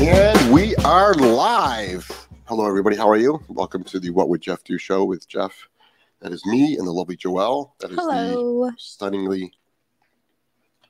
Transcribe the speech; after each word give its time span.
And 0.00 0.52
we 0.52 0.76
are 0.76 1.12
live. 1.14 2.28
Hello, 2.44 2.68
everybody. 2.68 2.96
How 2.96 3.10
are 3.10 3.16
you? 3.16 3.42
Welcome 3.48 3.82
to 3.82 3.98
the 3.98 4.10
What 4.10 4.28
Would 4.28 4.40
Jeff 4.40 4.62
Do 4.62 4.78
show 4.78 5.04
with 5.04 5.28
Jeff. 5.28 5.68
That 6.20 6.30
is 6.30 6.46
me 6.46 6.76
and 6.76 6.86
the 6.86 6.92
lovely 6.92 7.16
Joelle. 7.16 7.72
That 7.80 7.90
is 7.90 7.96
Hello. 7.96 8.66
the 8.66 8.74
stunningly 8.78 9.52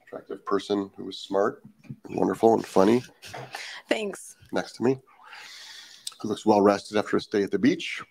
attractive 0.06 0.44
person 0.44 0.90
who 0.98 1.08
is 1.08 1.18
smart 1.18 1.62
and 1.84 2.18
wonderful 2.18 2.52
and 2.52 2.66
funny 2.66 3.02
Thanks. 3.88 4.36
next 4.52 4.72
to 4.74 4.82
me, 4.82 4.98
who 6.20 6.28
looks 6.28 6.44
well 6.44 6.60
rested 6.60 6.98
after 6.98 7.16
a 7.16 7.20
stay 7.22 7.42
at 7.42 7.50
the 7.50 7.58
beach. 7.58 8.02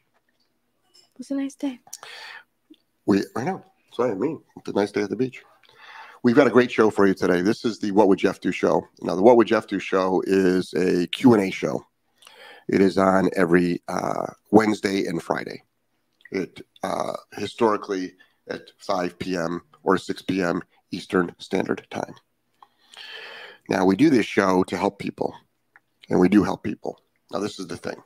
It 0.96 1.20
was 1.20 1.30
a 1.30 1.36
nice 1.36 1.54
day. 1.54 1.80
We, 3.06 3.22
I 3.36 3.44
know. 3.44 3.64
So 3.94 4.04
I 4.04 4.16
mean, 4.16 4.42
it's 4.58 4.70
a 4.70 4.74
nice 4.74 4.92
day 4.92 5.04
at 5.04 5.12
the 5.12 5.16
beach. 5.16 5.44
We've 6.24 6.36
got 6.36 6.48
a 6.48 6.52
great 6.52 6.72
show 6.72 6.90
for 6.90 7.06
you 7.06 7.14
today. 7.14 7.42
This 7.42 7.64
is 7.64 7.80
the 7.80 7.92
What 7.92 8.08
Would 8.08 8.20
Jeff 8.20 8.42
Do 8.42 8.52
show. 8.52 8.88
Now, 9.02 9.16
the 9.16 9.22
What 9.22 9.38
Would 9.38 9.48
Jeff 9.48 9.68
Do 9.68 9.80
show 9.80 10.24
is 10.26 10.74
a 10.74 11.08
Q&A 11.08 11.52
show. 11.52 11.86
It 12.68 12.82
is 12.82 12.98
on 12.98 13.30
every 13.36 13.84
uh, 13.88 14.28
Wednesday 14.52 15.06
and 15.06 15.22
Friday. 15.22 15.64
It 16.32 16.62
uh, 16.84 17.14
historically 17.34 18.16
at 18.50 18.72
5 18.80 19.20
p.m. 19.20 19.62
or 19.84 19.98
6 19.98 20.22
p.m. 20.24 20.62
Eastern 20.92 21.36
Standard 21.38 21.86
Time. 21.92 22.16
Now, 23.70 23.86
we 23.86 23.96
do 23.96 24.10
this 24.10 24.26
show 24.26 24.64
to 24.64 24.78
help 24.78 24.98
people, 24.98 25.36
and 26.10 26.20
we 26.20 26.30
do 26.30 26.44
help 26.44 26.64
people. 26.64 27.00
Now, 27.32 27.40
this 27.40 27.60
is 27.60 27.68
the 27.68 27.78
thing. 27.78 28.02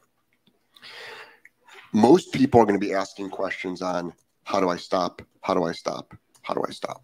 Most 1.93 2.33
people 2.33 2.59
are 2.59 2.65
going 2.65 2.79
to 2.79 2.85
be 2.85 2.93
asking 2.93 3.29
questions 3.29 3.81
on 3.81 4.13
how 4.43 4.59
do 4.59 4.69
I 4.69 4.77
stop? 4.77 5.21
How 5.41 5.53
do 5.53 5.63
I 5.63 5.71
stop? 5.71 6.13
How 6.41 6.53
do 6.53 6.63
I 6.67 6.71
stop? 6.71 7.03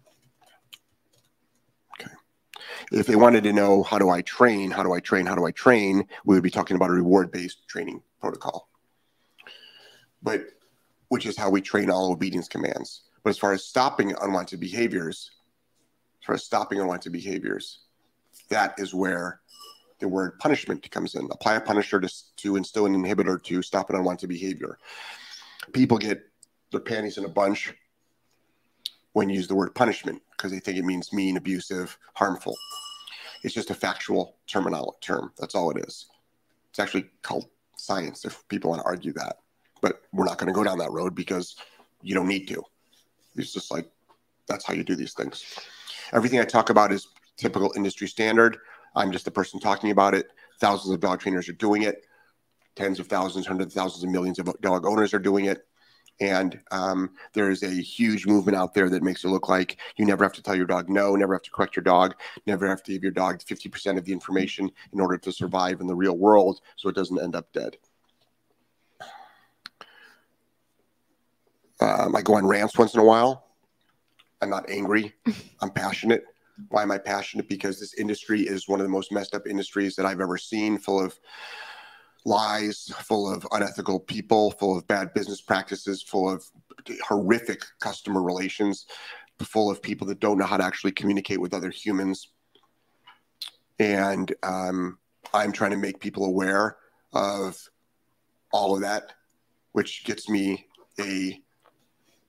If 2.92 3.06
they 3.06 3.16
wanted 3.16 3.44
to 3.44 3.52
know 3.52 3.82
how 3.82 3.98
do 3.98 4.10
I 4.10 4.22
train, 4.22 4.70
how 4.70 4.82
do 4.82 4.92
I 4.92 5.00
train, 5.00 5.26
how 5.26 5.34
do 5.34 5.46
I 5.46 5.50
train, 5.50 6.06
we 6.24 6.34
would 6.34 6.42
be 6.42 6.50
talking 6.50 6.76
about 6.76 6.90
a 6.90 6.94
reward 6.94 7.30
based 7.30 7.68
training 7.68 8.02
protocol. 8.20 8.68
But 10.22 10.46
which 11.08 11.26
is 11.26 11.36
how 11.36 11.50
we 11.50 11.60
train 11.60 11.90
all 11.90 12.12
obedience 12.12 12.48
commands. 12.48 13.02
But 13.22 13.30
as 13.30 13.38
far 13.38 13.52
as 13.52 13.64
stopping 13.64 14.14
unwanted 14.20 14.60
behaviors, 14.60 15.30
as 16.20 16.26
far 16.26 16.34
as 16.34 16.44
stopping 16.44 16.80
unwanted 16.80 17.12
behaviors, 17.12 17.80
that 18.50 18.74
is 18.78 18.94
where 18.94 19.40
the 19.98 20.08
word 20.08 20.38
punishment 20.38 20.88
comes 20.90 21.14
in. 21.14 21.28
Apply 21.30 21.56
a 21.56 21.60
punisher 21.60 22.00
to, 22.00 22.12
to 22.36 22.56
instill 22.56 22.86
an 22.86 22.94
inhibitor 22.94 23.42
to 23.44 23.62
stop 23.62 23.90
an 23.90 23.96
unwanted 23.96 24.28
behavior. 24.28 24.78
People 25.72 25.98
get 25.98 26.22
their 26.70 26.80
panties 26.80 27.18
in 27.18 27.24
a 27.24 27.28
bunch 27.28 27.74
when 29.12 29.28
you 29.28 29.36
use 29.36 29.48
the 29.48 29.54
word 29.54 29.74
punishment 29.74 30.22
because 30.38 30.52
they 30.52 30.60
think 30.60 30.78
it 30.78 30.84
means 30.84 31.12
mean, 31.12 31.36
abusive, 31.36 31.98
harmful. 32.14 32.56
It's 33.42 33.54
just 33.54 33.70
a 33.70 33.74
factual 33.74 34.36
terminology 34.46 34.98
term. 35.02 35.32
That's 35.38 35.54
all 35.54 35.70
it 35.70 35.84
is. 35.86 36.06
It's 36.70 36.78
actually 36.78 37.10
called 37.22 37.46
science 37.76 38.24
if 38.24 38.46
people 38.48 38.70
want 38.70 38.82
to 38.82 38.86
argue 38.86 39.12
that. 39.14 39.38
But 39.82 40.02
we're 40.12 40.24
not 40.24 40.38
going 40.38 40.48
to 40.48 40.54
go 40.54 40.64
down 40.64 40.78
that 40.78 40.92
road 40.92 41.14
because 41.14 41.56
you 42.02 42.14
don't 42.14 42.28
need 42.28 42.46
to. 42.48 42.62
It's 43.36 43.52
just 43.52 43.70
like 43.70 43.90
that's 44.48 44.64
how 44.64 44.74
you 44.74 44.82
do 44.82 44.96
these 44.96 45.12
things. 45.12 45.44
Everything 46.12 46.40
I 46.40 46.44
talk 46.44 46.70
about 46.70 46.92
is 46.92 47.08
typical 47.36 47.72
industry 47.76 48.08
standard. 48.08 48.56
I'm 48.96 49.12
just 49.12 49.24
the 49.24 49.30
person 49.30 49.60
talking 49.60 49.90
about 49.90 50.14
it. 50.14 50.28
Thousands 50.60 50.92
of 50.92 51.00
dog 51.00 51.20
trainers 51.20 51.48
are 51.48 51.52
doing 51.52 51.82
it. 51.82 52.04
Tens 52.74 52.98
of 52.98 53.06
thousands, 53.06 53.46
hundreds 53.46 53.76
of 53.76 53.82
thousands 53.82 54.04
of 54.04 54.10
millions 54.10 54.38
of 54.38 54.48
dog 54.60 54.86
owners 54.86 55.12
are 55.12 55.18
doing 55.18 55.44
it. 55.44 55.67
And 56.20 56.60
um, 56.72 57.10
there 57.32 57.50
is 57.50 57.62
a 57.62 57.70
huge 57.70 58.26
movement 58.26 58.56
out 58.56 58.74
there 58.74 58.90
that 58.90 59.02
makes 59.02 59.24
it 59.24 59.28
look 59.28 59.48
like 59.48 59.78
you 59.96 60.04
never 60.04 60.24
have 60.24 60.32
to 60.32 60.42
tell 60.42 60.56
your 60.56 60.66
dog 60.66 60.88
no, 60.88 61.14
never 61.14 61.34
have 61.34 61.42
to 61.42 61.50
correct 61.50 61.76
your 61.76 61.84
dog, 61.84 62.14
never 62.46 62.68
have 62.68 62.82
to 62.84 62.92
give 62.92 63.02
your 63.02 63.12
dog 63.12 63.38
50% 63.38 63.96
of 63.98 64.04
the 64.04 64.12
information 64.12 64.70
in 64.92 65.00
order 65.00 65.16
to 65.18 65.32
survive 65.32 65.80
in 65.80 65.86
the 65.86 65.94
real 65.94 66.16
world 66.16 66.60
so 66.76 66.88
it 66.88 66.96
doesn't 66.96 67.20
end 67.22 67.36
up 67.36 67.52
dead. 67.52 67.76
Um, 71.80 72.16
I 72.16 72.22
go 72.22 72.34
on 72.34 72.46
rants 72.46 72.76
once 72.76 72.94
in 72.94 73.00
a 73.00 73.04
while. 73.04 73.44
I'm 74.40 74.50
not 74.50 74.68
angry, 74.68 75.14
I'm 75.62 75.70
passionate. 75.70 76.24
Why 76.70 76.82
am 76.82 76.90
I 76.90 76.98
passionate? 76.98 77.48
Because 77.48 77.78
this 77.78 77.94
industry 77.94 78.42
is 78.42 78.66
one 78.66 78.80
of 78.80 78.84
the 78.84 78.90
most 78.90 79.12
messed 79.12 79.34
up 79.34 79.46
industries 79.46 79.94
that 79.94 80.06
I've 80.06 80.20
ever 80.20 80.36
seen, 80.36 80.78
full 80.78 81.00
of 81.00 81.16
lies, 82.28 82.92
full 83.00 83.32
of 83.32 83.46
unethical 83.52 83.98
people, 83.98 84.50
full 84.52 84.76
of 84.76 84.86
bad 84.86 85.14
business 85.14 85.40
practices, 85.40 86.02
full 86.02 86.30
of 86.30 86.44
horrific 87.02 87.62
customer 87.80 88.22
relations, 88.22 88.86
full 89.40 89.70
of 89.70 89.82
people 89.82 90.06
that 90.06 90.20
don't 90.20 90.38
know 90.38 90.46
how 90.46 90.56
to 90.56 90.64
actually 90.64 90.92
communicate 90.92 91.40
with 91.40 91.54
other 91.54 91.70
humans. 91.70 92.28
And 93.78 94.32
um, 94.42 94.98
I'm 95.32 95.52
trying 95.52 95.70
to 95.70 95.76
make 95.76 96.00
people 96.00 96.24
aware 96.24 96.76
of 97.12 97.58
all 98.52 98.74
of 98.74 98.82
that, 98.82 99.12
which 99.72 100.04
gets 100.04 100.28
me 100.28 100.66
a 101.00 101.40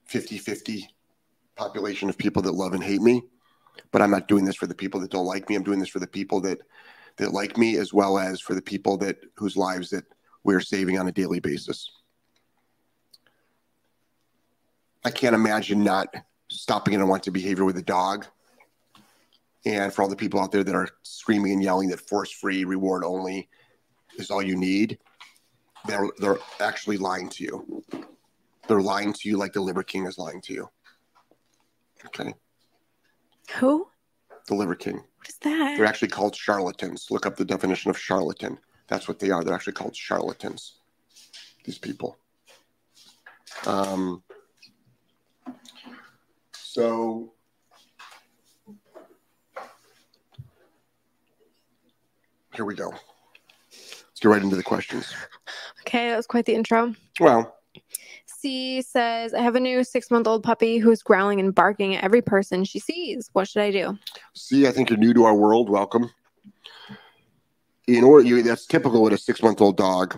50 0.06 0.38
50 0.38 0.88
population 1.56 2.10
of 2.10 2.18
people 2.18 2.42
that 2.44 2.54
love 2.54 2.74
and 2.74 2.84
hate 2.84 3.02
me. 3.02 3.22
But 3.92 4.02
I'm 4.02 4.12
not 4.12 4.28
doing 4.28 4.46
this 4.46 4.56
for 4.56 4.68
the 4.68 4.76
people 4.76 5.00
that 5.02 5.12
don't 5.12 5.26
like 5.26 5.50
me. 5.50 5.56
I'm 5.56 5.64
doing 5.64 5.80
this 5.80 5.90
for 5.90 6.00
the 6.00 6.08
people 6.08 6.42
that 6.42 6.60
that 7.18 7.34
like 7.34 7.58
me 7.58 7.78
as 7.78 7.94
well 7.94 8.18
as 8.18 8.40
for 8.40 8.56
the 8.56 8.62
people 8.62 8.98
that 8.98 9.18
whose 9.36 9.58
lives 9.58 9.90
that 9.90 10.06
we're 10.44 10.62
saving 10.62 10.98
on 10.98 11.08
a 11.08 11.12
daily 11.12 11.40
basis. 11.40 11.92
I 15.04 15.12
can't 15.12 15.36
imagine 15.36 15.84
not 15.84 16.08
stopping 16.50 16.96
an 16.96 17.02
unwanted 17.02 17.34
behavior 17.34 17.66
with 17.66 17.78
a 17.78 17.84
dog. 17.84 18.26
And 19.66 19.94
for 19.94 20.02
all 20.02 20.10
the 20.10 20.16
people 20.16 20.40
out 20.40 20.52
there 20.52 20.64
that 20.64 20.76
are 20.76 20.90
screaming 21.04 21.54
and 21.54 21.64
yelling 21.64 21.90
that 21.90 22.08
force 22.08 22.32
free, 22.32 22.64
reward 22.64 23.04
only 23.04 23.50
is 24.18 24.32
all 24.32 24.42
you 24.42 24.56
need, 24.56 24.98
they're, 25.88 26.10
they're 26.20 26.40
actually 26.60 26.98
lying 26.98 27.30
to 27.30 27.44
you. 27.44 27.84
They're 28.68 28.82
lying 28.82 29.14
to 29.14 29.30
you 29.30 29.38
like 29.38 29.54
the 29.54 29.62
Liver 29.62 29.84
King 29.84 30.06
is 30.06 30.18
lying 30.18 30.42
to 30.42 30.54
you. 30.54 30.70
Okay. 32.06 32.34
Who? 33.56 33.88
The 34.48 34.56
Liver 34.56 34.76
King. 34.76 34.96
What 34.96 35.30
is 35.30 35.38
that? 35.42 35.78
They're 35.78 35.86
actually 35.86 36.10
called 36.10 36.36
charlatans. 36.36 37.08
Look 37.10 37.26
up 37.26 37.36
the 37.36 37.46
definition 37.46 37.90
of 37.90 37.98
charlatan. 37.98 38.58
That's 38.88 39.08
what 39.08 39.20
they 39.20 39.30
are. 39.30 39.44
They're 39.44 39.54
actually 39.54 39.74
called 39.74 39.96
charlatans. 39.96 40.76
These 41.64 41.78
people. 41.78 42.18
Um, 43.66 44.24
so, 46.54 47.34
here 52.56 52.66
we 52.66 52.76
go. 52.76 52.90
Let's 53.72 54.20
get 54.22 54.30
right 54.30 54.42
into 54.42 54.56
the 54.56 54.64
questions. 54.64 55.14
Okay, 55.82 56.10
that 56.10 56.18
was 56.18 56.28
quite 56.28 56.46
the 56.46 56.56
intro. 56.56 56.96
Well, 57.20 57.59
C 58.40 58.82
says, 58.82 59.34
I 59.34 59.42
have 59.42 59.56
a 59.56 59.60
new 59.60 59.84
six 59.84 60.10
month 60.10 60.28
old 60.28 60.44
puppy 60.44 60.78
who's 60.78 61.02
growling 61.02 61.40
and 61.40 61.54
barking 61.54 61.96
at 61.96 62.04
every 62.04 62.22
person 62.22 62.64
she 62.64 62.80
sees. 62.80 63.30
What 63.34 63.48
should 63.48 63.62
I 63.62 63.72
do? 63.72 63.98
see, 64.34 64.68
I 64.68 64.72
think 64.72 64.90
you're 64.90 64.98
new 64.98 65.14
to 65.14 65.26
our 65.26 65.36
world. 65.36 65.70
Welcome. 65.70 66.10
In 67.88 68.04
order, 68.04 68.26
you, 68.26 68.42
that's 68.44 68.66
typical 68.66 69.02
with 69.02 69.14
a 69.14 69.18
six 69.18 69.42
month 69.42 69.62
old 69.62 69.78
dog, 69.78 70.18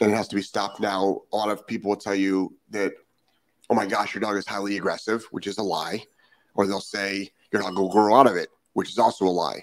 and 0.00 0.12
it 0.12 0.14
has 0.14 0.28
to 0.28 0.36
be 0.36 0.42
stopped 0.42 0.80
now. 0.80 1.22
A 1.32 1.36
lot 1.36 1.50
of 1.50 1.66
people 1.66 1.90
will 1.90 1.96
tell 1.96 2.14
you 2.14 2.56
that, 2.70 2.92
oh 3.70 3.74
my 3.74 3.86
gosh, 3.86 4.14
your 4.14 4.20
dog 4.20 4.36
is 4.36 4.46
highly 4.46 4.76
aggressive, 4.76 5.24
which 5.30 5.46
is 5.46 5.58
a 5.58 5.62
lie. 5.62 6.04
Or 6.54 6.66
they'll 6.66 6.80
say, 6.80 7.30
your 7.52 7.62
dog 7.62 7.78
will 7.78 7.90
grow 7.90 8.14
out 8.14 8.26
of 8.26 8.36
it, 8.36 8.48
which 8.74 8.90
is 8.90 8.98
also 8.98 9.24
a 9.24 9.28
lie. 9.28 9.62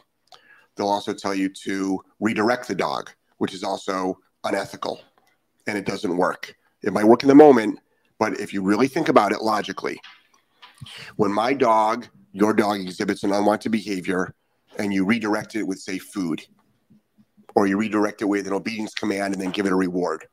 They'll 0.75 0.88
also 0.88 1.14
tell 1.14 1.35
you 1.35 1.50
to 1.50 2.00
redirect 2.20 2.68
the 2.68 2.75
dog, 2.75 3.12
which 3.38 3.53
is 3.53 3.64
also 3.64 4.18
unethical 4.44 5.00
and 5.68 5.78
it 5.78 5.85
doesn't 5.85 6.18
work. 6.18 6.56
It 6.81 6.94
might 6.94 7.06
work 7.06 7.24
in 7.24 7.30
the 7.30 7.35
moment, 7.35 7.80
but 8.23 8.39
if 8.39 8.53
you 8.53 8.61
really 8.61 8.88
think 8.88 9.09
about 9.09 9.34
it 9.34 9.41
logically, 9.41 10.00
when 11.17 11.29
my 11.29 11.53
dog, 11.53 12.07
your 12.31 12.53
dog 12.53 12.79
exhibits 12.79 13.25
an 13.25 13.34
unwanted 13.34 13.70
behavior 13.70 14.34
and 14.79 14.93
you 14.93 15.03
redirect 15.03 15.55
it 15.55 15.64
with, 15.64 15.78
say, 15.78 15.97
food, 15.97 16.41
or 17.53 17.67
you 17.67 17.75
redirect 17.75 18.22
it 18.22 18.25
with 18.25 18.47
an 18.47 18.53
obedience 18.53 18.93
command 18.93 19.34
and 19.34 19.41
then 19.41 19.52
give 19.52 19.66
it 19.66 19.73
a 19.73 19.75
reward, 19.75 20.25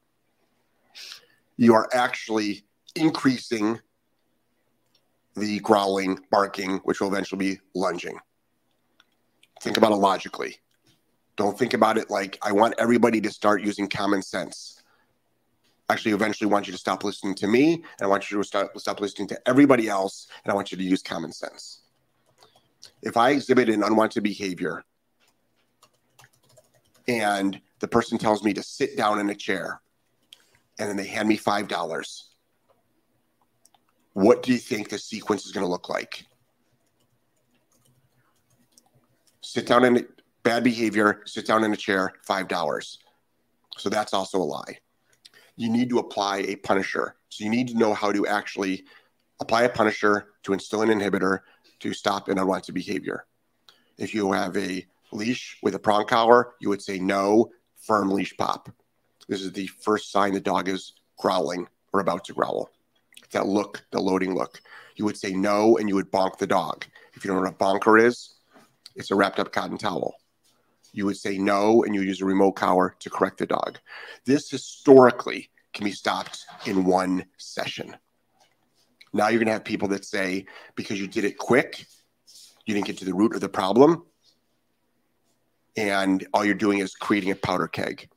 you 1.57 1.75
are 1.75 1.89
actually 1.93 2.63
increasing 2.95 3.81
the 5.35 5.59
growling, 5.59 6.17
barking, 6.31 6.77
which 6.85 7.01
will 7.01 7.09
eventually 7.09 7.55
be 7.55 7.61
lunging. 7.75 8.17
Think 9.63 9.79
about 9.79 9.91
it 9.91 9.97
logically. 9.97 10.59
Don't 11.35 11.59
think 11.59 11.75
about 11.75 11.99
it 11.99 12.09
like 12.09 12.39
I 12.41 12.53
want 12.53 12.75
everybody 12.79 13.21
to 13.23 13.31
start 13.33 13.65
using 13.65 13.89
common 13.89 14.23
sense. 14.23 14.80
Actually, 15.91 16.13
eventually 16.13 16.49
want 16.49 16.69
you 16.69 16.73
to 16.73 16.79
stop 16.79 17.03
listening 17.03 17.35
to 17.35 17.49
me, 17.49 17.75
and 17.75 17.85
I 18.01 18.07
want 18.07 18.31
you 18.31 18.39
to 18.39 18.45
stop, 18.45 18.79
stop 18.79 19.01
listening 19.01 19.27
to 19.27 19.49
everybody 19.49 19.89
else, 19.89 20.29
and 20.45 20.53
I 20.53 20.55
want 20.55 20.71
you 20.71 20.79
to 20.79 20.85
use 20.85 21.03
common 21.03 21.33
sense. 21.33 21.81
If 23.03 23.17
I 23.17 23.31
exhibit 23.31 23.69
an 23.69 23.83
unwanted 23.83 24.23
behavior 24.23 24.85
and 27.09 27.61
the 27.81 27.89
person 27.89 28.19
tells 28.19 28.45
me 28.45 28.53
to 28.55 28.63
sit 28.63 28.97
down 28.97 29.19
in 29.19 29.31
a 29.31 29.35
chair 29.35 29.81
and 30.79 30.89
then 30.89 30.97
they 30.97 31.07
hand 31.07 31.29
me 31.29 31.37
$5, 31.37 32.23
what 34.13 34.45
do 34.45 34.53
you 34.53 34.59
think 34.59 34.91
the 34.91 34.99
sequence 34.99 35.45
is 35.45 35.51
going 35.51 35.67
to 35.67 35.71
look 35.71 35.89
like? 35.89 36.25
Sit 39.41 39.67
down 39.67 39.85
in 39.85 40.07
bad 40.45 40.63
behavior, 40.63 41.23
sit 41.27 41.49
down 41.49 41.65
in 41.65 41.73
a 41.73 41.77
chair, 41.77 42.13
$5. 42.29 42.97
So 43.77 43.89
that's 43.89 44.15
also 44.15 44.39
a 44.39 44.45
lie. 44.45 44.79
You 45.61 45.69
need 45.69 45.91
to 45.91 45.99
apply 45.99 46.39
a 46.39 46.57
punisher. 46.57 47.17
So 47.29 47.45
you 47.45 47.51
need 47.51 47.69
to 47.69 47.77
know 47.77 47.93
how 47.93 48.13
to 48.13 48.27
actually 48.27 48.87
apply 49.41 49.65
a 49.65 49.69
punisher 49.69 50.29
to 50.45 50.55
instill 50.55 50.81
an 50.81 50.89
inhibitor 50.89 51.41
to 51.81 51.93
stop 51.93 52.29
an 52.29 52.39
unwanted 52.39 52.75
behavior. 52.75 53.27
If 53.99 54.15
you 54.15 54.33
have 54.33 54.57
a 54.57 54.87
leash 55.13 55.59
with 55.63 55.75
a 55.75 55.79
prong 55.79 56.07
collar, 56.07 56.55
you 56.63 56.71
would 56.71 56.81
say 56.81 56.99
no, 56.99 57.51
firm 57.77 58.11
leash 58.11 58.35
pop. 58.39 58.71
This 59.29 59.43
is 59.43 59.53
the 59.53 59.67
first 59.67 60.11
sign 60.11 60.33
the 60.33 60.41
dog 60.41 60.67
is 60.67 60.95
growling 61.19 61.69
or 61.93 62.01
about 62.01 62.25
to 62.25 62.33
growl. 62.33 62.71
That 63.33 63.47
look, 63.47 63.85
the 63.91 64.01
loading 64.01 64.35
look. 64.35 64.63
You 64.97 65.05
would 65.05 65.19
say 65.19 65.35
no 65.35 65.77
and 65.77 65.91
you 65.91 65.95
would 65.95 66.11
bonk 66.11 66.39
the 66.39 66.47
dog. 66.47 66.87
If 67.13 67.23
you 67.23 67.29
don't 67.29 67.37
know 67.37 67.43
what 67.43 67.53
a 67.53 67.57
bonker 67.59 67.99
is, 67.99 68.33
it's 68.97 69.11
a 69.11 69.15
wrapped 69.15 69.39
up 69.39 69.53
cotton 69.53 69.77
towel. 69.77 70.15
You 70.93 71.07
would 71.07 71.17
say 71.17 71.39
no 71.39 71.85
and 71.85 71.95
you 71.95 72.03
use 72.03 72.21
a 72.21 72.25
remote 72.25 72.53
collar 72.53 72.97
to 73.01 73.11
correct 73.11 73.39
the 73.39 73.47
dog. 73.47 73.79
This 74.25 74.51
historically 74.51 75.51
can 75.73 75.85
be 75.85 75.93
stopped 75.93 76.45
in 76.67 76.85
one 76.85 77.25
session. 77.39 77.97
Now 79.13 79.29
you're 79.29 79.39
going 79.39 79.47
to 79.47 79.53
have 79.53 79.65
people 79.65 79.89
that 79.89 80.05
say, 80.05 80.47
because 80.75 81.01
you 81.01 81.07
did 81.07 81.25
it 81.25 81.39
quick, 81.39 81.85
you 82.65 82.75
didn't 82.75 82.87
get 82.87 82.99
to 82.99 83.05
the 83.05 83.15
root 83.15 83.35
of 83.35 83.41
the 83.41 83.49
problem, 83.49 84.05
and 85.77 86.27
all 86.33 86.45
you're 86.45 86.55
doing 86.55 86.79
is 86.79 86.95
creating 86.95 87.31
a 87.31 87.37
powder 87.37 87.69
keg. 87.69 88.09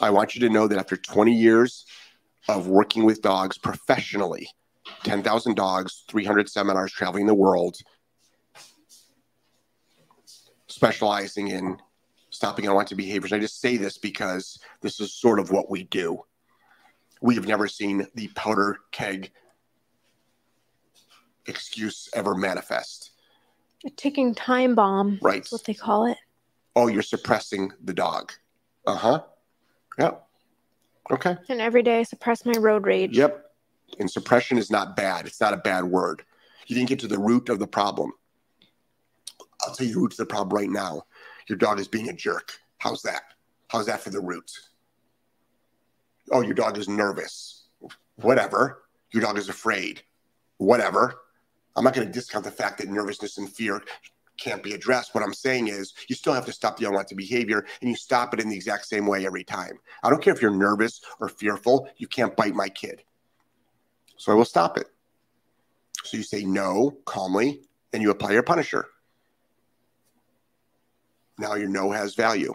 I 0.00 0.10
want 0.10 0.34
you 0.34 0.40
to 0.42 0.52
know 0.52 0.68
that 0.68 0.78
after 0.78 0.96
20 0.96 1.32
years 1.32 1.86
of 2.48 2.68
working 2.68 3.04
with 3.04 3.22
dogs 3.22 3.58
professionally, 3.58 4.48
10,000 5.04 5.54
dogs, 5.54 6.04
300 6.08 6.48
seminars 6.48 6.92
traveling 6.92 7.26
the 7.26 7.34
world, 7.34 7.76
specializing 10.66 11.48
in 11.48 11.78
stopping 12.36 12.66
unwanted 12.66 12.96
behaviors. 12.96 13.32
I 13.32 13.38
just 13.38 13.60
say 13.60 13.76
this 13.76 13.98
because 13.98 14.58
this 14.82 15.00
is 15.00 15.12
sort 15.12 15.40
of 15.40 15.50
what 15.50 15.70
we 15.70 15.84
do. 15.84 16.22
We 17.20 17.34
have 17.34 17.48
never 17.48 17.66
seen 17.66 18.06
the 18.14 18.28
powder 18.28 18.78
keg 18.92 19.32
excuse 21.46 22.08
ever 22.14 22.34
manifest. 22.34 23.12
A 23.84 23.90
ticking 23.90 24.34
time 24.34 24.74
bomb. 24.74 25.18
Right. 25.22 25.42
That's 25.42 25.52
what 25.52 25.64
they 25.64 25.74
call 25.74 26.06
it. 26.06 26.18
Oh, 26.74 26.88
you're 26.88 27.02
suppressing 27.02 27.72
the 27.82 27.94
dog. 27.94 28.32
Uh 28.86 28.96
huh. 28.96 29.22
Yep. 29.98 30.26
Okay. 31.10 31.36
And 31.48 31.60
every 31.60 31.82
day 31.82 32.00
I 32.00 32.02
suppress 32.02 32.44
my 32.44 32.58
road 32.58 32.84
rage. 32.84 33.16
Yep. 33.16 33.44
And 33.98 34.10
suppression 34.10 34.58
is 34.58 34.70
not 34.70 34.96
bad. 34.96 35.26
It's 35.26 35.40
not 35.40 35.54
a 35.54 35.58
bad 35.58 35.84
word. 35.84 36.22
You 36.66 36.74
didn't 36.74 36.88
get 36.88 36.98
to 37.00 37.08
the 37.08 37.18
root 37.18 37.48
of 37.48 37.58
the 37.58 37.66
problem. 37.66 38.12
I'll 39.62 39.74
tell 39.74 39.86
you 39.86 39.94
the 39.94 40.00
root 40.00 40.12
of 40.12 40.18
the 40.18 40.26
problem 40.26 40.56
right 40.56 40.68
now. 40.68 41.02
Your 41.48 41.58
dog 41.58 41.78
is 41.78 41.88
being 41.88 42.08
a 42.08 42.12
jerk. 42.12 42.52
How's 42.78 43.02
that? 43.02 43.22
How's 43.68 43.86
that 43.86 44.00
for 44.00 44.10
the 44.10 44.20
root? 44.20 44.50
Oh, 46.30 46.40
your 46.40 46.54
dog 46.54 46.78
is 46.78 46.88
nervous. 46.88 47.68
Whatever. 48.16 48.82
Your 49.12 49.22
dog 49.22 49.38
is 49.38 49.48
afraid. 49.48 50.02
Whatever. 50.58 51.14
I'm 51.76 51.84
not 51.84 51.94
going 51.94 52.06
to 52.06 52.12
discount 52.12 52.44
the 52.44 52.50
fact 52.50 52.78
that 52.78 52.88
nervousness 52.88 53.38
and 53.38 53.50
fear 53.50 53.82
can't 54.38 54.62
be 54.62 54.72
addressed. 54.72 55.14
What 55.14 55.24
I'm 55.24 55.34
saying 55.34 55.68
is 55.68 55.94
you 56.08 56.16
still 56.16 56.32
have 56.32 56.46
to 56.46 56.52
stop 56.52 56.76
the 56.76 56.86
unwanted 56.86 57.16
behavior 57.16 57.66
and 57.80 57.90
you 57.90 57.96
stop 57.96 58.34
it 58.34 58.40
in 58.40 58.48
the 58.48 58.56
exact 58.56 58.86
same 58.86 59.06
way 59.06 59.26
every 59.26 59.44
time. 59.44 59.78
I 60.02 60.10
don't 60.10 60.22
care 60.22 60.34
if 60.34 60.42
you're 60.42 60.50
nervous 60.50 61.00
or 61.20 61.28
fearful, 61.28 61.88
you 61.96 62.06
can't 62.06 62.36
bite 62.36 62.54
my 62.54 62.68
kid. 62.68 63.02
So 64.16 64.32
I 64.32 64.34
will 64.34 64.44
stop 64.44 64.78
it. 64.78 64.88
So 66.04 66.16
you 66.16 66.22
say 66.22 66.44
no 66.44 66.98
calmly 67.04 67.62
and 67.92 68.02
you 68.02 68.10
apply 68.10 68.32
your 68.32 68.42
punisher. 68.42 68.86
Now 71.38 71.54
your 71.54 71.68
no 71.68 71.90
has 71.90 72.14
value. 72.14 72.54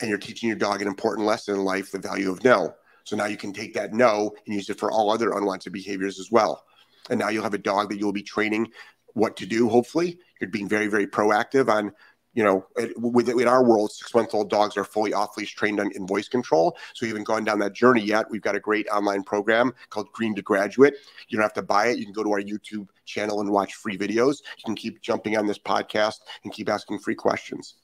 And 0.00 0.08
you're 0.08 0.18
teaching 0.18 0.48
your 0.48 0.58
dog 0.58 0.82
an 0.82 0.88
important 0.88 1.26
lesson 1.26 1.54
in 1.54 1.64
life 1.64 1.92
the 1.92 1.98
value 1.98 2.30
of 2.30 2.42
no. 2.42 2.74
So 3.04 3.16
now 3.16 3.26
you 3.26 3.36
can 3.36 3.52
take 3.52 3.74
that 3.74 3.92
no 3.92 4.32
and 4.46 4.54
use 4.54 4.68
it 4.70 4.78
for 4.78 4.90
all 4.90 5.10
other 5.10 5.32
unwanted 5.32 5.72
behaviors 5.72 6.18
as 6.18 6.30
well. 6.30 6.64
And 7.10 7.18
now 7.18 7.28
you'll 7.28 7.42
have 7.42 7.54
a 7.54 7.58
dog 7.58 7.90
that 7.90 7.98
you'll 7.98 8.12
be 8.12 8.22
training 8.22 8.72
what 9.14 9.36
to 9.36 9.46
do. 9.46 9.68
Hopefully, 9.68 10.18
you're 10.40 10.50
being 10.50 10.68
very, 10.68 10.86
very 10.86 11.06
proactive 11.06 11.68
on, 11.68 11.92
you 12.34 12.42
know, 12.42 12.66
with 12.96 13.28
in 13.28 13.48
our 13.48 13.64
world, 13.64 13.92
six 13.92 14.14
month 14.14 14.34
old 14.34 14.48
dogs 14.48 14.76
are 14.76 14.84
fully 14.84 15.12
off 15.12 15.36
leash 15.36 15.54
trained 15.54 15.80
on, 15.80 15.90
in 15.92 16.06
voice 16.06 16.28
control. 16.28 16.76
So 16.94 17.04
we 17.04 17.08
haven't 17.08 17.24
gone 17.24 17.44
down 17.44 17.58
that 17.58 17.74
journey 17.74 18.02
yet. 18.02 18.30
We've 18.30 18.40
got 18.40 18.54
a 18.54 18.60
great 18.60 18.88
online 18.88 19.22
program 19.22 19.72
called 19.90 20.10
Green 20.12 20.34
to 20.36 20.42
Graduate. 20.42 20.94
You 21.28 21.36
don't 21.36 21.42
have 21.42 21.52
to 21.54 21.62
buy 21.62 21.88
it. 21.88 21.98
You 21.98 22.04
can 22.04 22.14
go 22.14 22.22
to 22.22 22.32
our 22.32 22.40
YouTube 22.40 22.88
channel 23.04 23.40
and 23.40 23.50
watch 23.50 23.74
free 23.74 23.98
videos. 23.98 24.38
You 24.58 24.64
can 24.64 24.76
keep 24.76 25.02
jumping 25.02 25.36
on 25.36 25.46
this 25.46 25.58
podcast 25.58 26.20
and 26.44 26.52
keep 26.52 26.68
asking 26.68 27.00
free 27.00 27.16
questions. 27.16 27.74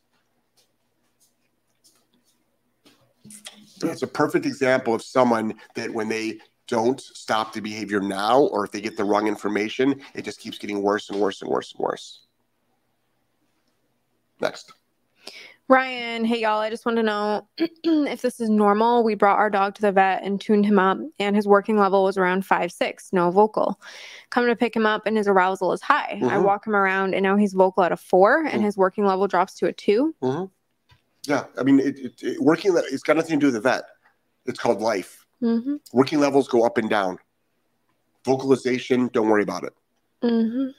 It's 3.83 4.03
a 4.03 4.07
perfect 4.07 4.47
example 4.47 4.95
of 4.95 5.03
someone 5.03 5.55
that 5.75 5.93
when 5.93 6.09
they 6.09 6.39
don't 6.67 7.01
stop 7.01 7.53
the 7.53 7.61
behavior 7.61 8.01
now, 8.01 8.41
or 8.41 8.65
if 8.65 8.71
they 8.71 8.81
get 8.81 8.97
the 8.97 9.05
wrong 9.05 9.27
information, 9.27 10.01
it 10.15 10.23
just 10.23 10.39
keeps 10.39 10.59
getting 10.59 10.83
worse 10.83 11.11
and 11.11 11.19
worse 11.19 11.43
and 11.43 11.51
worse 11.51 11.73
and 11.73 11.81
worse. 11.81 12.21
Next. 14.41 14.73
Ryan, 15.71 16.25
hey 16.25 16.41
y'all, 16.41 16.61
I 16.61 16.71
just 16.71 16.87
want 16.87 16.97
to 16.97 17.03
know 17.03 17.47
if 17.59 18.23
this 18.23 18.41
is 18.41 18.49
normal. 18.49 19.05
We 19.05 19.15
brought 19.15 19.37
our 19.37 19.51
dog 19.51 19.75
to 19.75 19.83
the 19.83 19.93
vet 19.93 20.23
and 20.23 20.41
tuned 20.41 20.65
him 20.65 20.79
up, 20.79 20.97
and 21.19 21.37
his 21.37 21.47
working 21.47 21.77
level 21.77 22.05
was 22.05 22.17
around 22.17 22.47
five 22.47 22.73
six, 22.73 23.13
no 23.13 23.31
vocal. 23.31 23.79
Come 24.31 24.47
to 24.47 24.57
pick 24.57 24.75
him 24.75 24.87
up, 24.87 25.03
and 25.05 25.19
his 25.19 25.29
arousal 25.29 25.75
is 25.75 25.83
high. 25.83 26.15
Mm-hmm. 26.23 26.29
I 26.29 26.39
walk 26.39 26.67
him 26.67 26.75
around, 26.75 27.15
and 27.15 27.23
now 27.23 27.37
he's 27.37 27.53
vocal 27.53 27.83
at 27.83 27.93
a 27.93 27.99
four, 27.99 28.45
and 28.45 28.55
mm-hmm. 28.55 28.65
his 28.65 28.79
working 28.79 29.05
level 29.05 29.27
drops 29.27 29.55
to 29.57 29.67
a 29.67 29.73
2 29.73 30.15
mm-hmm. 30.23 30.45
Yeah, 31.25 31.45
I 31.59 31.63
mean, 31.63 31.81
it, 31.81 31.99
it, 31.99 32.23
it, 32.23 32.41
working 32.41 32.73
it's 32.77 33.03
got 33.03 33.17
nothing 33.17 33.39
to 33.39 33.41
do 33.41 33.47
with 33.47 33.55
the 33.55 33.61
vet. 33.61 33.85
It's 34.47 34.59
called 34.59 34.81
life. 34.81 35.27
Mm-hmm. 35.43 35.77
Working 35.93 36.21
levels 36.21 36.49
go 36.49 36.65
up 36.65 36.79
and 36.79 36.89
down. 36.89 37.19
Vocalization, 38.25 39.09
don't 39.13 39.29
worry 39.29 39.43
about 39.43 39.65
it. 39.65 39.75
Mm-hmm. 40.23 40.71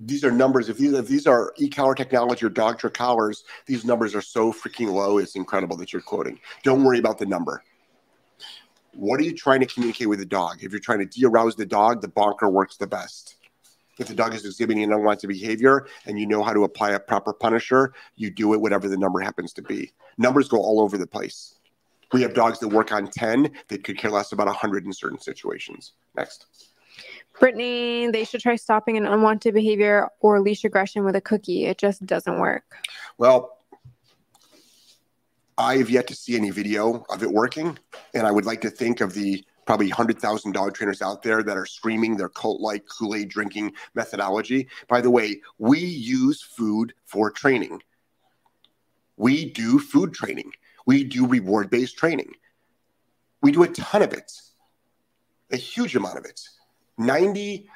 These 0.00 0.24
are 0.24 0.30
numbers. 0.30 0.68
If 0.68 0.78
these 0.78 0.94
if 0.94 1.06
these 1.06 1.26
are 1.26 1.52
e-collar 1.58 1.94
technology 1.94 2.46
or 2.46 2.50
Dogtra 2.50 2.92
collars, 2.92 3.44
these 3.66 3.84
numbers 3.84 4.14
are 4.14 4.22
so 4.22 4.52
freaking 4.52 4.90
low. 4.90 5.18
It's 5.18 5.36
incredible 5.36 5.76
that 5.76 5.92
you're 5.92 6.02
quoting. 6.02 6.40
Don't 6.62 6.82
worry 6.82 6.98
about 6.98 7.18
the 7.18 7.26
number. 7.26 7.62
What 8.94 9.20
are 9.20 9.22
you 9.22 9.34
trying 9.34 9.60
to 9.60 9.66
communicate 9.66 10.08
with 10.08 10.18
the 10.18 10.24
dog? 10.24 10.64
If 10.64 10.72
you're 10.72 10.80
trying 10.80 10.98
to 11.00 11.06
de-arouse 11.06 11.54
the 11.54 11.66
dog, 11.66 12.00
the 12.00 12.08
bonker 12.08 12.48
works 12.48 12.76
the 12.76 12.86
best. 12.86 13.36
If 14.00 14.08
the 14.08 14.14
dog 14.14 14.34
is 14.34 14.46
exhibiting 14.46 14.82
an 14.82 14.94
unwanted 14.94 15.28
behavior 15.28 15.86
and 16.06 16.18
you 16.18 16.26
know 16.26 16.42
how 16.42 16.54
to 16.54 16.64
apply 16.64 16.92
a 16.92 16.98
proper 16.98 17.34
punisher, 17.34 17.92
you 18.16 18.30
do 18.30 18.54
it 18.54 18.60
whatever 18.60 18.88
the 18.88 18.96
number 18.96 19.20
happens 19.20 19.52
to 19.52 19.62
be. 19.62 19.92
Numbers 20.16 20.48
go 20.48 20.56
all 20.56 20.80
over 20.80 20.96
the 20.96 21.06
place. 21.06 21.60
We 22.10 22.22
have 22.22 22.32
dogs 22.32 22.58
that 22.60 22.68
work 22.68 22.92
on 22.92 23.08
10 23.08 23.50
that 23.68 23.84
could 23.84 23.98
care 23.98 24.10
less 24.10 24.32
about 24.32 24.46
100 24.46 24.86
in 24.86 24.92
certain 24.94 25.20
situations. 25.20 25.92
Next. 26.16 26.46
Brittany, 27.38 28.10
they 28.10 28.24
should 28.24 28.40
try 28.40 28.56
stopping 28.56 28.96
an 28.96 29.04
unwanted 29.04 29.52
behavior 29.52 30.08
or 30.20 30.40
leash 30.40 30.64
aggression 30.64 31.04
with 31.04 31.14
a 31.14 31.20
cookie. 31.20 31.66
It 31.66 31.76
just 31.76 32.06
doesn't 32.06 32.40
work. 32.40 32.64
Well, 33.18 33.58
I 35.58 35.76
have 35.76 35.90
yet 35.90 36.06
to 36.06 36.14
see 36.14 36.36
any 36.36 36.48
video 36.48 37.04
of 37.10 37.22
it 37.22 37.30
working. 37.30 37.78
And 38.14 38.26
I 38.26 38.30
would 38.30 38.46
like 38.46 38.62
to 38.62 38.70
think 38.70 39.02
of 39.02 39.12
the 39.12 39.44
probably 39.70 39.86
100,000 39.86 40.50
dog 40.50 40.74
trainers 40.74 41.00
out 41.00 41.22
there 41.22 41.44
that 41.44 41.56
are 41.56 41.64
screaming 41.64 42.16
their 42.16 42.28
cult 42.28 42.60
like 42.60 42.84
Kool 42.88 43.14
Aid 43.14 43.28
drinking 43.28 43.72
methodology. 43.94 44.66
By 44.88 45.00
the 45.00 45.12
way, 45.12 45.42
we 45.58 45.78
use 45.78 46.42
food 46.42 46.92
for 47.04 47.30
training. 47.30 47.80
We 49.16 49.44
do 49.44 49.78
food 49.78 50.12
training. 50.12 50.50
We 50.86 51.04
do 51.04 51.24
reward 51.24 51.70
based 51.70 51.96
training. 51.96 52.32
We 53.42 53.52
do 53.52 53.62
a 53.62 53.68
ton 53.68 54.02
of 54.02 54.12
it, 54.12 54.32
a 55.52 55.56
huge 55.56 55.94
amount 55.94 56.18
of 56.18 56.24
it. 56.24 56.40
95% 56.98 57.68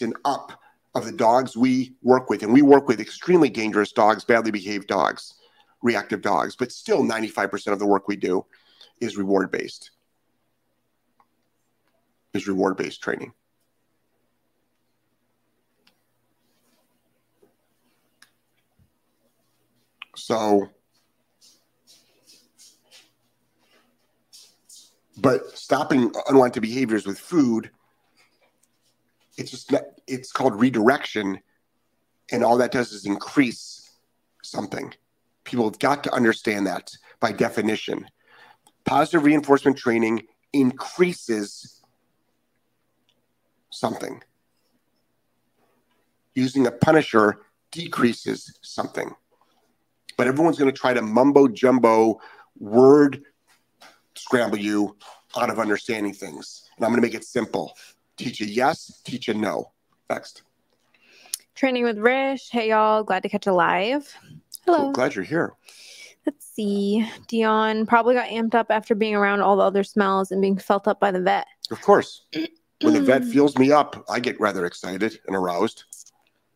and 0.00 0.16
up 0.24 0.60
of 0.96 1.04
the 1.04 1.12
dogs 1.12 1.56
we 1.56 1.94
work 2.02 2.28
with, 2.28 2.42
and 2.42 2.52
we 2.52 2.62
work 2.62 2.88
with 2.88 2.98
extremely 2.98 3.50
dangerous 3.50 3.92
dogs, 3.92 4.24
badly 4.24 4.50
behaved 4.50 4.88
dogs, 4.88 5.34
reactive 5.80 6.22
dogs, 6.22 6.56
but 6.56 6.72
still 6.72 7.04
95% 7.04 7.72
of 7.72 7.78
the 7.78 7.86
work 7.86 8.08
we 8.08 8.16
do 8.16 8.44
is 9.00 9.16
reward 9.16 9.52
based. 9.52 9.92
Is 12.38 12.48
reward 12.48 12.76
based 12.76 13.02
training. 13.02 13.32
So 20.16 20.68
But 25.20 25.58
stopping 25.58 26.12
unwanted 26.28 26.62
behaviors 26.62 27.04
with 27.04 27.18
food, 27.18 27.70
it's 29.36 29.50
just 29.50 29.74
it's 30.06 30.30
called 30.30 30.54
redirection, 30.60 31.40
and 32.30 32.44
all 32.44 32.58
that 32.58 32.70
does 32.70 32.92
is 32.92 33.04
increase 33.04 33.90
something. 34.44 34.94
People 35.42 35.64
have 35.64 35.78
got 35.80 36.04
to 36.04 36.14
understand 36.14 36.66
that 36.68 36.92
by 37.18 37.32
definition. 37.32 38.06
Positive 38.84 39.24
reinforcement 39.24 39.76
training 39.76 40.22
increases 40.52 41.77
something. 43.70 44.22
Using 46.34 46.66
a 46.66 46.70
punisher 46.70 47.40
decreases 47.70 48.56
something. 48.62 49.14
but 50.16 50.26
everyone's 50.26 50.58
going 50.58 50.70
to 50.72 50.76
try 50.76 50.92
to 50.92 51.02
mumbo 51.02 51.46
jumbo 51.48 52.20
word 52.58 53.22
scramble 54.16 54.58
you 54.58 54.96
out 55.36 55.50
of 55.50 55.58
understanding 55.58 56.12
things. 56.12 56.68
And 56.76 56.84
I'm 56.84 56.90
going 56.90 57.00
to 57.00 57.06
make 57.06 57.14
it 57.14 57.24
simple. 57.24 57.76
Teach 58.16 58.40
a 58.40 58.46
yes, 58.46 59.00
teach 59.04 59.28
a 59.28 59.34
no. 59.34 59.72
Next. 60.10 60.42
Training 61.54 61.84
with 61.84 61.98
Rish. 61.98 62.48
Hey, 62.50 62.70
y'all. 62.70 63.04
Glad 63.04 63.22
to 63.22 63.28
catch 63.28 63.46
a 63.46 63.52
live. 63.52 64.12
Hello. 64.64 64.78
Cool. 64.78 64.92
Glad 64.92 65.14
you're 65.14 65.24
here. 65.24 65.52
Let's 66.26 66.46
see. 66.46 67.08
Dion 67.28 67.86
probably 67.86 68.14
got 68.14 68.28
amped 68.28 68.54
up 68.54 68.66
after 68.70 68.94
being 68.94 69.14
around 69.14 69.40
all 69.40 69.56
the 69.56 69.62
other 69.62 69.84
smells 69.84 70.30
and 70.30 70.40
being 70.40 70.58
felt 70.58 70.88
up 70.88 70.98
by 71.00 71.10
the 71.10 71.20
vet. 71.20 71.46
Of 71.70 71.80
course. 71.80 72.26
When 72.82 72.94
the 72.94 73.00
vet 73.00 73.22
hmm. 73.22 73.30
feels 73.30 73.58
me 73.58 73.72
up, 73.72 74.04
I 74.08 74.20
get 74.20 74.40
rather 74.40 74.64
excited 74.64 75.18
and 75.26 75.34
aroused. 75.34 75.84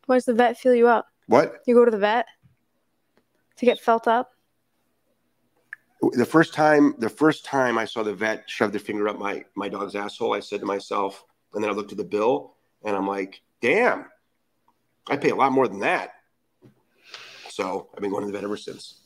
Why 0.06 0.16
does 0.16 0.24
the 0.24 0.34
vet 0.34 0.58
feel 0.58 0.74
you 0.74 0.86
up? 0.86 1.08
What? 1.26 1.62
You 1.66 1.74
go 1.74 1.84
to 1.84 1.90
the 1.90 1.98
vet 1.98 2.26
to 3.56 3.64
get 3.64 3.80
felt 3.80 4.06
up? 4.06 4.30
The 6.12 6.26
first 6.26 6.52
time, 6.52 6.94
the 6.98 7.08
first 7.08 7.44
time 7.44 7.78
I 7.78 7.84
saw 7.84 8.02
the 8.02 8.14
vet 8.14 8.44
shove 8.48 8.72
their 8.72 8.80
finger 8.80 9.08
up 9.08 9.18
my 9.18 9.44
my 9.54 9.68
dog's 9.68 9.94
asshole, 9.94 10.34
I 10.34 10.40
said 10.40 10.60
to 10.60 10.66
myself, 10.66 11.24
and 11.54 11.62
then 11.62 11.70
I 11.70 11.74
looked 11.74 11.92
at 11.92 11.98
the 11.98 12.04
bill, 12.04 12.54
and 12.84 12.96
I'm 12.96 13.06
like, 13.06 13.40
"Damn, 13.60 14.06
I 15.08 15.16
pay 15.16 15.30
a 15.30 15.36
lot 15.36 15.52
more 15.52 15.68
than 15.68 15.78
that." 15.80 16.14
So 17.48 17.88
I've 17.94 18.00
been 18.00 18.10
going 18.10 18.22
to 18.22 18.26
the 18.26 18.32
vet 18.32 18.44
ever 18.44 18.56
since. 18.56 19.02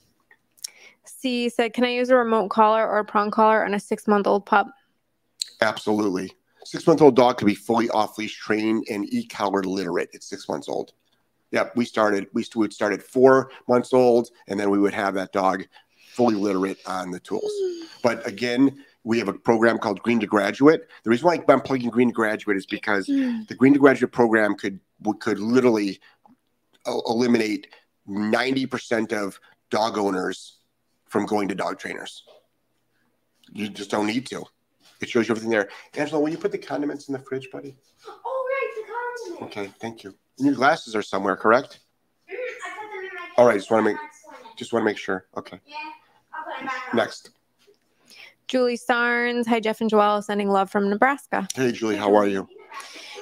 C 1.05 1.49
said, 1.49 1.73
Can 1.73 1.85
I 1.85 1.91
use 1.91 2.11
a 2.11 2.17
remote 2.17 2.49
collar 2.49 2.87
or 2.87 2.99
a 2.99 3.05
prong 3.05 3.31
collar 3.31 3.65
on 3.65 3.75
a 3.75 3.81
six 3.81 4.07
month 4.07 4.27
old 4.27 4.47
pup? 4.47 4.69
Absolutely. 5.61 6.33
Six 6.67 6.85
month 6.85 7.01
old 7.01 7.15
dog 7.15 7.39
could 7.39 7.47
be 7.47 7.55
fully 7.55 7.89
off 7.91 8.19
leash 8.19 8.37
trained 8.37 8.87
and 8.91 9.13
e 9.15 9.25
collar 9.25 9.63
literate 9.63 10.11
at 10.15 10.25
six 10.25 10.49
months 10.49 10.69
old. 10.69 10.93
Yep, 11.53 11.77
we 11.77 11.85
started, 11.85 12.27
we 12.33 12.45
would 12.57 12.73
start 12.73 12.93
at 12.93 13.03
four 13.03 13.53
months 13.69 13.93
old, 13.93 14.31
and 14.49 14.59
then 14.59 14.69
we 14.69 14.79
would 14.81 14.93
have 14.93 15.15
that 15.15 15.33
dog 15.33 15.65
fully 16.11 16.35
literate 16.35 16.79
on 16.87 17.11
the 17.11 17.21
tools. 17.21 17.51
But 18.03 18.25
again, 18.25 18.85
we 19.03 19.19
have 19.19 19.27
a 19.27 19.33
program 19.33 19.79
called 19.79 20.01
Green 20.01 20.21
to 20.21 20.27
Graduate. 20.27 20.87
The 21.03 21.11
reason 21.11 21.27
why 21.27 21.43
I'm 21.49 21.61
plugging 21.61 21.91
Green 21.91 22.09
to 22.09 22.15
Graduate 22.15 22.57
is 22.57 22.67
because 22.67 23.07
hmm. 23.07 23.41
the 23.49 23.55
Green 23.55 23.73
to 23.73 23.81
Graduate 23.81 24.13
program 24.13 24.55
could 24.55 24.79
could 25.21 25.41
literally 25.41 26.01
eliminate 26.87 27.69
90% 28.09 29.13
of 29.13 29.41
dog 29.71 29.99
owners 29.99 30.59
from 31.07 31.27
going 31.27 31.49
to 31.49 31.55
dog 31.55 31.79
trainers. 31.79 32.23
You 33.53 33.69
just 33.69 33.91
don't 33.91 34.07
need 34.07 34.27
to. 34.27 34.45
It 35.01 35.09
shows 35.09 35.29
you 35.29 35.33
everything 35.33 35.51
there. 35.51 35.69
Angelo, 35.95 36.21
will 36.21 36.31
you 36.31 36.39
put 36.39 36.53
the 36.53 36.59
condiments 36.59 37.09
in 37.09 37.13
the 37.13 37.19
fridge, 37.19 37.49
buddy? 37.53 37.77
Oh, 38.07 38.47
right, 38.49 38.71
the 38.77 39.35
condiment. 39.39 39.51
Okay, 39.57 39.73
thank 39.81 40.05
you. 40.05 40.15
And 40.39 40.47
your 40.47 40.55
glasses 40.55 40.95
are 40.97 41.03
somewhere, 41.03 41.37
correct? 41.37 41.81
Mm, 42.31 42.35
I 42.35 42.37
put 42.37 42.81
them 42.97 43.05
in 43.05 43.15
my 43.15 43.29
All 43.37 43.47
right, 43.47 43.57
just 43.59 43.71
wanna 43.71 43.83
make- 43.85 43.97
Just 44.57 44.73
want 44.73 44.81
to 44.83 44.85
make 44.87 44.97
sure. 44.97 45.27
Okay, 45.37 45.61
Yeah, 45.67 45.77
I'll 46.33 46.45
put 46.45 46.57
them 46.59 46.67
back 46.67 46.89
on. 46.93 46.97
next. 46.97 47.31
Julie 48.49 48.79
Starnes. 48.79 49.47
Hi, 49.49 49.61
Jeff 49.61 49.81
and 49.83 49.91
Joelle. 49.91 50.23
Sending 50.25 50.49
love 50.49 50.71
from 50.71 50.89
Nebraska. 50.89 51.47
Hey, 51.55 51.73
Julie, 51.73 51.97
how 51.97 52.15
are 52.15 52.27
you? 52.27 52.49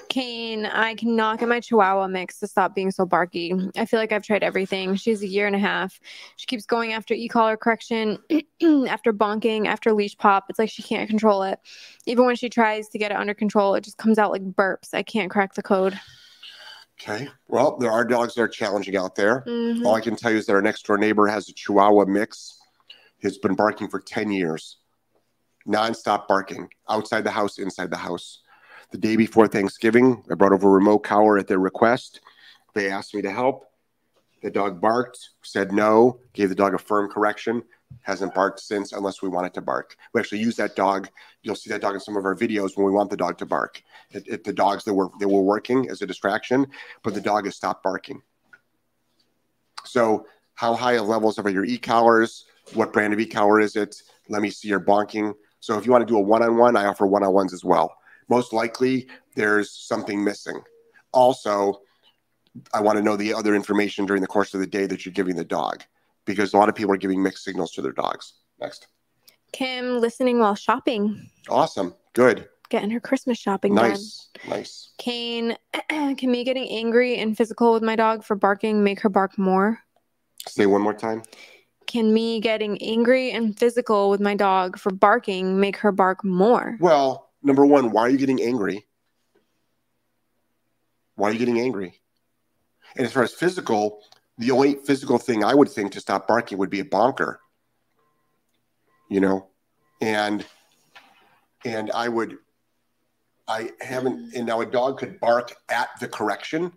Kane, 0.08 0.66
I 0.66 0.94
cannot 0.94 1.38
get 1.40 1.49
my 1.49 1.61
Chihuahua 1.61 2.06
mix 2.08 2.38
to 2.40 2.46
stop 2.46 2.75
being 2.75 2.90
so 2.90 3.04
barky. 3.04 3.52
I 3.76 3.84
feel 3.84 3.99
like 3.99 4.12
I've 4.12 4.23
tried 4.23 4.42
everything. 4.42 4.94
She's 4.96 5.23
a 5.23 5.26
year 5.26 5.46
and 5.46 5.56
a 5.56 5.58
half. 5.58 5.99
She 6.37 6.46
keeps 6.46 6.66
going 6.66 6.92
after 6.92 7.14
e 7.14 7.28
collar 7.28 7.56
correction, 7.56 8.18
after 8.88 9.12
bonking, 9.12 9.66
after 9.66 9.92
leash 9.92 10.16
pop. 10.16 10.44
It's 10.49 10.58
like 10.58 10.70
she 10.70 10.82
can't 10.82 11.08
control 11.08 11.42
it. 11.42 11.58
Even 12.06 12.26
when 12.26 12.37
she 12.37 12.49
tries 12.49 12.88
to 12.90 12.99
get 12.99 13.11
it 13.11 13.16
under 13.16 13.34
control, 13.34 13.75
it 13.75 13.84
just 13.84 13.96
comes 13.96 14.18
out 14.18 14.30
like 14.30 14.42
burps. 14.42 14.94
I 14.94 15.02
can't 15.02 15.30
crack 15.30 15.54
the 15.54 15.62
code. 15.62 15.99
Okay. 17.00 17.28
Well, 17.49 17.76
there 17.78 17.90
are 17.90 18.04
dogs 18.04 18.34
that 18.34 18.42
are 18.42 18.49
challenging 18.49 18.96
out 18.96 19.16
there. 19.16 19.42
Mhm. 19.46 19.84
All 19.84 19.94
I 19.94 20.00
can 20.00 20.16
tell 20.16 20.30
you 20.30 20.38
is 20.38 20.46
that 20.46 20.54
our 20.54 20.62
next 20.62 20.87
door 20.87 20.96
neighbor 20.96 21.26
has 21.26 21.49
a 21.49 21.52
Chihuahua 21.52 22.04
mix. 22.04 22.58
He's 23.18 23.38
been 23.38 23.54
barking 23.54 23.88
for 23.88 24.00
10 24.00 24.30
years, 24.30 24.78
nonstop 25.66 26.28
barking, 26.28 26.68
outside 26.88 27.25
the 27.25 27.30
house, 27.30 27.58
inside 27.58 27.90
the 27.90 27.96
house. 27.96 28.42
The 28.94 29.00
day 29.00 29.16
before 29.16 29.48
Thanksgiving, 29.48 30.22
I 30.30 30.34
brought 30.34 30.52
over 30.52 30.68
a 30.68 30.70
remote 30.70 31.00
collar 31.00 31.36
at 31.36 31.48
their 31.48 31.58
request. 31.58 32.20
They 32.74 32.92
asked 32.92 33.12
me 33.12 33.22
to 33.22 33.30
help. 33.32 33.64
The 34.40 34.52
dog 34.52 34.80
barked, 34.80 35.30
said 35.42 35.72
no, 35.72 36.20
gave 36.32 36.48
the 36.48 36.54
dog 36.54 36.74
a 36.74 36.78
firm 36.78 37.10
correction. 37.10 37.64
Hasn't 38.02 38.36
barked 38.36 38.60
since, 38.60 38.92
unless 38.92 39.20
we 39.20 39.28
want 39.28 39.48
it 39.48 39.54
to 39.54 39.60
bark. 39.60 39.96
We 40.12 40.20
actually 40.20 40.42
use 40.42 40.54
that 40.58 40.76
dog. 40.76 41.08
You'll 41.42 41.56
see 41.56 41.70
that 41.70 41.80
dog 41.80 41.94
in 41.94 42.00
some 42.00 42.16
of 42.16 42.24
our 42.24 42.36
videos 42.36 42.76
when 42.76 42.86
we 42.86 42.92
want 42.92 43.10
the 43.10 43.16
dog 43.16 43.36
to 43.38 43.46
bark. 43.46 43.82
It, 44.12 44.28
it- 44.28 44.44
the 44.44 44.52
dogs 44.52 44.84
that 44.84 44.94
were 44.94 45.08
that 45.18 45.26
were 45.28 45.42
working 45.42 45.90
as 45.90 46.00
a 46.00 46.06
distraction, 46.06 46.64
but 47.02 47.14
the 47.14 47.20
dog 47.20 47.46
has 47.46 47.56
stopped 47.56 47.82
barking. 47.82 48.22
So, 49.84 50.28
how 50.54 50.72
high 50.74 50.92
of 50.98 51.08
levels 51.08 51.36
are 51.40 51.50
your 51.50 51.64
e 51.64 51.78
collars? 51.78 52.44
What 52.74 52.92
brand 52.92 53.12
of 53.12 53.18
e 53.18 53.26
collar 53.26 53.58
is 53.58 53.74
it? 53.74 54.00
Let 54.28 54.40
me 54.40 54.50
see 54.50 54.68
your 54.68 54.78
bonking. 54.78 55.34
So, 55.58 55.76
if 55.78 55.84
you 55.84 55.90
want 55.90 56.06
to 56.06 56.12
do 56.12 56.16
a 56.16 56.20
one 56.20 56.44
on 56.44 56.56
one, 56.58 56.76
I 56.76 56.84
offer 56.86 57.08
one 57.08 57.24
on 57.24 57.32
ones 57.32 57.52
as 57.52 57.64
well. 57.64 57.92
Most 58.28 58.52
likely, 58.52 59.07
there's 59.35 59.71
something 59.71 60.23
missing. 60.23 60.61
Also, 61.12 61.81
I 62.73 62.81
want 62.81 62.99
to 62.99 63.04
know 63.04 63.16
the 63.16 63.35
other 63.35 63.54
information 63.54 64.07
during 64.07 64.23
the 64.23 64.28
course 64.28 64.54
of 64.54 64.61
the 64.61 64.66
day 64.66 64.87
that 64.87 65.04
you're 65.04 65.12
giving 65.12 65.37
the 65.37 65.45
dog 65.45 65.83
because 66.25 66.54
a 66.54 66.57
lot 66.57 66.69
of 66.69 66.75
people 66.75 66.93
are 66.93 66.99
giving 66.99 67.23
mixed 67.23 67.45
signals 67.45 67.73
to 67.73 67.83
their 67.83 67.93
dogs. 67.93 68.35
Next. 68.61 68.88
Kim, 69.52 70.00
listening 70.00 70.38
while 70.38 70.54
shopping, 70.54 71.31
Awesome. 71.49 71.95
Good. 72.14 72.49
getting 72.71 72.90
her 72.90 73.00
Christmas 73.00 73.38
shopping 73.38 73.75
done. 73.75 73.90
Nice. 73.90 74.28
Nice. 74.49 74.93
Kane, 74.99 75.57
can 75.88 76.31
me 76.31 76.45
getting 76.45 76.69
angry 76.69 77.16
and 77.19 77.37
physical 77.37 77.73
with 77.73 77.83
my 77.83 77.95
dog 77.95 78.25
for 78.25 78.35
barking 78.35 78.83
make 78.83 79.00
her 79.00 79.09
bark 79.09 79.38
more? 79.38 79.78
Say 80.49 80.66
one 80.66 80.81
more 80.81 80.95
time. 80.95 81.23
Can 81.87 82.12
me 82.12 82.40
getting 82.40 82.81
angry 82.83 83.31
and 83.31 83.57
physical 83.59 84.11
with 84.11 84.21
my 84.21 84.35
dog 84.35 84.78
for 84.78 84.90
barking 84.93 85.61
make 85.61 85.76
her 85.76 85.93
bark 85.93 86.25
more? 86.25 86.76
Well, 86.81 87.31
number 87.44 87.64
one, 87.64 87.92
why 87.92 88.02
are 88.02 88.08
you 88.08 88.18
getting 88.18 88.42
angry? 88.42 88.86
Why 91.14 91.28
are 91.28 91.32
you 91.32 91.38
getting 91.38 91.60
angry? 91.60 92.00
And 92.96 93.06
as 93.06 93.12
far 93.12 93.22
as 93.22 93.32
physical, 93.32 94.00
the 94.38 94.50
only 94.50 94.74
physical 94.74 95.18
thing 95.18 95.44
I 95.44 95.54
would 95.54 95.68
think 95.68 95.92
to 95.92 96.00
stop 96.00 96.26
barking 96.26 96.58
would 96.58 96.70
be 96.70 96.80
a 96.80 96.84
bonker. 96.84 97.40
You 99.08 99.20
know, 99.20 99.48
and 100.00 100.44
and 101.64 101.90
I 101.92 102.08
would, 102.08 102.38
I 103.46 103.70
haven't. 103.80 104.34
And 104.34 104.46
now 104.46 104.60
a 104.60 104.66
dog 104.66 104.98
could 104.98 105.20
bark 105.20 105.54
at 105.68 105.90
the 106.00 106.08
correction. 106.08 106.72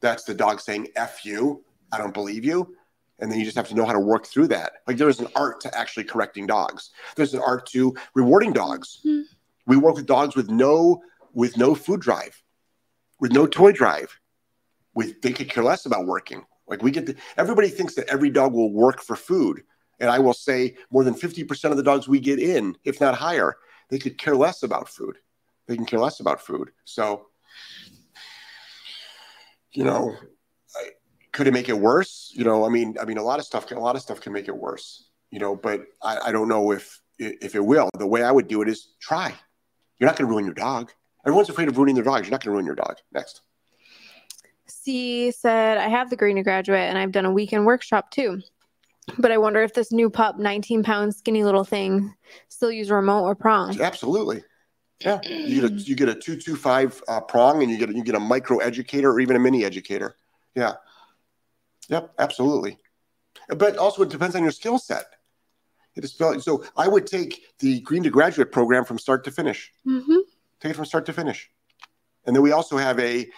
That's 0.00 0.24
the 0.24 0.34
dog 0.34 0.60
saying 0.60 0.88
"f 0.96 1.24
you." 1.24 1.64
I 1.92 1.98
don't 1.98 2.14
believe 2.14 2.44
you. 2.44 2.74
And 3.20 3.30
then 3.30 3.38
you 3.38 3.44
just 3.44 3.56
have 3.56 3.68
to 3.68 3.74
know 3.74 3.84
how 3.84 3.92
to 3.92 4.00
work 4.00 4.26
through 4.26 4.48
that. 4.48 4.72
Like 4.88 4.96
there 4.96 5.08
is 5.08 5.20
an 5.20 5.28
art 5.36 5.60
to 5.60 5.78
actually 5.78 6.04
correcting 6.04 6.46
dogs. 6.46 6.90
There's 7.14 7.34
an 7.34 7.40
art 7.40 7.66
to 7.66 7.94
rewarding 8.14 8.52
dogs. 8.52 8.98
Hmm. 9.04 9.20
We 9.66 9.76
work 9.76 9.96
with 9.96 10.06
dogs 10.06 10.36
with 10.36 10.50
no 10.50 11.02
with 11.32 11.56
no 11.56 11.74
food 11.74 12.00
drive, 12.00 12.42
with 13.20 13.32
no 13.32 13.46
toy 13.46 13.72
drive. 13.72 14.18
With 14.94 15.20
they 15.22 15.32
could 15.32 15.50
care 15.50 15.64
less 15.64 15.86
about 15.86 16.06
working. 16.06 16.44
Like 16.66 16.82
we 16.82 16.90
get 16.90 17.06
the, 17.06 17.16
everybody 17.36 17.68
thinks 17.68 17.94
that 17.94 18.08
every 18.08 18.30
dog 18.30 18.52
will 18.52 18.72
work 18.72 19.02
for 19.02 19.16
food. 19.16 19.62
And 20.00 20.10
I 20.10 20.18
will 20.18 20.34
say 20.34 20.76
more 20.90 21.04
than 21.04 21.14
50% 21.14 21.70
of 21.70 21.76
the 21.76 21.82
dogs 21.82 22.08
we 22.08 22.20
get 22.20 22.38
in, 22.38 22.76
if 22.84 23.00
not 23.00 23.14
higher, 23.14 23.56
they 23.90 23.98
could 23.98 24.18
care 24.18 24.34
less 24.34 24.62
about 24.62 24.88
food. 24.88 25.18
They 25.66 25.76
can 25.76 25.86
care 25.86 26.00
less 26.00 26.20
about 26.20 26.40
food. 26.40 26.70
So, 26.84 27.26
you 29.72 29.84
know, 29.84 30.16
could 31.32 31.46
it 31.46 31.52
make 31.52 31.68
it 31.68 31.78
worse? 31.78 32.32
You 32.34 32.44
know, 32.44 32.64
I 32.64 32.68
mean, 32.68 32.96
I 33.00 33.04
mean, 33.04 33.18
a 33.18 33.22
lot 33.22 33.38
of 33.38 33.44
stuff, 33.44 33.66
can, 33.66 33.76
a 33.76 33.80
lot 33.80 33.96
of 33.96 34.02
stuff 34.02 34.20
can 34.20 34.32
make 34.32 34.48
it 34.48 34.56
worse. 34.56 35.08
You 35.30 35.40
know, 35.40 35.56
but 35.56 35.82
I, 36.02 36.18
I 36.26 36.32
don't 36.32 36.48
know 36.48 36.70
if 36.70 37.00
if 37.18 37.54
it 37.54 37.64
will. 37.64 37.90
The 37.98 38.06
way 38.06 38.22
I 38.22 38.30
would 38.30 38.46
do 38.46 38.62
it 38.62 38.68
is 38.68 38.88
try. 39.00 39.34
You're 40.04 40.10
not 40.10 40.18
going 40.18 40.28
to 40.28 40.32
ruin 40.32 40.44
your 40.44 40.52
dog. 40.52 40.92
Everyone's 41.24 41.48
afraid 41.48 41.66
of 41.66 41.78
ruining 41.78 41.94
their 41.94 42.04
dogs. 42.04 42.26
You're 42.26 42.32
not 42.32 42.44
going 42.44 42.50
to 42.50 42.52
ruin 42.52 42.66
your 42.66 42.74
dog. 42.74 42.96
Next. 43.14 43.40
C 44.66 45.30
said, 45.30 45.78
I 45.78 45.88
have 45.88 46.10
the 46.10 46.16
Green 46.16 46.36
to 46.36 46.42
Graduate 46.42 46.90
and 46.90 46.98
I've 46.98 47.10
done 47.10 47.24
a 47.24 47.32
weekend 47.32 47.64
workshop 47.64 48.10
too. 48.10 48.42
But 49.16 49.32
I 49.32 49.38
wonder 49.38 49.62
if 49.62 49.72
this 49.72 49.92
new 49.92 50.10
pup, 50.10 50.38
19 50.38 50.82
pound 50.82 51.14
skinny 51.14 51.42
little 51.42 51.64
thing, 51.64 52.14
still 52.50 52.70
use 52.70 52.90
remote 52.90 53.22
or 53.22 53.34
prong. 53.34 53.80
Absolutely. 53.80 54.44
Yeah. 55.00 55.22
You 55.22 55.62
get 55.62 55.70
a 55.70 55.74
you 55.74 55.96
get 55.96 56.08
a 56.10 56.14
two 56.14 56.36
two 56.36 56.54
five 56.54 57.02
uh, 57.08 57.20
prong, 57.20 57.62
and 57.62 57.72
you 57.72 57.78
get 57.78 57.88
a, 57.88 57.94
you 57.94 58.04
get 58.04 58.14
a 58.14 58.20
micro 58.20 58.58
educator 58.58 59.10
or 59.10 59.20
even 59.20 59.36
a 59.36 59.38
mini 59.38 59.64
educator. 59.64 60.16
Yeah. 60.54 60.74
Yep. 61.88 62.12
Absolutely. 62.18 62.78
But 63.48 63.78
also, 63.78 64.02
it 64.02 64.10
depends 64.10 64.36
on 64.36 64.42
your 64.42 64.52
skill 64.52 64.78
set. 64.78 65.13
It 65.96 66.04
is 66.04 66.14
so. 66.14 66.64
I 66.76 66.88
would 66.88 67.06
take 67.06 67.46
the 67.58 67.80
Green 67.80 68.02
to 68.02 68.10
Graduate 68.10 68.50
program 68.50 68.84
from 68.84 68.98
start 68.98 69.24
to 69.24 69.30
finish. 69.30 69.72
hmm 69.84 70.18
Take 70.60 70.70
it 70.70 70.76
from 70.76 70.86
start 70.86 71.06
to 71.06 71.12
finish. 71.12 71.50
And 72.26 72.34
then 72.34 72.42
we 72.42 72.52
also 72.52 72.76
have 72.76 72.98
a 72.98 73.28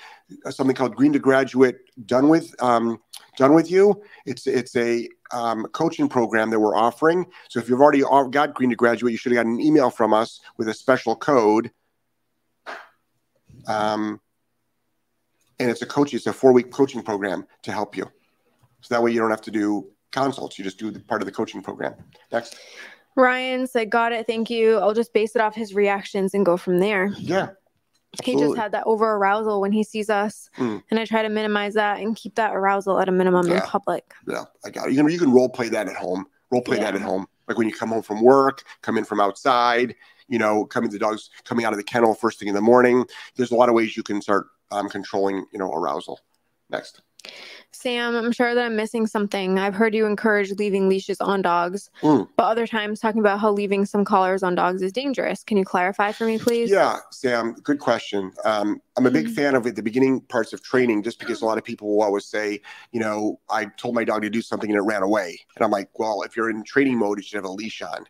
something 0.51 0.77
called 0.77 0.95
Green 0.95 1.13
to 1.13 1.19
Graduate 1.19 1.77
Done 2.07 2.29
with 2.29 2.55
um, 2.63 3.01
Done 3.37 3.55
with 3.55 3.71
You. 3.71 4.03
It's 4.25 4.47
it's 4.47 4.77
a 4.77 5.09
um, 5.33 5.67
coaching 5.73 6.09
program 6.09 6.51
that 6.51 6.61
we're 6.61 6.77
offering. 6.77 7.27
So 7.49 7.59
if 7.59 7.69
you've 7.69 7.81
already 7.81 8.03
got 8.31 8.55
Green 8.55 8.71
to 8.71 8.77
Graduate, 8.77 9.13
you 9.13 9.19
should 9.19 9.33
have 9.33 9.45
gotten 9.45 9.55
an 9.55 9.61
email 9.61 9.91
from 9.91 10.15
us 10.15 10.41
with 10.57 10.69
a 10.69 10.75
special 10.75 11.17
code. 11.17 11.71
Um, 13.67 14.21
and 15.59 15.71
it's 15.71 15.83
a 15.83 15.87
coach. 15.87 16.15
It's 16.15 16.27
a 16.27 16.33
four 16.33 16.53
week 16.53 16.71
coaching 16.71 17.03
program 17.03 17.47
to 17.63 17.73
help 17.73 17.97
you. 17.97 18.11
So 18.83 18.95
that 18.95 19.03
way 19.03 19.11
you 19.11 19.21
don't 19.21 19.31
have 19.31 19.43
to 19.43 19.51
do 19.51 19.91
consults. 20.17 20.59
You 20.59 20.65
just 20.65 20.79
do 20.79 20.91
the 20.91 21.01
part 21.01 21.21
of 21.23 21.27
the 21.27 21.33
coaching 21.33 21.63
program. 21.63 21.95
Next. 22.33 22.57
Ryan 23.17 23.67
said, 23.67 23.91
Got 23.91 24.13
it. 24.13 24.27
Thank 24.27 24.51
you. 24.51 24.79
I'll 24.79 24.95
just 24.95 25.13
base 25.13 25.37
it 25.37 25.41
off 25.41 25.55
his 25.55 25.75
reactions 25.75 26.35
and 26.35 26.45
go 26.45 26.57
from 26.57 26.79
there. 26.79 27.09
Yeah. 27.19 27.51
He 28.25 28.35
just 28.37 28.57
had 28.57 28.73
that 28.73 28.85
over 28.87 29.13
arousal 29.13 29.61
when 29.61 29.73
he 29.73 29.85
sees 29.85 30.09
us. 30.09 30.49
Mm. 30.57 30.83
And 30.91 30.99
I 30.99 31.05
try 31.05 31.21
to 31.21 31.29
minimize 31.29 31.75
that 31.75 32.01
and 32.01 32.17
keep 32.17 32.35
that 32.37 32.55
arousal 32.55 32.99
at 32.99 33.11
a 33.11 33.13
minimum 33.13 33.51
in 33.51 33.61
public. 33.61 34.15
Yeah, 34.27 34.45
I 34.65 34.71
got 34.71 34.89
it. 34.89 34.93
You 34.93 35.03
can 35.03 35.11
you 35.11 35.19
can 35.19 35.33
role 35.33 35.51
play 35.51 35.69
that 35.69 35.87
at 35.87 35.97
home. 35.97 36.27
Role 36.51 36.63
play 36.63 36.79
that 36.79 36.95
at 36.95 37.03
home. 37.03 37.27
Like 37.47 37.59
when 37.59 37.69
you 37.69 37.75
come 37.75 37.91
home 37.91 38.03
from 38.03 38.23
work, 38.23 38.63
come 38.81 38.97
in 38.97 39.05
from 39.05 39.21
outside, 39.21 39.95
you 40.29 40.39
know, 40.39 40.65
coming 40.65 40.89
the 40.89 40.99
dogs 40.99 41.29
coming 41.45 41.67
out 41.67 41.75
of 41.75 41.79
the 41.79 41.85
kennel 41.85 42.15
first 42.15 42.39
thing 42.39 42.49
in 42.49 42.55
the 42.55 42.63
morning. 42.63 43.05
There's 43.37 43.51
a 43.51 43.55
lot 43.55 43.69
of 43.69 43.75
ways 43.75 43.97
you 43.99 44.03
can 44.03 44.23
start 44.23 44.47
um, 44.71 44.89
controlling, 44.89 45.45
you 45.53 45.59
know, 45.59 45.71
arousal. 45.71 46.21
Next. 46.71 47.03
Sam, 47.73 48.15
I'm 48.15 48.33
sure 48.33 48.55
that 48.55 48.65
I'm 48.65 48.77
missing 48.77 49.07
something. 49.07 49.59
I've 49.59 49.75
heard 49.75 49.95
you 49.95 50.07
encourage 50.07 50.51
leaving 50.53 50.89
leashes 50.89 51.21
on 51.21 51.43
dogs, 51.43 51.91
Mm. 52.03 52.29
but 52.37 52.45
other 52.45 52.67
times 52.67 53.01
talking 53.01 53.21
about 53.21 53.39
how 53.39 53.51
leaving 53.51 53.85
some 53.85 54.05
collars 54.05 54.43
on 54.43 54.55
dogs 54.55 54.81
is 54.83 54.93
dangerous. 54.93 55.45
Can 55.45 55.57
you 55.59 55.65
clarify 55.65 56.13
for 56.13 56.25
me, 56.25 56.39
please? 56.39 56.71
Yeah, 56.71 56.99
Sam, 57.11 57.53
good 57.63 57.79
question. 57.79 58.33
Um, 58.45 58.81
I'm 58.97 59.07
a 59.07 59.11
big 59.11 59.27
Mhm. 59.27 59.35
fan 59.35 59.55
of 59.55 59.67
at 59.67 59.77
the 59.77 59.83
beginning 59.83 60.21
parts 60.23 60.53
of 60.53 60.63
training, 60.63 61.03
just 61.03 61.19
because 61.19 61.43
a 61.43 61.45
lot 61.45 61.59
of 61.59 61.65
people 61.65 61.89
will 61.89 62.03
always 62.03 62.25
say, 62.25 62.63
you 62.93 63.01
know, 63.01 63.41
I 63.51 63.67
told 63.77 63.95
my 63.95 64.05
dog 64.05 64.23
to 64.23 64.31
do 64.31 64.41
something 64.41 64.71
and 64.71 64.79
it 64.79 64.83
ran 64.83 65.03
away. 65.03 65.39
And 65.57 65.65
I'm 65.65 65.71
like, 65.71 65.91
well, 65.99 66.23
if 66.23 66.37
you're 66.37 66.49
in 66.49 66.65
training 66.65 66.99
mode, 66.99 67.19
you 67.19 67.23
should 67.23 67.37
have 67.37 67.45
a 67.45 67.51
leash 67.51 67.83
on. 67.83 68.07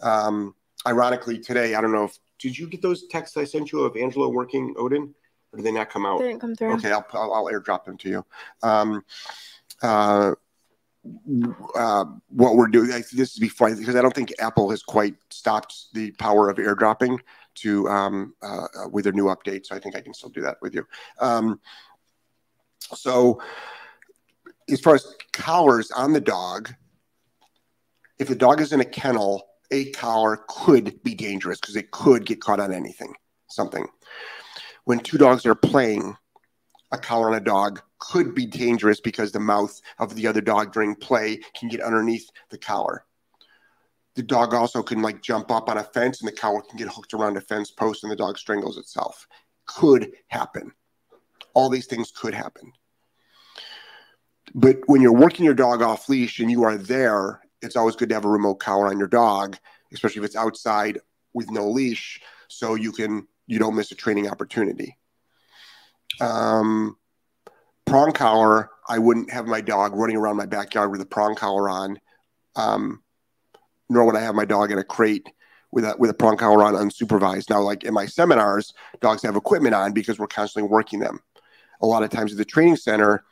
Um, 0.00 0.54
ironically, 0.86 1.38
today, 1.38 1.74
I 1.74 1.80
don't 1.80 1.92
know 1.92 2.04
if 2.04 2.18
did 2.38 2.58
you 2.58 2.66
get 2.66 2.82
those 2.82 3.06
texts 3.06 3.36
I 3.36 3.44
sent 3.44 3.70
you 3.70 3.82
of 3.82 3.96
Angelo 3.96 4.28
working 4.28 4.74
Odin, 4.76 5.14
or 5.54 5.56
did 5.58 5.66
they 5.66 5.72
not 5.72 5.88
come 5.88 6.04
out? 6.04 6.18
They 6.18 6.28
didn't 6.28 6.40
come 6.40 6.56
through. 6.56 6.74
Okay, 6.74 6.90
I'll, 6.90 7.06
I'll, 7.12 7.32
I'll 7.32 7.44
airdrop 7.46 7.84
them 7.84 7.96
to 7.98 8.08
you. 8.08 8.26
Um, 8.62 9.04
uh, 9.82 10.32
uh, 11.76 12.04
what 12.28 12.56
we're 12.56 12.66
doing, 12.66 12.90
I, 12.90 12.98
this 13.12 13.32
is 13.32 13.38
before 13.38 13.74
because 13.74 13.94
I 13.94 14.02
don't 14.02 14.14
think 14.14 14.32
Apple 14.40 14.70
has 14.70 14.82
quite 14.82 15.14
stopped 15.30 15.92
the 15.92 16.10
power 16.12 16.48
of 16.48 16.56
airdropping 16.56 17.20
to 17.56 17.88
um, 17.88 18.34
uh, 18.42 18.66
uh, 18.76 18.88
with 18.90 19.04
their 19.04 19.12
new 19.12 19.26
update. 19.26 19.66
So 19.66 19.76
I 19.76 19.78
think 19.78 19.96
I 19.96 20.00
can 20.00 20.12
still 20.12 20.30
do 20.30 20.40
that 20.40 20.56
with 20.60 20.74
you. 20.74 20.86
Um, 21.20 21.60
so 22.80 23.40
as 24.68 24.80
far 24.80 24.94
as 24.94 25.14
collars 25.32 25.90
on 25.92 26.12
the 26.12 26.20
dog, 26.20 26.72
if 28.18 28.28
the 28.28 28.34
dog 28.34 28.60
is 28.60 28.72
in 28.72 28.80
a 28.80 28.84
kennel, 28.84 29.46
a 29.70 29.90
collar 29.92 30.40
could 30.48 31.02
be 31.02 31.14
dangerous 31.14 31.60
because 31.60 31.76
it 31.76 31.90
could 31.90 32.26
get 32.26 32.40
caught 32.40 32.60
on 32.60 32.72
anything, 32.72 33.14
something. 33.48 33.86
When 34.84 35.00
two 35.00 35.18
dogs 35.18 35.46
are 35.46 35.54
playing, 35.54 36.16
a 36.92 36.98
collar 36.98 37.28
on 37.28 37.34
a 37.34 37.40
dog 37.40 37.80
could 37.98 38.34
be 38.34 38.46
dangerous 38.46 39.00
because 39.00 39.32
the 39.32 39.40
mouth 39.40 39.80
of 39.98 40.14
the 40.14 40.26
other 40.26 40.42
dog 40.42 40.72
during 40.72 40.94
play 40.94 41.40
can 41.58 41.68
get 41.68 41.80
underneath 41.80 42.28
the 42.50 42.58
collar. 42.58 43.04
The 44.14 44.22
dog 44.22 44.54
also 44.54 44.82
can 44.82 45.02
like 45.02 45.22
jump 45.22 45.50
up 45.50 45.68
on 45.68 45.78
a 45.78 45.82
fence 45.82 46.20
and 46.20 46.28
the 46.28 46.36
collar 46.36 46.60
can 46.60 46.78
get 46.78 46.88
hooked 46.88 47.14
around 47.14 47.36
a 47.36 47.40
fence 47.40 47.70
post 47.70 48.04
and 48.04 48.12
the 48.12 48.16
dog 48.16 48.38
strangles 48.38 48.78
itself. 48.78 49.26
Could 49.66 50.12
happen. 50.28 50.72
All 51.54 51.70
these 51.70 51.86
things 51.86 52.12
could 52.12 52.34
happen. 52.34 52.70
But 54.54 54.76
when 54.86 55.00
you're 55.00 55.12
working 55.12 55.44
your 55.44 55.54
dog 55.54 55.82
off 55.82 56.08
leash 56.08 56.38
and 56.38 56.50
you 56.50 56.62
are 56.62 56.76
there, 56.76 57.40
it's 57.62 57.76
always 57.76 57.96
good 57.96 58.10
to 58.10 58.14
have 58.14 58.26
a 58.26 58.30
remote 58.30 58.56
collar 58.56 58.88
on 58.88 58.98
your 58.98 59.08
dog, 59.08 59.56
especially 59.92 60.20
if 60.20 60.26
it's 60.26 60.36
outside 60.36 61.00
with 61.32 61.50
no 61.50 61.68
leash, 61.68 62.20
so 62.48 62.74
you 62.74 62.92
can 62.92 63.26
you 63.46 63.58
don't 63.58 63.76
miss 63.76 63.92
a 63.92 63.94
training 63.94 64.28
opportunity. 64.28 64.96
Um, 66.20 66.96
prong 67.84 68.12
collar, 68.12 68.70
I 68.88 68.98
wouldn't 68.98 69.30
have 69.30 69.46
my 69.46 69.60
dog 69.60 69.94
running 69.94 70.16
around 70.16 70.36
my 70.36 70.46
backyard 70.46 70.90
with 70.90 71.00
a 71.00 71.06
prong 71.06 71.34
collar 71.34 71.68
on, 71.68 71.98
um, 72.56 73.02
nor 73.88 74.04
would 74.04 74.16
I 74.16 74.20
have 74.20 74.34
my 74.34 74.44
dog 74.44 74.70
in 74.70 74.78
a 74.78 74.84
crate 74.84 75.28
with 75.72 75.84
a 75.84 75.94
with 75.98 76.10
a 76.10 76.14
prong 76.14 76.36
collar 76.36 76.62
on 76.62 76.74
unsupervised. 76.74 77.50
Now, 77.50 77.60
like 77.60 77.84
in 77.84 77.92
my 77.92 78.06
seminars, 78.06 78.72
dogs 79.00 79.22
have 79.22 79.36
equipment 79.36 79.74
on 79.74 79.92
because 79.92 80.18
we're 80.18 80.26
constantly 80.26 80.70
working 80.70 81.00
them. 81.00 81.20
A 81.80 81.86
lot 81.86 82.02
of 82.02 82.10
times 82.10 82.32
at 82.32 82.38
the 82.38 82.44
training 82.44 82.76
center, 82.76 83.24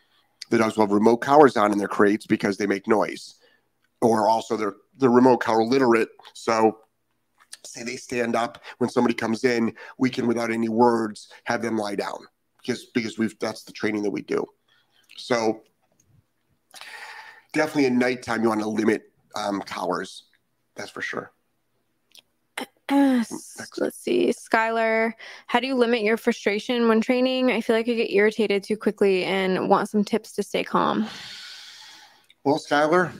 the 0.50 0.58
dogs 0.58 0.76
will 0.76 0.84
have 0.84 0.92
remote 0.92 1.18
collars 1.18 1.56
on 1.56 1.72
in 1.72 1.78
their 1.78 1.88
crates 1.88 2.26
because 2.26 2.56
they 2.56 2.66
make 2.66 2.88
noise, 2.88 3.36
or 4.00 4.28
also 4.28 4.56
they're 4.56 4.74
they're 4.98 5.10
remote 5.10 5.38
collar 5.38 5.64
literate, 5.64 6.08
so 6.34 6.78
say 7.64 7.82
they 7.82 7.96
stand 7.96 8.36
up 8.36 8.62
when 8.78 8.90
somebody 8.90 9.14
comes 9.14 9.44
in, 9.44 9.74
we 9.98 10.10
can 10.10 10.26
without 10.26 10.50
any 10.50 10.68
words 10.68 11.28
have 11.44 11.62
them 11.62 11.76
lie 11.76 11.94
down 11.94 12.18
because 12.60 12.86
because 12.86 13.18
we've 13.18 13.38
that's 13.38 13.64
the 13.64 13.72
training 13.72 14.02
that 14.02 14.10
we 14.10 14.22
do. 14.22 14.46
So 15.16 15.62
definitely 17.52 17.86
at 17.86 17.92
nighttime 17.92 18.42
you 18.42 18.48
want 18.48 18.60
to 18.60 18.68
limit 18.68 19.12
um, 19.34 19.60
collars. 19.60 20.24
That's 20.76 20.90
for 20.90 21.02
sure. 21.02 21.32
Uh, 22.58 22.64
let's 23.78 23.98
see. 23.98 24.32
Skylar, 24.32 25.12
how 25.46 25.60
do 25.60 25.66
you 25.66 25.74
limit 25.74 26.02
your 26.02 26.16
frustration 26.16 26.88
when 26.88 27.00
training? 27.00 27.50
I 27.50 27.60
feel 27.60 27.76
like 27.76 27.88
I 27.88 27.94
get 27.94 28.10
irritated 28.10 28.62
too 28.62 28.76
quickly 28.76 29.24
and 29.24 29.68
want 29.68 29.88
some 29.88 30.04
tips 30.04 30.32
to 30.32 30.42
stay 30.42 30.64
calm. 30.64 31.06
Well, 32.44 32.58
Skylar, 32.58 33.12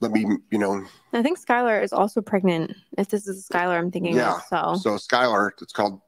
let 0.00 0.10
me 0.12 0.26
you 0.50 0.58
know. 0.58 0.84
I 1.12 1.22
think 1.22 1.38
Skylar 1.38 1.82
is 1.82 1.92
also 1.92 2.20
pregnant. 2.20 2.74
If 2.98 3.08
this 3.08 3.26
is 3.26 3.48
Skylar, 3.48 3.78
I'm 3.78 3.90
thinking 3.90 4.14
Yeah. 4.16 4.36
of. 4.36 4.42
So, 4.48 4.74
So 4.74 4.90
Skylar, 4.96 5.50
it's 5.60 5.72
called 5.72 6.00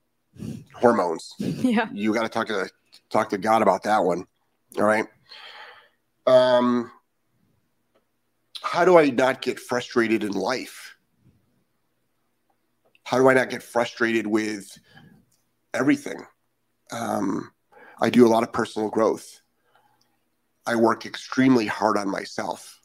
hormones. 0.75 1.33
yeah. 1.39 1.89
you 1.93 2.13
got 2.13 2.23
to 2.23 2.29
talk 2.29 2.49
to 2.49 2.69
talk 3.11 3.31
to 3.31 3.39
God 3.39 3.63
about 3.63 3.83
that 3.85 4.05
one. 4.05 4.25
All 4.77 4.85
right. 4.85 5.07
Um, 6.27 6.91
how 8.63 8.85
do 8.85 8.99
I 8.99 9.09
not 9.11 9.41
get 9.41 9.59
frustrated 9.59 10.25
in 10.25 10.33
life? 10.33 10.97
How 13.05 13.17
do 13.19 13.29
I 13.29 13.35
not 13.35 13.49
get 13.49 13.63
frustrated 13.63 14.27
with 14.27 14.69
everything? 15.73 16.23
Um, 16.93 17.51
I 18.01 18.11
do 18.11 18.27
a 18.27 18.29
lot 18.29 18.43
of 18.43 18.53
personal 18.53 18.91
growth. 18.91 19.41
I 20.67 20.77
work 20.77 21.07
extremely 21.07 21.67
hard 21.67 21.97
on 21.97 22.11
myself. 22.11 22.78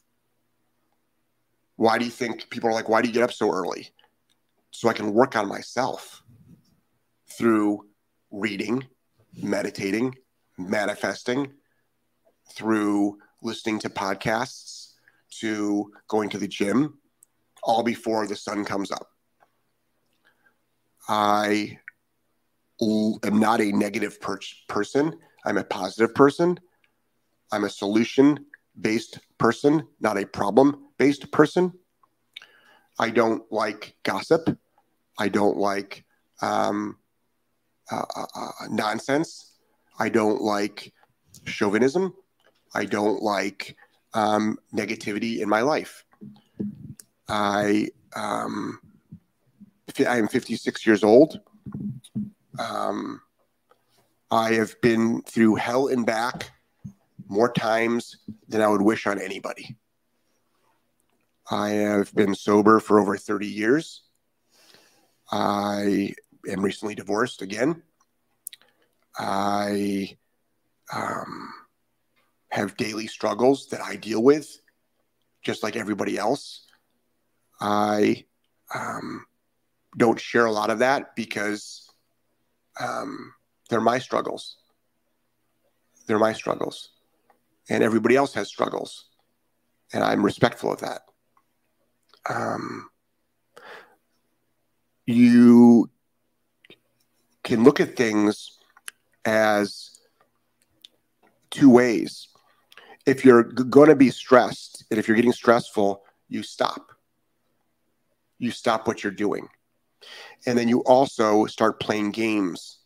Why 1.76 1.98
do 1.98 2.04
you 2.04 2.10
think 2.10 2.48
people 2.50 2.70
are 2.70 2.72
like, 2.72 2.88
why 2.88 3.02
do 3.02 3.08
you 3.08 3.14
get 3.14 3.22
up 3.22 3.32
so 3.32 3.50
early? 3.50 3.88
So 4.70 4.88
I 4.88 4.92
can 4.92 5.12
work 5.12 5.36
on 5.36 5.48
myself 5.48 6.22
through 7.36 7.86
reading, 8.30 8.86
meditating, 9.36 10.14
manifesting, 10.58 11.52
through 12.52 13.18
listening 13.42 13.78
to 13.80 13.90
podcasts, 13.90 14.92
to 15.40 15.90
going 16.08 16.28
to 16.30 16.38
the 16.38 16.48
gym, 16.48 16.98
all 17.62 17.82
before 17.82 18.26
the 18.26 18.36
sun 18.36 18.64
comes 18.64 18.92
up. 18.92 19.08
I 21.08 21.78
am 22.80 23.38
not 23.38 23.60
a 23.60 23.72
negative 23.72 24.20
per- 24.20 24.38
person. 24.68 25.18
I'm 25.44 25.58
a 25.58 25.64
positive 25.64 26.14
person. 26.14 26.58
I'm 27.52 27.64
a 27.64 27.70
solution 27.70 28.46
based 28.80 29.18
person, 29.38 29.86
not 30.00 30.18
a 30.18 30.26
problem 30.26 30.83
based 30.98 31.30
person. 31.30 31.72
I 32.98 33.10
don't 33.10 33.42
like 33.50 33.96
gossip. 34.02 34.56
I 35.18 35.28
don't 35.28 35.56
like 35.56 36.04
um, 36.42 36.98
uh, 37.90 38.04
uh, 38.16 38.26
uh, 38.34 38.50
nonsense. 38.70 39.58
I 39.98 40.08
don't 40.08 40.40
like 40.40 40.92
chauvinism. 41.44 42.14
I 42.74 42.84
don't 42.84 43.22
like 43.22 43.76
um, 44.14 44.58
negativity 44.72 45.40
in 45.40 45.48
my 45.48 45.62
life. 45.62 46.04
I 47.28 47.88
um, 48.14 48.80
I 49.98 50.18
am 50.18 50.28
56 50.28 50.86
years 50.86 51.04
old. 51.04 51.40
Um, 52.58 53.20
I 54.30 54.54
have 54.54 54.80
been 54.80 55.22
through 55.22 55.56
hell 55.56 55.88
and 55.88 56.04
back 56.04 56.50
more 57.28 57.52
times 57.52 58.16
than 58.48 58.60
I 58.60 58.68
would 58.68 58.82
wish 58.82 59.06
on 59.06 59.20
anybody. 59.20 59.76
I 61.50 61.70
have 61.70 62.14
been 62.14 62.34
sober 62.34 62.80
for 62.80 62.98
over 62.98 63.16
30 63.16 63.46
years. 63.46 64.02
I 65.30 66.14
am 66.48 66.62
recently 66.62 66.94
divorced 66.94 67.42
again. 67.42 67.82
I 69.18 70.16
um, 70.92 71.52
have 72.48 72.76
daily 72.76 73.06
struggles 73.06 73.68
that 73.68 73.80
I 73.80 73.96
deal 73.96 74.22
with, 74.22 74.60
just 75.42 75.62
like 75.62 75.76
everybody 75.76 76.16
else. 76.16 76.66
I 77.60 78.24
um, 78.74 79.26
don't 79.96 80.20
share 80.20 80.46
a 80.46 80.52
lot 80.52 80.70
of 80.70 80.80
that 80.80 81.14
because 81.14 81.90
um, 82.80 83.34
they're 83.68 83.80
my 83.80 83.98
struggles. 83.98 84.56
They're 86.06 86.18
my 86.18 86.32
struggles. 86.32 86.90
And 87.68 87.82
everybody 87.82 88.16
else 88.16 88.34
has 88.34 88.48
struggles. 88.48 89.06
And 89.92 90.02
I'm 90.02 90.24
respectful 90.24 90.72
of 90.72 90.80
that. 90.80 91.02
Um, 92.28 92.88
you 95.06 95.90
can 97.42 97.64
look 97.64 97.80
at 97.80 97.96
things 97.96 98.58
as 99.24 99.98
two 101.50 101.70
ways. 101.70 102.28
if 103.06 103.24
you're 103.24 103.42
going 103.42 103.88
to 103.88 103.96
be 103.96 104.10
stressed 104.10 104.84
and 104.90 104.98
if 104.98 105.08
you're 105.08 105.16
getting 105.16 105.32
stressful, 105.32 106.02
you 106.28 106.42
stop. 106.42 106.92
You 108.38 108.50
stop 108.50 108.86
what 108.86 109.02
you're 109.02 109.12
doing. 109.12 109.48
And 110.46 110.58
then 110.58 110.68
you 110.68 110.80
also 110.80 111.46
start 111.46 111.80
playing 111.80 112.12
games. 112.12 112.78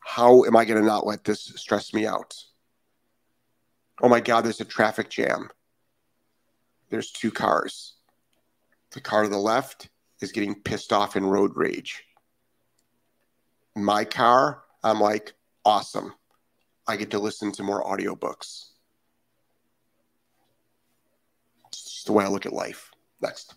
How 0.00 0.44
am 0.44 0.56
I 0.56 0.64
going 0.64 0.80
to 0.80 0.86
not 0.86 1.06
let 1.06 1.24
this 1.24 1.52
stress 1.56 1.92
me 1.92 2.06
out? 2.06 2.34
Oh 4.02 4.08
my 4.08 4.20
God, 4.20 4.42
there's 4.44 4.60
a 4.60 4.64
traffic 4.64 5.10
jam. 5.10 5.50
There's 6.90 7.10
two 7.10 7.30
cars. 7.30 7.94
The 8.92 9.00
car 9.00 9.24
to 9.24 9.28
the 9.28 9.38
left 9.38 9.88
is 10.20 10.32
getting 10.32 10.60
pissed 10.62 10.92
off 10.92 11.16
in 11.16 11.24
road 11.24 11.52
rage. 11.54 12.02
My 13.76 14.04
car, 14.04 14.62
I'm 14.82 15.00
like, 15.00 15.34
awesome. 15.64 16.14
I 16.86 16.96
get 16.96 17.10
to 17.10 17.18
listen 17.18 17.52
to 17.52 17.62
more 17.62 17.84
audiobooks. 17.84 18.70
It's 21.68 21.84
just 21.84 22.06
the 22.06 22.12
way 22.12 22.24
I 22.24 22.28
look 22.28 22.46
at 22.46 22.52
life. 22.52 22.90
Next. 23.20 23.54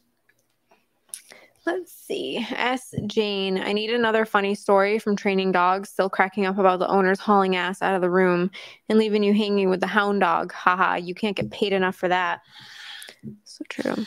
Let's 1.65 1.93
see. 1.93 2.45
S. 2.51 2.93
Jane, 3.05 3.59
I 3.59 3.71
need 3.71 3.91
another 3.91 4.25
funny 4.25 4.55
story 4.55 4.97
from 4.97 5.15
training 5.15 5.51
dogs, 5.51 5.89
still 5.89 6.09
cracking 6.09 6.45
up 6.45 6.57
about 6.57 6.79
the 6.79 6.87
owners 6.87 7.19
hauling 7.19 7.55
ass 7.55 7.81
out 7.81 7.93
of 7.93 8.01
the 8.01 8.09
room 8.09 8.49
and 8.89 8.97
leaving 8.97 9.21
you 9.21 9.33
hanging 9.33 9.69
with 9.69 9.79
the 9.79 9.87
hound 9.87 10.21
dog. 10.21 10.51
Haha, 10.51 10.95
you 10.95 11.13
can't 11.13 11.35
get 11.35 11.51
paid 11.51 11.71
enough 11.71 11.95
for 11.95 12.07
that. 12.07 12.41
So 13.43 13.63
true. 13.69 14.05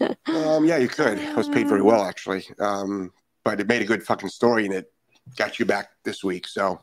Um, 0.00 0.64
yeah, 0.64 0.78
you 0.78 0.88
could. 0.88 1.18
I 1.18 1.34
was 1.34 1.48
paid 1.48 1.68
very 1.68 1.82
well, 1.82 2.04
actually. 2.04 2.46
Um, 2.58 3.12
but 3.44 3.60
it 3.60 3.66
made 3.68 3.82
a 3.82 3.86
good 3.86 4.02
fucking 4.02 4.28
story 4.28 4.64
and 4.66 4.74
it 4.74 4.92
got 5.36 5.58
you 5.58 5.64
back 5.64 5.90
this 6.04 6.22
week. 6.24 6.46
So, 6.46 6.80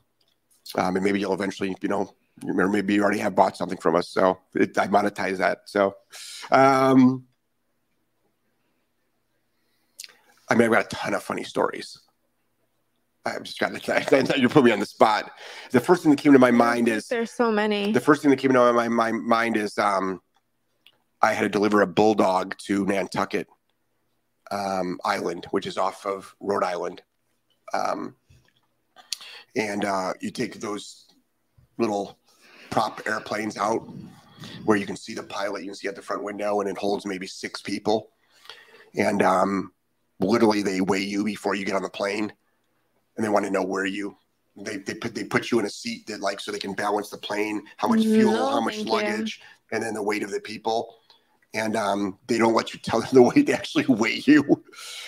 um, 0.75 0.95
and 0.95 1.03
maybe 1.03 1.19
you'll 1.19 1.34
eventually, 1.34 1.75
you 1.82 1.89
know, 1.89 2.13
or 2.45 2.67
maybe 2.67 2.93
you 2.93 3.03
already 3.03 3.19
have 3.19 3.36
bought 3.36 3.58
something 3.58 3.77
from 3.77 3.95
us. 3.95 4.10
So 4.10 4.39
it, 4.53 4.77
I 4.77 4.88
monetize 4.88 5.38
that. 5.38 5.60
So, 5.65 5.95
um, 6.51 7.25
I 10.49 10.56
mean, 10.56 10.65
I've 10.65 10.71
got 10.71 10.86
a 10.86 10.95
ton 10.95 11.13
of 11.13 11.23
funny 11.23 11.43
stories. 11.43 11.99
I've 13.25 13.43
just 13.43 13.60
got 13.60 13.73
to, 13.82 14.39
you 14.39 14.47
put 14.49 14.63
me 14.63 14.71
on 14.71 14.80
the 14.80 14.86
spot. 14.86 15.32
The 15.71 15.80
first 15.82 16.03
thing 16.03 16.12
that 16.12 16.19
came 16.19 16.34
to 16.34 16.39
my 16.39 16.51
mind 16.51 16.88
is 16.88 17.08
There's 17.08 17.32
so 17.32 17.51
many. 17.51 17.91
the 17.91 17.99
first 17.99 18.21
thing 18.21 18.32
that 18.32 18.38
came 18.38 18.53
to 18.53 18.73
my, 18.73 18.88
my 18.88 19.12
mind 19.12 19.58
is 19.58 19.77
um, 19.77 20.21
I 21.21 21.34
had 21.34 21.41
to 21.41 21.49
deliver 21.49 21.82
a 21.82 21.88
bulldog 21.88 22.56
to 22.65 22.86
Nantucket 22.86 23.47
um, 24.51 24.99
Island, 25.03 25.47
which 25.51 25.65
is 25.65 25.77
off 25.77 26.06
of 26.06 26.36
Rhode 26.39 26.63
Island. 26.63 27.01
Um, 27.73 28.15
and 29.56 29.84
uh, 29.84 30.13
you 30.21 30.32
take 30.32 30.60
those 30.60 31.06
little 31.77 32.17
prop 32.69 33.01
airplanes 33.08 33.58
out 33.58 33.88
where 34.65 34.77
you 34.77 34.86
can 34.86 34.95
see 34.95 35.13
the 35.13 35.23
pilot, 35.23 35.62
you 35.63 35.69
can 35.69 35.75
see 35.75 35.88
at 35.88 35.95
the 35.95 36.01
front 36.01 36.23
window, 36.23 36.62
and 36.62 36.69
it 36.69 36.77
holds 36.77 37.06
maybe 37.06 37.27
six 37.27 37.62
people. 37.62 38.10
And 38.95 39.21
um, 39.21 39.73
literally, 40.19 40.62
they 40.62 40.82
weigh 40.82 41.03
you 41.03 41.23
before 41.23 41.56
you 41.56 41.65
get 41.65 41.75
on 41.75 41.82
the 41.82 41.89
plane, 41.89 42.32
and 43.15 43.25
they 43.25 43.30
want 43.30 43.45
to 43.45 43.51
know 43.51 43.63
where 43.63 43.86
you. 43.86 44.15
They, 44.56 44.77
they 44.77 44.95
put 44.95 45.13
they 45.13 45.23
put 45.23 45.51
you 45.51 45.60
in 45.60 45.65
a 45.65 45.69
seat 45.69 46.08
that 46.08 46.19
like 46.19 46.39
so 46.39 46.51
they 46.51 46.58
can 46.60 46.73
balance 46.73 47.10
the 47.10 47.17
plane, 47.17 47.62
how 47.77 47.88
much 47.88 48.01
fuel, 48.01 48.34
No, 48.34 48.49
how 48.49 48.62
much 48.62 48.75
thank 48.75 48.88
you. 48.88 48.93
luggage, 48.93 49.41
and 49.71 49.84
then 49.84 49.93
the 49.93 50.01
weight 50.01 50.23
of 50.23 50.32
the 50.32 50.39
people. 50.39 50.95
And 51.53 51.75
um, 51.75 52.19
they 52.27 52.38
don't 52.38 52.53
let 52.53 52.73
you 52.73 52.79
tell 52.79 52.99
them 52.99 53.10
the 53.13 53.21
weight; 53.23 53.47
they 53.47 53.53
actually 53.53 53.86
weigh 53.88 54.21
you. 54.25 54.63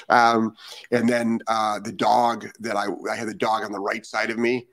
Um, 0.07 0.55
and 0.91 1.07
then 1.07 1.39
uh, 1.47 1.79
the 1.79 1.91
dog 1.91 2.47
that 2.59 2.75
I 2.75 2.87
I 3.11 3.15
had 3.15 3.27
the 3.27 3.33
dog 3.33 3.63
on 3.63 3.71
the 3.71 3.79
right 3.79 4.05
side 4.05 4.29
of 4.29 4.37
me, 4.37 4.67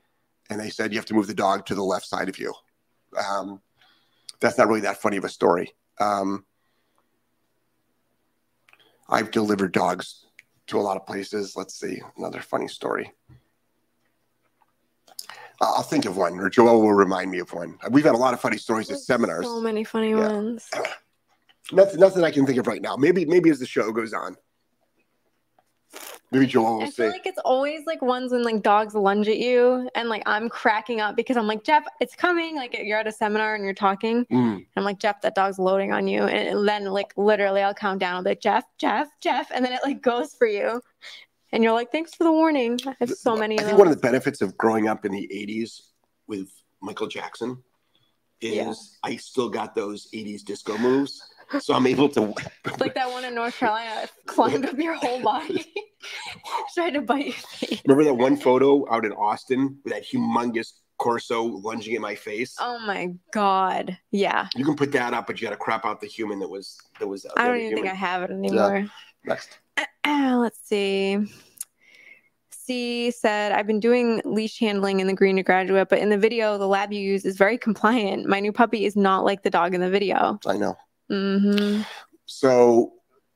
and 0.48 0.60
they 0.60 0.70
said 0.70 0.92
you 0.92 0.98
have 0.98 1.06
to 1.06 1.14
move 1.14 1.26
the 1.26 1.34
dog 1.34 1.66
to 1.66 1.74
the 1.74 1.82
left 1.82 2.06
side 2.06 2.28
of 2.28 2.38
you. 2.38 2.54
Um, 3.18 3.60
that's 4.40 4.58
not 4.58 4.68
really 4.68 4.80
that 4.82 5.00
funny 5.00 5.16
of 5.16 5.24
a 5.24 5.28
story. 5.28 5.74
Um, 5.98 6.44
I've 9.08 9.30
delivered 9.30 9.72
dogs 9.72 10.26
to 10.68 10.78
a 10.78 10.82
lot 10.82 10.96
of 10.96 11.06
places. 11.06 11.56
Let's 11.56 11.78
see 11.78 12.00
another 12.16 12.40
funny 12.40 12.68
story. 12.68 13.12
I'll 15.60 15.82
think 15.82 16.04
of 16.04 16.16
one, 16.16 16.38
or 16.38 16.50
Joelle 16.50 16.82
will 16.82 16.92
remind 16.92 17.30
me 17.30 17.38
of 17.38 17.52
one. 17.52 17.78
We've 17.90 18.04
had 18.04 18.14
a 18.14 18.18
lot 18.18 18.34
of 18.34 18.40
funny 18.40 18.58
stories 18.58 18.90
at 18.90 18.98
seminars. 18.98 19.46
So 19.46 19.60
many 19.60 19.84
funny 19.84 20.10
Yeah. 20.10 20.28
ones. 20.28 20.70
Nothing, 21.72 22.00
nothing 22.00 22.24
I 22.24 22.30
can 22.30 22.46
think 22.46 22.58
of 22.58 22.66
right 22.66 22.80
now. 22.82 22.96
Maybe, 22.96 23.24
maybe 23.24 23.50
as 23.50 23.58
the 23.58 23.66
show 23.66 23.90
goes 23.90 24.12
on, 24.12 24.36
maybe 26.30 26.46
Joelle 26.46 26.78
will 26.78 26.82
I 26.82 26.86
say. 26.86 27.04
feel 27.04 27.08
like 27.10 27.26
it's 27.26 27.38
always 27.44 27.84
like 27.86 28.02
ones 28.02 28.32
when 28.32 28.42
like 28.42 28.62
dogs 28.62 28.94
lunge 28.94 29.28
at 29.28 29.38
you 29.38 29.88
and 29.94 30.08
like 30.08 30.22
I'm 30.26 30.48
cracking 30.48 31.00
up 31.00 31.16
because 31.16 31.36
I'm 31.36 31.46
like, 31.46 31.64
Jeff, 31.64 31.84
it's 32.00 32.14
coming. 32.14 32.56
Like 32.56 32.76
you're 32.80 32.98
at 32.98 33.06
a 33.06 33.12
seminar 33.12 33.54
and 33.54 33.64
you're 33.64 33.74
talking. 33.74 34.24
"Mm, 34.26 34.54
And 34.56 34.66
I'm 34.76 34.84
like, 34.84 34.98
Jeff, 34.98 35.20
that 35.22 35.34
dog's 35.34 35.58
loading 35.58 35.92
on 35.92 36.06
you. 36.06 36.22
And 36.22 36.66
then 36.68 36.84
like 36.86 37.12
literally 37.16 37.62
I'll 37.62 37.74
count 37.74 38.00
down. 38.00 38.14
I'll 38.16 38.22
be 38.22 38.30
like, 38.30 38.40
Jeff, 38.40 38.64
Jeff, 38.78 39.08
Jeff. 39.20 39.50
And 39.52 39.64
then 39.64 39.72
it 39.72 39.80
like 39.84 40.02
goes 40.02 40.34
for 40.34 40.46
you. 40.46 40.80
And 41.52 41.62
you're 41.64 41.72
like, 41.72 41.90
thanks 41.92 42.14
for 42.14 42.24
the 42.24 42.32
warning. 42.32 42.78
I 42.86 42.94
have 43.00 43.10
so 43.10 43.34
many 43.36 43.58
I 43.58 43.62
of 43.62 43.68
think 43.68 43.78
one 43.78 43.88
of 43.88 43.94
the 43.94 44.00
benefits 44.00 44.40
of 44.42 44.56
growing 44.56 44.88
up 44.88 45.04
in 45.04 45.12
the 45.12 45.28
'80s 45.32 45.80
with 46.26 46.48
Michael 46.82 47.06
Jackson 47.06 47.62
is 48.40 48.98
Yeah. 49.02 49.12
I 49.12 49.16
still 49.16 49.48
got 49.48 49.74
those 49.74 50.08
'80s 50.12 50.42
disco 50.42 50.76
moves, 50.78 51.22
so 51.60 51.74
I'm 51.74 51.86
able 51.86 52.08
to. 52.10 52.20
like 52.78 52.94
that 52.94 53.10
one 53.10 53.24
in 53.24 53.34
North 53.34 53.56
Carolina 53.58 53.90
that 54.02 54.10
climbed 54.26 54.66
up 54.66 54.78
your 54.78 54.94
whole 54.94 55.20
body. 55.20 55.64
Tried 56.74 56.90
to 56.90 57.00
bite 57.00 57.26
your 57.26 57.34
face. 57.34 57.82
Remember 57.86 58.04
that 58.04 58.14
one 58.14 58.36
photo 58.36 58.90
out 58.92 59.04
in 59.04 59.12
Austin 59.12 59.78
with 59.84 59.92
that 59.92 60.04
humongous 60.04 60.72
Corso 60.98 61.42
lunging 61.42 61.94
at 61.94 62.00
my 62.00 62.14
face? 62.14 62.56
Oh 62.60 62.78
my 62.86 63.12
God. 63.32 63.98
Yeah. 64.10 64.48
You 64.54 64.64
can 64.64 64.76
put 64.76 64.92
that 64.92 65.14
up, 65.14 65.26
but 65.26 65.40
you 65.40 65.46
got 65.46 65.52
to 65.52 65.56
crap 65.56 65.84
out 65.84 66.00
the 66.00 66.06
human 66.06 66.38
that 66.40 66.48
was 66.48 66.78
that 66.98 67.06
was. 67.06 67.24
Uh, 67.24 67.30
I 67.36 67.48
don't 67.48 67.60
even 67.60 67.74
think 67.74 67.88
I 67.88 67.94
have 67.94 68.22
it 68.22 68.30
anymore. 68.30 68.86
Next. 69.24 69.58
Let's 70.06 70.60
see. 70.62 71.26
C 72.66 73.10
said, 73.12 73.52
I've 73.52 73.66
been 73.66 73.80
doing 73.80 74.20
leash 74.24 74.58
handling 74.58 75.00
in 75.00 75.06
the 75.06 75.14
green 75.14 75.36
to 75.36 75.42
graduate, 75.42 75.88
but 75.88 76.00
in 76.00 76.08
the 76.08 76.18
video, 76.18 76.58
the 76.58 76.66
lab 76.66 76.92
you 76.92 77.00
use 77.00 77.24
is 77.24 77.36
very 77.36 77.56
compliant. 77.56 78.26
My 78.26 78.40
new 78.40 78.52
puppy 78.52 78.84
is 78.84 78.96
not 78.96 79.24
like 79.24 79.42
the 79.42 79.50
dog 79.50 79.74
in 79.74 79.80
the 79.80 79.90
video. 79.90 80.38
I 80.46 80.56
know. 80.56 80.76
hmm 81.08 81.82
So 82.26 82.92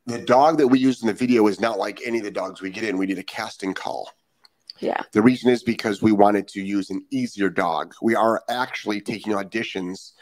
the 0.06 0.18
dog 0.18 0.58
that 0.58 0.66
we 0.66 0.78
used 0.78 1.02
in 1.02 1.06
the 1.06 1.14
video 1.14 1.46
is 1.46 1.60
not 1.60 1.78
like 1.78 2.00
any 2.04 2.18
of 2.18 2.24
the 2.24 2.30
dogs 2.30 2.60
we 2.60 2.70
get 2.70 2.84
in. 2.84 2.98
We 2.98 3.06
did 3.06 3.18
a 3.18 3.22
casting 3.22 3.72
call. 3.74 4.10
Yeah. 4.80 5.02
The 5.12 5.22
reason 5.22 5.50
is 5.50 5.62
because 5.62 6.02
we 6.02 6.10
wanted 6.10 6.48
to 6.48 6.62
use 6.62 6.90
an 6.90 7.04
easier 7.10 7.50
dog. 7.50 7.94
We 8.02 8.14
are 8.14 8.42
actually 8.48 9.00
taking 9.00 9.34
auditions. 9.34 10.12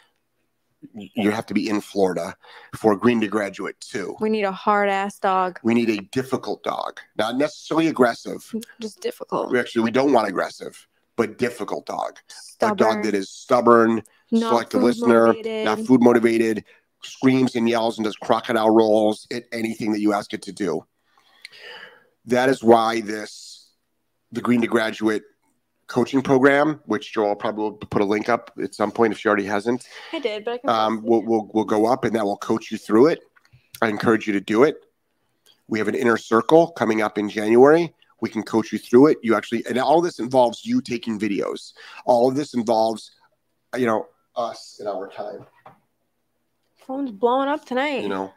You 0.93 1.31
have 1.31 1.47
to 1.47 1.55
be 1.55 1.69
in 1.69 1.81
Florida 1.81 2.37
for 2.77 2.97
Green 2.97 3.21
to 3.21 3.29
Graduate 3.29 3.81
too. 3.81 4.17
We 4.21 4.31
need 4.31 4.45
a 4.45 4.53
hard 4.53 4.89
ass 4.89 5.19
dog. 5.19 5.59
We 5.63 5.75
need 5.75 5.91
a 5.91 6.01
difficult 6.13 6.63
dog, 6.63 7.01
not 7.17 7.37
necessarily 7.37 7.89
aggressive. 7.89 8.55
Just 8.81 9.01
difficult. 9.01 9.51
We 9.51 9.59
actually 9.59 9.83
we 9.83 9.91
don't 9.91 10.13
want 10.13 10.29
aggressive, 10.29 10.87
but 11.17 11.37
difficult 11.39 11.87
dog. 11.87 12.19
A 12.61 12.75
dog 12.75 13.03
that 13.03 13.15
is 13.15 13.29
stubborn, 13.29 14.03
not 14.31 14.51
selective 14.51 14.83
listener, 14.83 15.27
motivated. 15.29 15.65
not 15.65 15.81
food 15.81 16.03
motivated, 16.03 16.65
screams 17.03 17.57
and 17.57 17.69
yells 17.69 17.99
and 17.99 18.05
does 18.05 18.17
crocodile 18.17 18.71
rolls 18.71 19.27
at 19.33 19.45
anything 19.53 19.93
that 19.93 20.01
you 20.01 20.13
ask 20.13 20.33
it 20.33 20.43
to 20.43 20.53
do. 20.53 20.85
That 22.27 22.49
is 22.49 22.63
why 22.63 23.01
this, 23.01 23.71
the 24.33 24.41
Green 24.41 24.61
to 24.61 24.67
Graduate 24.67 25.23
coaching 25.89 26.23
program, 26.23 26.81
which 26.85 27.15
Joelle 27.15 27.39
probably 27.39 27.65
will 27.65 27.73
put 27.73 28.03
a 28.03 28.05
link 28.05 28.29
up 28.29 28.53
at 28.63 28.75
some 28.75 28.93
point 28.93 29.13
if 29.13 29.19
she 29.19 29.29
already 29.29 29.47
hasn't, 29.47 29.89
I 30.13 30.21
did, 30.21 30.45
but 30.45 30.55
I 30.55 30.59
can 30.59 30.71
um, 30.71 31.03
will 31.03 31.25
will 31.25 31.51
will 31.53 31.65
go 31.65 31.87
up 31.87 32.05
and 32.05 32.15
that 32.15 32.25
will 32.25 32.37
coach 32.37 32.71
you 32.71 32.79
through 32.79 33.09
it. 33.09 33.21
I 33.83 33.89
encourage 33.89 34.27
you 34.27 34.33
to 34.35 34.41
do 34.41 34.65
it. 34.65 34.77
We 35.67 35.79
have 35.79 35.89
an 35.89 35.95
inner 35.95 36.17
circle 36.17 36.69
coming 36.69 37.03
up 37.03 37.19
in 37.19 37.29
January. 37.29 37.93
We 38.21 38.29
can 38.29 38.43
coach 38.43 38.73
you 38.73 38.79
through 38.79 39.09
it. 39.09 39.19
You 39.23 39.37
actually, 39.37 39.65
and 39.67 39.79
all 39.79 40.01
this 40.01 40.19
involves 40.19 40.65
you 40.65 40.81
taking 40.81 41.19
videos. 41.19 41.73
All 42.05 42.29
of 42.29 42.35
this 42.35 42.55
involves, 42.55 43.13
you 43.77 43.87
know, 43.87 44.09
us 44.35 44.79
in 44.81 44.87
our 44.87 45.09
time. 45.09 45.47
Phone's 46.87 47.13
blowing 47.13 47.49
up 47.49 47.65
tonight. 47.65 48.03
You 48.03 48.09
know. 48.09 48.33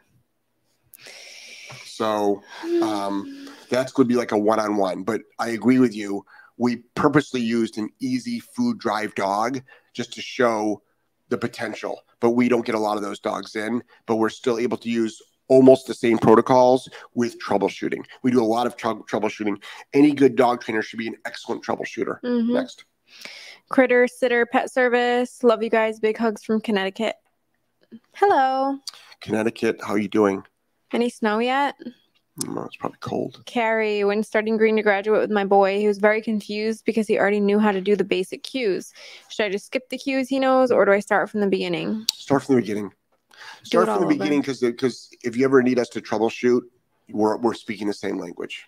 So 1.84 2.42
um, 2.82 3.48
that's 3.70 3.92
going 3.92 4.08
to 4.08 4.12
be 4.12 4.18
like 4.18 4.32
a 4.32 4.38
one-on-one. 4.38 5.04
But 5.04 5.22
I 5.38 5.50
agree 5.50 5.78
with 5.78 5.94
you. 5.94 6.24
We 6.56 6.76
purposely 6.94 7.40
used 7.40 7.78
an 7.78 7.88
easy 8.00 8.40
food 8.40 8.78
drive 8.78 9.14
dog 9.14 9.62
just 9.94 10.12
to 10.14 10.22
show 10.22 10.82
the 11.28 11.38
potential. 11.38 12.02
But 12.20 12.30
we 12.30 12.48
don't 12.48 12.64
get 12.64 12.74
a 12.74 12.78
lot 12.78 12.96
of 12.96 13.02
those 13.02 13.18
dogs 13.18 13.56
in. 13.56 13.82
But 14.06 14.16
we're 14.16 14.28
still 14.28 14.58
able 14.58 14.76
to 14.78 14.90
use 14.90 15.20
almost 15.48 15.86
the 15.86 15.94
same 15.94 16.18
protocols 16.18 16.88
with 17.14 17.36
troubleshooting. 17.42 18.04
We 18.22 18.30
do 18.30 18.42
a 18.42 18.44
lot 18.44 18.66
of 18.66 18.76
trou- 18.76 19.04
troubleshooting. 19.10 19.62
Any 19.92 20.12
good 20.12 20.36
dog 20.36 20.62
trainer 20.62 20.82
should 20.82 20.98
be 20.98 21.08
an 21.08 21.16
excellent 21.26 21.64
troubleshooter. 21.64 22.20
Mhm. 22.22 22.52
Next. 22.54 22.84
Critter 23.68 24.06
Sitter 24.06 24.46
Pet 24.46 24.70
Service. 24.72 25.42
Love 25.42 25.62
you 25.62 25.70
guys. 25.70 26.00
Big 26.00 26.16
hugs 26.16 26.44
from 26.44 26.60
Connecticut. 26.60 27.16
Hello. 28.14 28.78
Connecticut, 29.20 29.80
how 29.82 29.92
are 29.92 29.98
you 29.98 30.08
doing? 30.08 30.44
Any 30.92 31.10
snow 31.10 31.38
yet? 31.38 31.74
Mm, 32.40 32.66
it's 32.66 32.76
probably 32.76 32.98
cold. 33.00 33.42
Carrie, 33.44 34.04
when 34.04 34.22
starting 34.22 34.56
green 34.56 34.76
to 34.76 34.82
graduate 34.82 35.20
with 35.20 35.30
my 35.30 35.44
boy, 35.44 35.78
he 35.78 35.86
was 35.86 35.98
very 35.98 36.22
confused 36.22 36.84
because 36.86 37.06
he 37.06 37.18
already 37.18 37.40
knew 37.40 37.58
how 37.58 37.72
to 37.72 37.80
do 37.80 37.94
the 37.94 38.04
basic 38.04 38.42
cues. 38.42 38.92
Should 39.28 39.46
I 39.46 39.48
just 39.50 39.66
skip 39.66 39.90
the 39.90 39.98
cues 39.98 40.28
he 40.28 40.38
knows, 40.38 40.70
or 40.70 40.84
do 40.84 40.92
I 40.92 41.00
start 41.00 41.28
from 41.28 41.40
the 41.40 41.46
beginning? 41.46 42.06
Start 42.12 42.44
from 42.44 42.54
the 42.54 42.62
beginning. 42.62 42.92
Start 43.64 43.88
from 43.88 44.00
the 44.00 44.06
beginning 44.06 44.40
because 44.40 44.60
because 44.60 45.10
if 45.22 45.36
you 45.36 45.44
ever 45.44 45.62
need 45.62 45.78
us 45.78 45.88
to 45.90 46.00
troubleshoot, 46.00 46.62
we're 47.10 47.36
we're 47.36 47.54
speaking 47.54 47.86
the 47.86 47.94
same 47.94 48.18
language. 48.18 48.66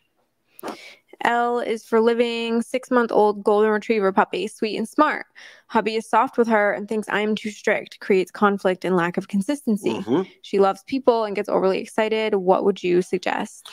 L 1.22 1.58
is 1.58 1.84
for 1.84 2.00
living 2.00 2.62
six 2.62 2.90
month 2.90 3.12
old 3.12 3.44
golden 3.44 3.70
retriever 3.70 4.12
puppy, 4.12 4.46
sweet 4.46 4.76
and 4.76 4.88
smart. 4.88 5.26
Hubby 5.68 5.96
is 5.96 6.08
soft 6.08 6.38
with 6.38 6.48
her 6.48 6.72
and 6.72 6.88
thinks 6.88 7.08
I 7.08 7.20
am 7.20 7.34
too 7.34 7.50
strict, 7.50 8.00
creates 8.00 8.30
conflict 8.30 8.84
and 8.84 8.96
lack 8.96 9.16
of 9.16 9.28
consistency. 9.28 10.00
Mhm. 10.00 10.28
She 10.42 10.58
loves 10.58 10.82
people 10.84 11.24
and 11.24 11.34
gets 11.34 11.48
overly 11.48 11.78
excited. 11.78 12.34
What 12.34 12.64
would 12.64 12.82
you 12.82 13.02
suggest? 13.02 13.68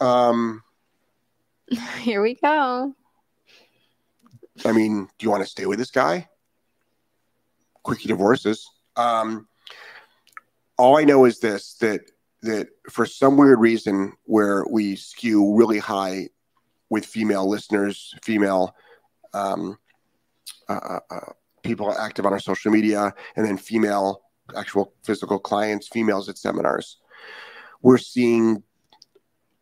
Um, 0.00 0.62
Here 2.00 2.22
we 2.22 2.34
go. 2.34 2.94
I 4.64 4.72
mean, 4.72 5.08
do 5.18 5.24
you 5.24 5.30
want 5.30 5.42
to 5.42 5.48
stay 5.48 5.66
with 5.66 5.78
this 5.78 5.90
guy? 5.90 6.28
Quickie 7.82 8.08
divorces. 8.08 8.68
Um, 8.96 9.48
all 10.76 10.98
I 10.98 11.04
know 11.04 11.24
is 11.24 11.40
this: 11.40 11.74
that 11.80 12.00
that 12.42 12.68
for 12.90 13.06
some 13.06 13.36
weird 13.36 13.60
reason, 13.60 14.12
where 14.24 14.64
we 14.70 14.96
skew 14.96 15.56
really 15.56 15.78
high 15.78 16.28
with 16.92 17.06
female 17.06 17.48
listeners, 17.48 18.14
female 18.22 18.76
um, 19.32 19.78
uh, 20.68 20.72
uh, 20.74 21.00
uh, 21.10 21.32
people 21.62 21.90
active 21.90 22.26
on 22.26 22.34
our 22.34 22.38
social 22.38 22.70
media, 22.70 23.14
and 23.34 23.46
then 23.46 23.56
female 23.56 24.20
actual 24.58 24.92
physical 25.02 25.38
clients, 25.38 25.88
females 25.88 26.28
at 26.28 26.36
seminars, 26.36 26.98
we're 27.80 27.96
seeing 27.96 28.62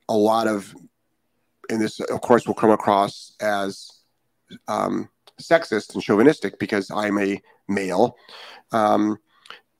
a 0.08 0.16
lot 0.16 0.48
of, 0.48 0.74
and 1.70 1.80
this, 1.80 2.00
of 2.00 2.20
course, 2.20 2.48
will 2.48 2.54
come 2.54 2.72
across 2.72 3.36
as 3.40 3.88
um, 4.66 5.08
sexist 5.40 5.94
and 5.94 6.02
chauvinistic 6.02 6.58
because 6.58 6.90
I'm 6.90 7.16
a 7.16 7.40
male. 7.68 8.16
Um, 8.72 9.18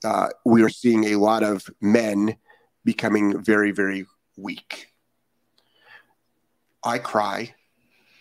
uh, 0.04 0.28
we 0.46 0.62
are 0.62 0.68
seeing 0.68 1.06
a 1.06 1.16
lot 1.16 1.42
of 1.42 1.68
men 1.80 2.36
becoming 2.84 3.42
very, 3.42 3.72
very 3.72 4.06
weak. 4.36 4.89
I 6.82 6.98
cry, 6.98 7.54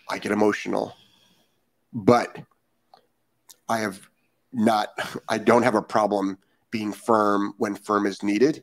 I 0.08 0.18
get 0.18 0.32
emotional, 0.32 0.94
but 1.92 2.38
I 3.68 3.78
have 3.78 4.00
not, 4.52 4.88
I 5.28 5.38
don't 5.38 5.62
have 5.62 5.74
a 5.74 5.82
problem 5.82 6.38
being 6.70 6.92
firm 6.92 7.54
when 7.58 7.74
firm 7.74 8.06
is 8.06 8.22
needed. 8.22 8.62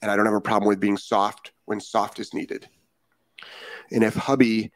And 0.00 0.10
I 0.10 0.16
don't 0.16 0.26
have 0.26 0.34
a 0.34 0.40
problem 0.40 0.68
with 0.68 0.80
being 0.80 0.96
soft 0.96 1.52
when 1.64 1.80
soft 1.80 2.18
is 2.18 2.34
needed. 2.34 2.68
And 3.90 4.02
if 4.02 4.14
hubby 4.14 4.72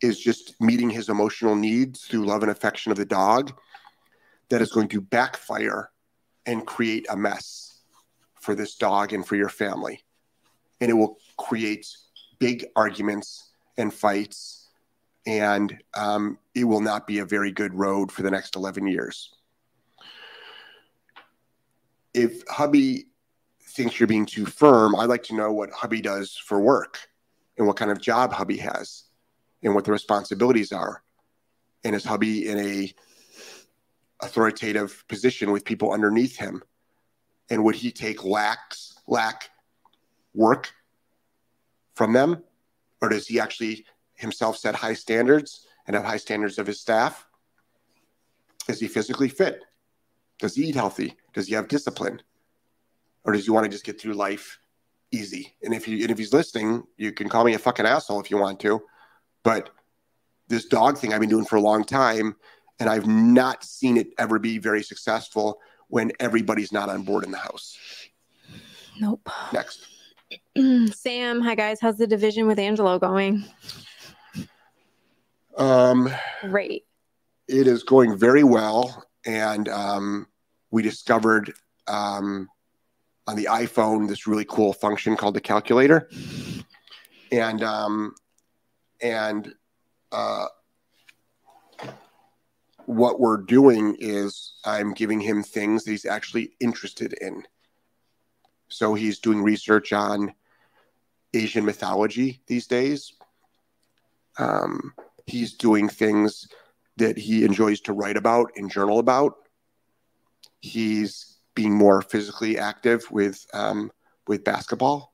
is 0.00 0.18
just 0.18 0.54
meeting 0.60 0.90
his 0.90 1.08
emotional 1.08 1.54
needs 1.54 2.02
through 2.02 2.24
love 2.24 2.42
and 2.42 2.50
affection 2.50 2.92
of 2.92 2.98
the 2.98 3.04
dog, 3.04 3.52
that 4.48 4.62
is 4.62 4.72
going 4.72 4.88
to 4.88 5.00
backfire 5.00 5.90
and 6.46 6.66
create 6.66 7.06
a 7.10 7.16
mess 7.16 7.82
for 8.40 8.54
this 8.54 8.76
dog 8.76 9.12
and 9.12 9.26
for 9.26 9.36
your 9.36 9.48
family. 9.48 10.02
And 10.80 10.90
it 10.90 10.94
will 10.94 11.18
create 11.36 11.86
big 12.38 12.66
arguments 12.74 13.49
and 13.76 13.92
fights, 13.92 14.68
and 15.26 15.78
um, 15.94 16.38
it 16.54 16.64
will 16.64 16.80
not 16.80 17.06
be 17.06 17.18
a 17.18 17.24
very 17.24 17.52
good 17.52 17.74
road 17.74 18.10
for 18.10 18.22
the 18.22 18.30
next 18.30 18.56
11 18.56 18.86
years. 18.86 19.34
If 22.12 22.42
hubby 22.48 23.06
thinks 23.62 24.00
you're 24.00 24.06
being 24.06 24.26
too 24.26 24.46
firm, 24.46 24.96
I'd 24.96 25.08
like 25.08 25.22
to 25.24 25.34
know 25.34 25.52
what 25.52 25.70
hubby 25.70 26.00
does 26.00 26.36
for 26.36 26.60
work 26.60 26.98
and 27.56 27.66
what 27.66 27.76
kind 27.76 27.90
of 27.90 28.00
job 28.00 28.32
hubby 28.32 28.56
has 28.56 29.04
and 29.62 29.74
what 29.74 29.84
the 29.84 29.92
responsibilities 29.92 30.72
are. 30.72 31.02
And 31.84 31.94
is 31.94 32.04
hubby 32.04 32.48
in 32.48 32.58
a 32.58 32.94
authoritative 34.22 35.04
position 35.08 35.50
with 35.50 35.64
people 35.64 35.92
underneath 35.92 36.36
him? 36.36 36.62
And 37.48 37.64
would 37.64 37.74
he 37.74 37.90
take 37.90 38.24
lax 38.24 38.94
lack 39.06 39.50
work 40.34 40.72
from 41.94 42.12
them? 42.12 42.42
Or 43.00 43.08
does 43.08 43.26
he 43.26 43.40
actually 43.40 43.86
himself 44.14 44.56
set 44.56 44.74
high 44.74 44.94
standards 44.94 45.66
and 45.86 45.96
have 45.96 46.04
high 46.04 46.18
standards 46.18 46.58
of 46.58 46.66
his 46.66 46.80
staff? 46.80 47.26
Is 48.68 48.80
he 48.80 48.88
physically 48.88 49.28
fit? 49.28 49.62
Does 50.38 50.54
he 50.54 50.66
eat 50.66 50.74
healthy? 50.74 51.16
Does 51.34 51.48
he 51.48 51.54
have 51.54 51.68
discipline? 51.68 52.22
Or 53.24 53.32
does 53.32 53.44
he 53.44 53.50
want 53.50 53.64
to 53.64 53.70
just 53.70 53.84
get 53.84 54.00
through 54.00 54.14
life 54.14 54.58
easy? 55.10 55.54
And 55.62 55.74
if 55.74 55.84
he 55.84 56.02
and 56.02 56.10
if 56.10 56.18
he's 56.18 56.32
listening, 56.32 56.84
you 56.96 57.12
can 57.12 57.28
call 57.28 57.44
me 57.44 57.54
a 57.54 57.58
fucking 57.58 57.86
asshole 57.86 58.20
if 58.20 58.30
you 58.30 58.38
want 58.38 58.60
to. 58.60 58.82
But 59.42 59.70
this 60.48 60.66
dog 60.66 60.98
thing 60.98 61.12
I've 61.12 61.20
been 61.20 61.30
doing 61.30 61.44
for 61.44 61.56
a 61.56 61.60
long 61.60 61.84
time, 61.84 62.36
and 62.78 62.88
I've 62.88 63.06
not 63.06 63.64
seen 63.64 63.96
it 63.96 64.08
ever 64.18 64.38
be 64.38 64.58
very 64.58 64.82
successful 64.82 65.60
when 65.88 66.12
everybody's 66.20 66.72
not 66.72 66.88
on 66.88 67.02
board 67.02 67.24
in 67.24 67.30
the 67.30 67.38
house. 67.38 67.76
Nope. 68.98 69.28
Next. 69.52 69.86
Sam, 70.92 71.40
hi 71.40 71.54
guys. 71.54 71.80
How's 71.80 71.96
the 71.96 72.06
division 72.06 72.46
with 72.46 72.58
Angelo 72.58 72.98
going? 72.98 73.44
Um, 75.56 76.08
Great. 76.42 76.84
it 77.48 77.66
is 77.66 77.82
going 77.82 78.16
very 78.16 78.44
well, 78.44 79.04
and 79.26 79.68
um, 79.68 80.26
we 80.70 80.82
discovered 80.82 81.52
um, 81.88 82.48
on 83.26 83.36
the 83.36 83.48
iPhone 83.50 84.08
this 84.08 84.26
really 84.26 84.46
cool 84.46 84.72
function 84.72 85.16
called 85.16 85.34
the 85.34 85.40
calculator, 85.40 86.08
and 87.32 87.62
um, 87.62 88.14
and 89.02 89.52
uh, 90.12 90.46
what 92.86 93.20
we're 93.20 93.36
doing 93.36 93.96
is 93.98 94.54
I'm 94.64 94.94
giving 94.94 95.20
him 95.20 95.42
things 95.42 95.84
that 95.84 95.90
he's 95.90 96.06
actually 96.06 96.52
interested 96.60 97.14
in. 97.20 97.42
So 98.70 98.94
he's 98.94 99.18
doing 99.18 99.42
research 99.42 99.92
on 99.92 100.32
Asian 101.34 101.64
mythology 101.64 102.40
these 102.46 102.66
days. 102.66 103.12
Um, 104.38 104.94
he's 105.26 105.54
doing 105.54 105.88
things 105.88 106.48
that 106.96 107.16
he 107.16 107.44
enjoys 107.44 107.80
to 107.82 107.92
write 107.92 108.16
about 108.16 108.52
and 108.56 108.70
journal 108.70 108.98
about. 108.98 109.34
He's 110.60 111.38
being 111.54 111.74
more 111.74 112.02
physically 112.02 112.58
active 112.58 113.10
with 113.10 113.44
um, 113.52 113.90
with 114.26 114.44
basketball. 114.44 115.12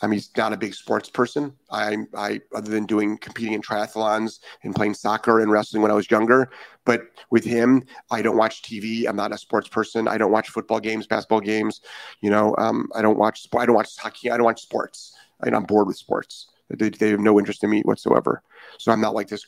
I 0.00 0.06
mean, 0.06 0.18
he's 0.18 0.30
not 0.36 0.52
a 0.52 0.56
big 0.56 0.74
sports 0.74 1.10
person. 1.10 1.52
I, 1.70 1.96
I, 2.16 2.40
other 2.54 2.70
than 2.70 2.86
doing 2.86 3.18
competing 3.18 3.54
in 3.54 3.62
triathlons 3.62 4.40
and 4.62 4.74
playing 4.74 4.94
soccer 4.94 5.40
and 5.40 5.50
wrestling 5.50 5.82
when 5.82 5.90
I 5.90 5.94
was 5.94 6.10
younger. 6.10 6.50
But 6.84 7.02
with 7.30 7.44
him, 7.44 7.84
I 8.10 8.22
don't 8.22 8.36
watch 8.36 8.62
TV. 8.62 9.08
I'm 9.08 9.16
not 9.16 9.32
a 9.32 9.38
sports 9.38 9.68
person. 9.68 10.06
I 10.06 10.16
don't 10.16 10.30
watch 10.30 10.50
football 10.50 10.80
games, 10.80 11.06
basketball 11.06 11.40
games. 11.40 11.80
You 12.20 12.30
know, 12.30 12.54
um, 12.58 12.88
I 12.94 13.02
don't 13.02 13.18
watch. 13.18 13.46
I 13.56 13.66
don't 13.66 13.74
watch 13.74 13.96
hockey. 13.96 14.30
I 14.30 14.36
don't 14.36 14.46
watch 14.46 14.62
sports. 14.62 15.14
I, 15.42 15.48
I'm 15.50 15.64
bored 15.64 15.88
with 15.88 15.96
sports. 15.96 16.48
They, 16.70 16.90
they 16.90 17.10
have 17.10 17.20
no 17.20 17.38
interest 17.38 17.64
in 17.64 17.70
me 17.70 17.82
whatsoever. 17.82 18.42
So 18.78 18.92
I'm 18.92 19.00
not 19.00 19.14
like 19.14 19.28
this 19.28 19.44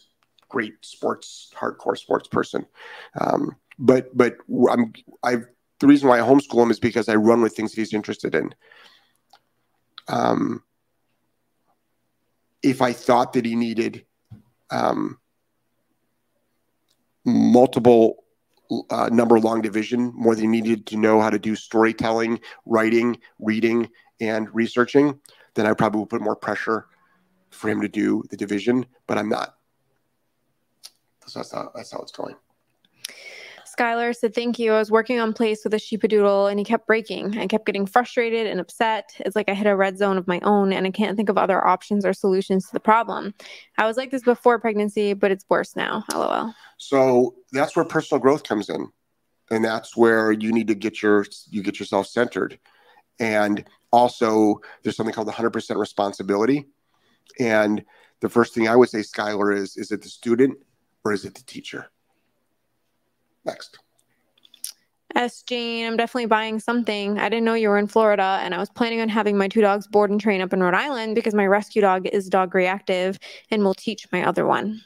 great 0.49 0.75
sports, 0.81 1.53
hardcore 1.57 1.97
sports 1.97 2.29
person. 2.29 2.67
Um, 3.21 3.57
but 3.79 4.15
but 4.17 4.37
I'm 4.71 4.93
I've 5.23 5.47
the 5.81 5.87
reason 5.87 6.09
why 6.09 6.19
I 6.19 6.23
homeschool 6.23 6.63
him 6.63 6.71
is 6.71 6.79
because 6.79 7.09
I 7.09 7.15
run 7.15 7.41
with 7.41 7.55
things 7.55 7.73
he's 7.73 7.95
interested 7.95 8.35
in. 8.35 8.55
Um, 10.11 10.63
if 12.63 12.83
I 12.83 12.93
thought 12.93 13.33
that 13.35 13.45
he 13.45 13.55
needed 13.55 14.05
um, 14.71 15.19
multiple 17.25 18.25
uh, 18.91 19.09
number 19.11 19.41
long 19.41 19.63
division 19.63 20.13
more 20.15 20.35
than 20.35 20.53
he 20.53 20.61
needed 20.61 20.87
to 20.87 20.97
know 20.97 21.21
how 21.21 21.31
to 21.31 21.39
do 21.39 21.57
storytelling, 21.57 22.41
writing, 22.67 23.19
reading, 23.39 23.89
and 24.21 24.53
researching, 24.55 25.19
then 25.55 25.67
I 25.67 25.73
probably 25.73 26.01
would 26.01 26.11
put 26.11 26.23
more 26.23 26.37
pressure 26.37 26.87
for 27.51 27.69
him 27.69 27.81
to 27.81 27.89
do 27.89 28.23
the 28.31 28.37
division. 28.37 28.87
But 29.07 29.19
I'm 29.19 29.29
not. 29.29 29.57
So 31.27 31.39
that's 31.39 31.53
how 31.53 31.71
that's 31.75 31.93
how 31.93 32.01
it's 32.01 32.13
going. 32.13 32.35
Skylar 33.81 34.15
said, 34.15 34.35
Thank 34.35 34.59
you. 34.59 34.73
I 34.73 34.79
was 34.79 34.91
working 34.91 35.19
on 35.21 35.33
place 35.33 35.65
with 35.65 35.73
a 35.73 35.79
sheepadoodle 35.79 36.51
and 36.51 36.59
he 36.59 36.65
kept 36.65 36.87
breaking. 36.87 37.39
I 37.39 37.47
kept 37.47 37.65
getting 37.65 37.87
frustrated 37.87 38.47
and 38.47 38.61
upset. 38.61 39.13
It's 39.21 39.35
like 39.35 39.49
I 39.49 39.55
hit 39.55 39.67
a 39.67 39.75
red 39.75 39.97
zone 39.97 40.19
of 40.19 40.29
my 40.29 40.39
own 40.41 40.71
and 40.75 40.87
I 40.87 40.91
can't 40.91 41.17
think 41.17 41.31
of 41.31 41.39
other 41.39 41.67
options 41.67 42.05
or 42.05 42.13
solutions 42.13 42.67
to 42.67 42.75
the 42.75 42.81
problem. 42.81 43.33
I 43.79 43.87
was 43.87 43.97
like 43.97 44.11
this 44.11 44.23
before 44.23 44.59
pregnancy, 44.59 45.15
but 45.15 45.31
it's 45.31 45.47
worse 45.49 45.77
now. 45.77 46.05
LOL. 46.13 46.55
So 46.77 47.37
that's 47.53 47.75
where 47.75 47.87
personal 47.87 48.21
growth 48.21 48.43
comes 48.43 48.69
in, 48.69 48.87
and 49.51 49.65
that's 49.65 49.97
where 49.97 50.31
you 50.31 50.53
need 50.53 50.69
to 50.69 50.75
get 50.75 51.01
your 51.01 51.25
you 51.49 51.63
get 51.63 51.81
yourself 51.81 52.07
centered, 52.07 52.59
and 53.19 53.65
also 53.93 54.61
there's 54.83 54.97
something 54.97 55.15
called 55.15 55.29
the 55.29 55.33
hundred 55.33 55.51
percent 55.51 55.79
responsibility, 55.79 56.67
and 57.39 57.85
the 58.21 58.29
first 58.29 58.55
thing 58.55 58.69
I 58.69 58.77
would 58.77 58.91
say, 58.91 59.01
Skylar, 59.01 59.57
is 59.57 59.77
is 59.77 59.91
it 59.91 60.03
the 60.03 60.09
student 60.09 60.59
or 61.05 61.13
is 61.13 61.25
it 61.25 61.35
the 61.35 61.43
teacher? 61.43 61.91
Next. 63.45 63.79
S. 65.15 65.43
Jane, 65.43 65.87
I'm 65.87 65.97
definitely 65.97 66.27
buying 66.27 66.61
something. 66.61 67.19
I 67.19 67.29
didn't 67.29 67.45
know 67.45 67.55
you 67.55 67.69
were 67.69 67.79
in 67.79 67.89
Florida, 67.89 68.39
and 68.43 68.55
I 68.55 68.59
was 68.59 68.71
planning 68.71 69.01
on 69.01 69.09
having 69.09 69.37
my 69.37 69.49
two 69.49 69.61
dogs 69.61 69.87
board 69.87 70.11
and 70.11 70.21
train 70.21 70.41
up 70.41 70.53
in 70.53 70.63
Rhode 70.63 70.75
Island 70.75 71.15
because 71.15 71.35
my 71.35 71.47
rescue 71.47 71.83
dog 71.83 72.07
is 72.07 72.29
dog 72.29 72.55
reactive 72.55 73.19
and 73.51 73.65
will 73.65 73.75
teach 73.75 74.07
my 74.13 74.25
other 74.25 74.47
one. 74.47 74.81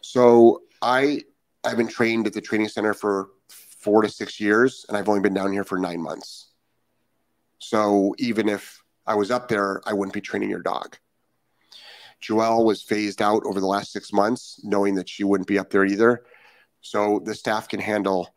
So 0.00 0.62
I 0.82 1.22
I've 1.64 1.76
been 1.76 1.88
trained 1.88 2.26
at 2.26 2.32
the 2.32 2.40
training 2.40 2.68
center 2.68 2.94
for 2.94 3.30
four 3.48 4.02
to 4.02 4.08
six 4.08 4.40
years, 4.40 4.86
and 4.88 4.96
I've 4.96 5.08
only 5.08 5.20
been 5.20 5.34
down 5.34 5.52
here 5.52 5.64
for 5.64 5.78
nine 5.78 6.00
months. 6.00 6.50
So 7.58 8.14
even 8.18 8.48
if 8.48 8.82
I 9.06 9.14
was 9.14 9.30
up 9.30 9.48
there, 9.48 9.80
I 9.86 9.92
wouldn't 9.92 10.14
be 10.14 10.20
training 10.20 10.50
your 10.50 10.62
dog. 10.62 10.96
Joelle 12.22 12.64
was 12.64 12.82
phased 12.82 13.22
out 13.22 13.42
over 13.44 13.60
the 13.60 13.66
last 13.66 13.92
six 13.92 14.12
months, 14.12 14.60
knowing 14.62 14.94
that 14.96 15.08
she 15.08 15.24
wouldn't 15.24 15.48
be 15.48 15.58
up 15.58 15.70
there 15.70 15.84
either. 15.84 16.22
So 16.80 17.20
the 17.24 17.34
staff 17.34 17.68
can 17.68 17.80
handle 17.80 18.34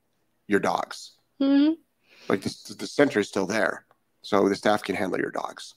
your 0.48 0.60
dogs. 0.60 1.14
Mhm. 1.42 1.76
Like 2.30 2.42
the, 2.42 2.76
the 2.78 2.88
center 2.88 3.20
is 3.20 3.28
still 3.28 3.46
there, 3.46 3.86
so 4.22 4.48
the 4.48 4.56
staff 4.56 4.84
can 4.84 4.96
handle 4.96 5.20
your 5.20 5.32
dogs, 5.32 5.76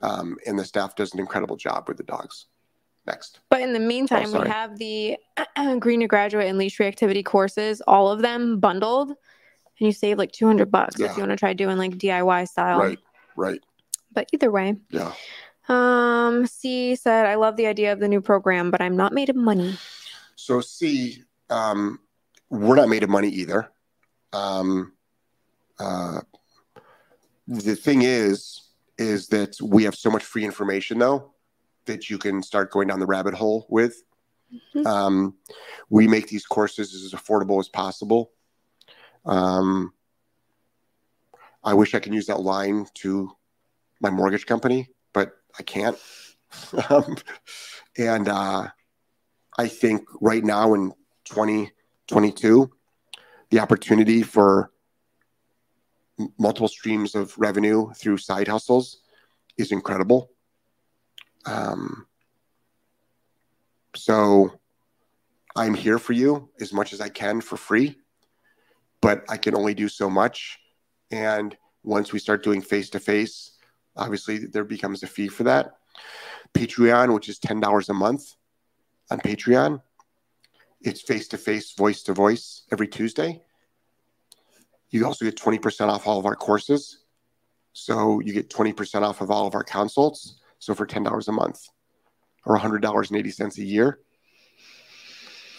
um, 0.00 0.36
and 0.46 0.58
the 0.58 0.64
staff 0.64 0.94
does 0.96 1.12
an 1.12 1.20
incredible 1.20 1.56
job 1.56 1.86
with 1.88 1.96
the 1.98 2.02
dogs. 2.02 2.46
Next, 3.06 3.40
But 3.48 3.62
in 3.62 3.72
the 3.72 3.80
meantime, 3.80 4.30
we 4.30 4.46
have 4.46 4.76
the 4.78 5.16
Green 5.80 6.00
to 6.00 6.06
Graduate 6.06 6.46
and 6.46 6.58
Leash 6.58 6.78
Reactivity 6.78 7.24
courses, 7.24 7.80
all 7.86 8.10
of 8.10 8.20
them 8.20 8.58
bundled, 8.60 9.08
and 9.08 9.16
you 9.78 9.90
save 9.92 10.18
like 10.18 10.32
200 10.32 10.70
bucks 10.70 10.96
Yeah. 10.98 11.06
if 11.10 11.16
you 11.16 11.22
want 11.22 11.30
to 11.30 11.36
try 11.36 11.54
doing 11.54 11.78
like 11.78 11.92
DIY 11.92 12.46
style. 12.48 12.78
right, 12.78 12.98
right, 13.36 13.60
But 14.12 14.28
either 14.34 14.50
way, 14.50 14.76
yeah. 14.90 15.12
um, 15.68 16.46
C 16.46 16.94
said, 16.94 17.24
I 17.26 17.36
love 17.36 17.56
the 17.56 17.66
idea 17.66 17.90
of 17.92 18.00
the 18.00 18.08
new 18.08 18.20
program, 18.20 18.70
but 18.70 18.80
I'm 18.82 18.96
not 18.96 19.12
made 19.14 19.30
of 19.30 19.36
money. 19.36 19.76
So 20.36 20.60
C, 20.60 21.24
um, 21.50 21.98
we're 22.48 22.76
not 22.76 22.88
made 22.88 23.02
of 23.02 23.10
money 23.10 23.28
either. 23.28 23.70
Um, 24.32 24.92
uh, 25.78 26.20
the 27.46 27.76
thing 27.76 28.02
is, 28.02 28.62
is 28.98 29.28
that 29.28 29.56
we 29.62 29.84
have 29.84 29.94
so 29.94 30.10
much 30.10 30.24
free 30.24 30.44
information 30.44 30.98
though 30.98 31.32
that 31.86 32.10
you 32.10 32.18
can 32.18 32.42
start 32.42 32.70
going 32.70 32.88
down 32.88 33.00
the 33.00 33.06
rabbit 33.06 33.34
hole 33.34 33.66
with. 33.68 34.02
Mhm. 34.74 34.86
Um, 34.86 35.36
we 35.88 36.06
make 36.06 36.28
these 36.28 36.46
courses 36.46 36.94
as 36.94 37.12
affordable 37.12 37.60
as 37.60 37.68
possible. 37.68 38.32
Um, 39.24 39.92
I 41.62 41.74
wish 41.74 41.94
I 41.94 42.00
could 42.00 42.14
use 42.14 42.26
that 42.26 42.40
line 42.40 42.86
to 42.94 43.30
my 44.00 44.10
mortgage 44.10 44.46
company, 44.46 44.88
but 45.12 45.32
I 45.58 45.62
can't. 45.62 45.98
um, 46.90 47.16
and 47.96 48.28
uh, 48.28 48.68
I 49.58 49.68
think 49.68 50.04
right 50.20 50.42
now 50.44 50.74
in 50.74 50.92
2022, 51.30 52.70
the 53.50 53.60
opportunity 53.60 54.22
for 54.22 54.70
multiple 56.38 56.68
streams 56.68 57.14
of 57.14 57.36
revenue 57.38 57.92
through 57.94 58.18
side 58.18 58.48
hustles 58.48 58.98
is 59.56 59.72
incredible. 59.72 60.30
Um, 61.46 62.06
so 63.94 64.60
I'm 65.56 65.74
here 65.74 65.98
for 65.98 66.12
you 66.12 66.50
as 66.60 66.72
much 66.72 66.92
as 66.92 67.00
I 67.00 67.08
can 67.08 67.40
for 67.40 67.56
free, 67.56 67.96
but 69.00 69.24
I 69.28 69.36
can 69.36 69.54
only 69.54 69.74
do 69.74 69.88
so 69.88 70.10
much. 70.10 70.58
And 71.10 71.56
once 71.82 72.12
we 72.12 72.18
start 72.18 72.44
doing 72.44 72.60
face 72.60 72.90
to 72.90 73.00
face, 73.00 73.52
obviously 73.96 74.38
there 74.38 74.64
becomes 74.64 75.02
a 75.02 75.06
fee 75.06 75.28
for 75.28 75.44
that. 75.44 75.72
Patreon, 76.54 77.14
which 77.14 77.28
is 77.28 77.38
$10 77.38 77.88
a 77.88 77.94
month 77.94 78.34
on 79.10 79.18
Patreon, 79.20 79.80
it's 80.82 81.02
face 81.02 81.28
to 81.28 81.38
face, 81.38 81.72
voice 81.72 82.02
to 82.04 82.12
voice 82.12 82.62
every 82.72 82.88
Tuesday. 82.88 83.42
You 84.90 85.06
also 85.06 85.24
get 85.24 85.36
20% 85.36 85.88
off 85.88 86.06
all 86.06 86.18
of 86.18 86.26
our 86.26 86.34
courses. 86.34 87.04
So 87.72 88.20
you 88.20 88.32
get 88.32 88.50
20% 88.50 89.02
off 89.02 89.20
of 89.20 89.30
all 89.30 89.46
of 89.46 89.54
our 89.54 89.62
consults. 89.62 90.40
So 90.58 90.74
for 90.74 90.86
$10 90.86 91.28
a 91.28 91.32
month 91.32 91.68
or 92.44 92.58
$100.80 92.58 93.58
a 93.58 93.64
year. 93.64 94.00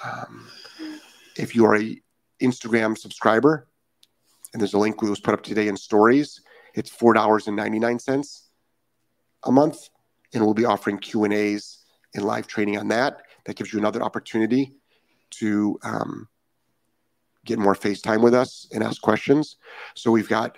Um, 0.04 0.48
if 1.38 1.56
you 1.56 1.66
are 1.66 1.78
a 1.78 2.02
Instagram 2.42 2.98
subscriber, 2.98 3.68
and 4.54 4.62
there's 4.62 4.74
a 4.74 4.80
link 4.80 5.02
we 5.02 5.10
was 5.10 5.20
put 5.20 5.34
up 5.34 5.44
today 5.44 5.68
in 5.68 5.78
stories, 5.78 6.42
it's 6.74 6.90
$4.99 6.90 8.42
a 9.44 9.52
month. 9.52 9.90
And 10.34 10.44
we'll 10.44 10.54
be 10.54 10.66
offering 10.66 10.98
Q&As 10.98 11.78
and 12.16 12.26
live 12.26 12.48
training 12.48 12.78
on 12.78 12.88
that. 12.90 13.22
That 13.46 13.56
gives 13.56 13.72
you 13.72 13.80
another 13.80 14.02
opportunity 14.02 14.74
to 15.32 15.80
um, 15.84 16.28
get 17.46 17.60
more 17.60 17.76
FaceTime 17.76 18.22
with 18.22 18.34
us 18.34 18.68
and 18.74 18.84
ask 18.84 19.02
questions. 19.02 19.58
So 19.96 20.12
we've 20.12 20.30
got 20.30 20.58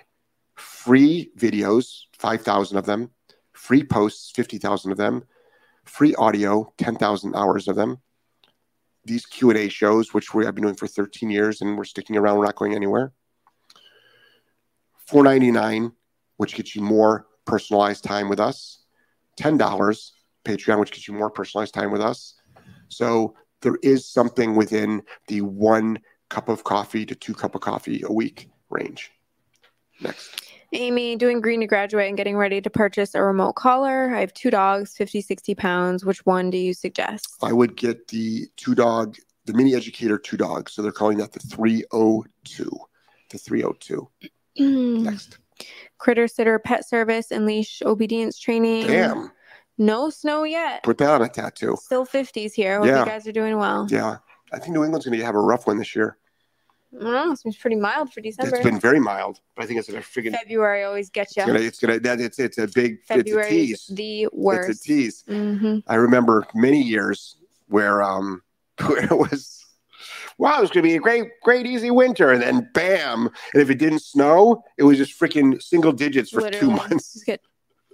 free 0.56 1.30
videos, 1.36 2.02
5,000 2.18 2.76
of 2.76 2.86
them, 2.86 3.10
free 3.52 3.84
posts, 3.84 4.30
50,000 4.32 4.92
of 4.92 4.98
them, 4.98 5.24
free 5.84 6.14
audio, 6.16 6.72
10,000 6.78 7.34
hours 7.34 7.68
of 7.68 7.76
them. 7.76 7.98
These 9.04 9.26
Q&A 9.26 9.68
shows, 9.68 10.14
which 10.14 10.32
we 10.32 10.44
have 10.44 10.54
been 10.54 10.62
doing 10.62 10.76
for 10.76 10.86
13 10.86 11.30
years 11.30 11.60
and 11.60 11.76
we're 11.76 11.84
sticking 11.84 12.16
around, 12.16 12.38
we're 12.38 12.46
not 12.46 12.56
going 12.56 12.74
anywhere. 12.74 13.12
499 15.06 15.92
which 16.36 16.54
gets 16.54 16.74
you 16.74 16.82
more 16.82 17.26
personalized 17.44 18.04
time 18.04 18.28
with 18.28 18.40
us. 18.40 18.84
$10 19.40 19.58
Patreon, 20.44 20.78
which 20.78 20.90
gets 20.90 21.08
you 21.08 21.14
more 21.14 21.30
personalized 21.30 21.74
time 21.74 21.90
with 21.90 22.00
us. 22.00 22.34
So 22.88 23.34
there 23.64 23.78
is 23.82 24.06
something 24.06 24.54
within 24.54 25.02
the 25.26 25.40
one 25.40 25.98
cup 26.28 26.48
of 26.48 26.62
coffee 26.62 27.04
to 27.06 27.14
two 27.14 27.34
cup 27.34 27.56
of 27.56 27.60
coffee 27.60 28.02
a 28.06 28.12
week 28.12 28.48
range. 28.70 29.10
Next. 30.00 30.42
Amy, 30.72 31.14
doing 31.14 31.40
green 31.40 31.60
to 31.60 31.66
graduate 31.66 32.08
and 32.08 32.16
getting 32.16 32.36
ready 32.36 32.60
to 32.60 32.68
purchase 32.68 33.14
a 33.14 33.22
remote 33.22 33.54
collar. 33.54 34.12
I 34.14 34.20
have 34.20 34.34
two 34.34 34.50
dogs, 34.50 34.96
50, 34.96 35.20
60 35.20 35.54
pounds. 35.54 36.04
Which 36.04 36.26
one 36.26 36.50
do 36.50 36.58
you 36.58 36.74
suggest? 36.74 37.28
I 37.42 37.52
would 37.52 37.76
get 37.76 38.08
the 38.08 38.46
two 38.56 38.74
dog, 38.74 39.16
the 39.44 39.52
mini 39.52 39.74
educator 39.74 40.18
two 40.18 40.36
dogs. 40.36 40.72
So 40.72 40.82
they're 40.82 40.92
calling 40.92 41.18
that 41.18 41.32
the 41.32 41.40
302. 41.40 42.70
The 43.30 43.38
302. 43.38 44.08
Next. 45.04 45.38
Critter 45.98 46.26
sitter, 46.26 46.58
pet 46.58 46.88
service, 46.88 47.30
and 47.30 47.46
leash 47.46 47.80
obedience 47.84 48.38
training. 48.38 48.88
Damn. 48.88 49.30
No 49.78 50.10
snow 50.10 50.44
yet. 50.44 50.82
Put 50.82 50.98
that 50.98 51.10
on 51.10 51.22
a 51.22 51.28
tattoo. 51.28 51.76
Still 51.80 52.06
50s 52.06 52.52
here. 52.52 52.78
Hope 52.78 52.86
Yeah. 52.86 53.00
you 53.00 53.06
guys 53.06 53.26
are 53.26 53.32
doing 53.32 53.56
well. 53.56 53.86
Yeah. 53.90 54.18
I 54.52 54.58
think 54.58 54.72
New 54.72 54.84
England's 54.84 55.06
going 55.06 55.18
to 55.18 55.24
have 55.24 55.34
a 55.34 55.40
rough 55.40 55.66
one 55.66 55.78
this 55.78 55.96
year. 55.96 56.16
I 56.94 57.02
don't 57.02 57.12
know. 57.12 57.32
It 57.32 57.38
seems 57.40 57.56
pretty 57.56 57.74
mild 57.76 58.12
for 58.12 58.20
December. 58.20 58.54
It's 58.54 58.64
been 58.64 58.78
very 58.78 59.00
mild, 59.00 59.40
but 59.56 59.64
I 59.64 59.66
think 59.66 59.80
it's 59.80 59.88
to 59.88 59.94
friggin' 59.94 60.32
February 60.32 60.84
always 60.84 61.10
gets 61.10 61.36
you. 61.36 61.42
It's 61.42 61.46
gonna, 61.52 61.60
it's 61.64 61.78
gonna, 61.80 61.98
that 62.00 62.20
it's, 62.20 62.38
it's 62.38 62.58
a 62.58 62.68
big, 62.68 63.02
February 63.02 63.72
it's 63.72 63.90
a 63.90 63.96
tease. 63.96 63.96
the 63.96 64.28
worst. 64.32 64.70
It's 64.70 64.80
a 64.80 64.84
tease. 64.84 65.24
hmm 65.26 65.78
I 65.88 65.96
remember 65.96 66.46
many 66.54 66.80
years 66.80 67.36
where, 67.66 68.00
um, 68.00 68.42
where 68.86 69.02
it 69.04 69.10
was, 69.10 69.66
wow, 70.38 70.62
it's 70.62 70.70
going 70.70 70.84
to 70.84 70.88
be 70.88 70.94
a 70.94 71.00
great, 71.00 71.24
great, 71.42 71.66
easy 71.66 71.90
winter. 71.90 72.30
And 72.30 72.40
then 72.40 72.70
bam. 72.74 73.28
And 73.54 73.62
if 73.62 73.70
it 73.70 73.78
didn't 73.78 74.02
snow, 74.02 74.62
it 74.78 74.84
was 74.84 74.96
just 74.96 75.18
freaking 75.18 75.60
single 75.60 75.92
digits 75.92 76.30
for 76.30 76.48
two 76.48 76.70
months. 76.70 77.24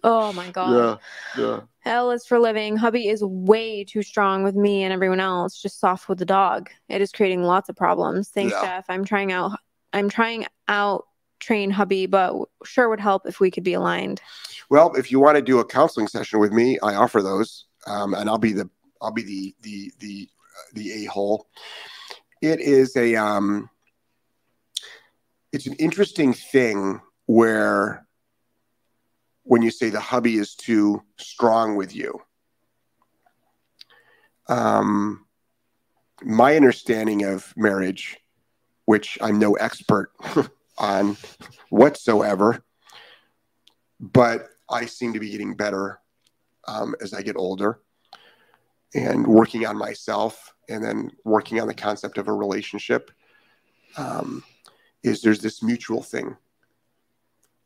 Oh 0.02 0.32
my 0.32 0.50
god. 0.50 1.00
Yeah. 1.36 1.42
Yeah. 1.42 1.60
Hell 1.80 2.10
is 2.10 2.26
for 2.26 2.38
living. 2.38 2.76
Hubby 2.76 3.08
is 3.08 3.22
way 3.24 3.84
too 3.84 4.02
strong 4.02 4.42
with 4.42 4.54
me 4.54 4.82
and 4.82 4.92
everyone 4.92 5.20
else, 5.20 5.60
just 5.60 5.80
soft 5.80 6.08
with 6.08 6.18
the 6.18 6.26
dog. 6.26 6.68
It 6.88 7.00
is 7.00 7.10
creating 7.10 7.42
lots 7.42 7.68
of 7.68 7.76
problems. 7.76 8.28
Thanks, 8.28 8.52
Yeah. 8.52 8.62
Jeff. 8.62 8.84
I'm 8.88 9.04
trying 9.04 9.32
out 9.32 9.58
I'm 9.92 10.08
trying 10.08 10.46
out 10.68 11.06
train 11.40 11.70
hubby, 11.70 12.06
but 12.06 12.36
sure 12.64 12.88
would 12.88 13.00
help 13.00 13.26
if 13.26 13.40
we 13.40 13.50
could 13.50 13.64
be 13.64 13.72
aligned. 13.74 14.20
Well, 14.68 14.94
if 14.94 15.10
you 15.10 15.18
want 15.18 15.36
to 15.36 15.42
do 15.42 15.58
a 15.58 15.64
counseling 15.64 16.06
session 16.06 16.38
with 16.38 16.52
me, 16.52 16.78
I 16.80 16.94
offer 16.94 17.22
those, 17.22 17.64
um, 17.86 18.14
and 18.14 18.28
I'll 18.28 18.38
be 18.38 18.52
the 18.52 18.68
I'll 19.00 19.10
be 19.12 19.22
the 19.22 19.54
the 19.62 19.92
the 19.98 20.28
the 20.74 21.04
a 21.04 21.04
hole. 21.06 21.48
It 22.42 22.60
is 22.60 22.96
a 22.96 23.16
um, 23.16 23.68
it's 25.52 25.66
an 25.66 25.74
interesting 25.74 26.32
thing 26.34 27.00
where 27.26 28.06
when 29.50 29.62
you 29.62 29.70
say 29.72 29.90
the 29.90 29.98
hubby 29.98 30.36
is 30.36 30.54
too 30.54 31.02
strong 31.16 31.74
with 31.74 31.92
you. 31.92 32.22
Um, 34.46 35.26
my 36.22 36.54
understanding 36.54 37.24
of 37.24 37.52
marriage, 37.56 38.16
which 38.84 39.18
I'm 39.20 39.40
no 39.40 39.54
expert 39.54 40.12
on 40.78 41.16
whatsoever, 41.68 42.62
but 43.98 44.50
I 44.70 44.86
seem 44.86 45.14
to 45.14 45.18
be 45.18 45.30
getting 45.30 45.56
better 45.56 45.98
um, 46.68 46.94
as 47.00 47.12
I 47.12 47.20
get 47.20 47.36
older 47.36 47.80
and 48.94 49.26
working 49.26 49.66
on 49.66 49.76
myself 49.76 50.54
and 50.68 50.80
then 50.80 51.10
working 51.24 51.60
on 51.60 51.66
the 51.66 51.74
concept 51.74 52.18
of 52.18 52.28
a 52.28 52.32
relationship 52.32 53.10
um, 53.96 54.44
is 55.02 55.22
there's 55.22 55.40
this 55.40 55.60
mutual 55.60 56.04
thing. 56.04 56.36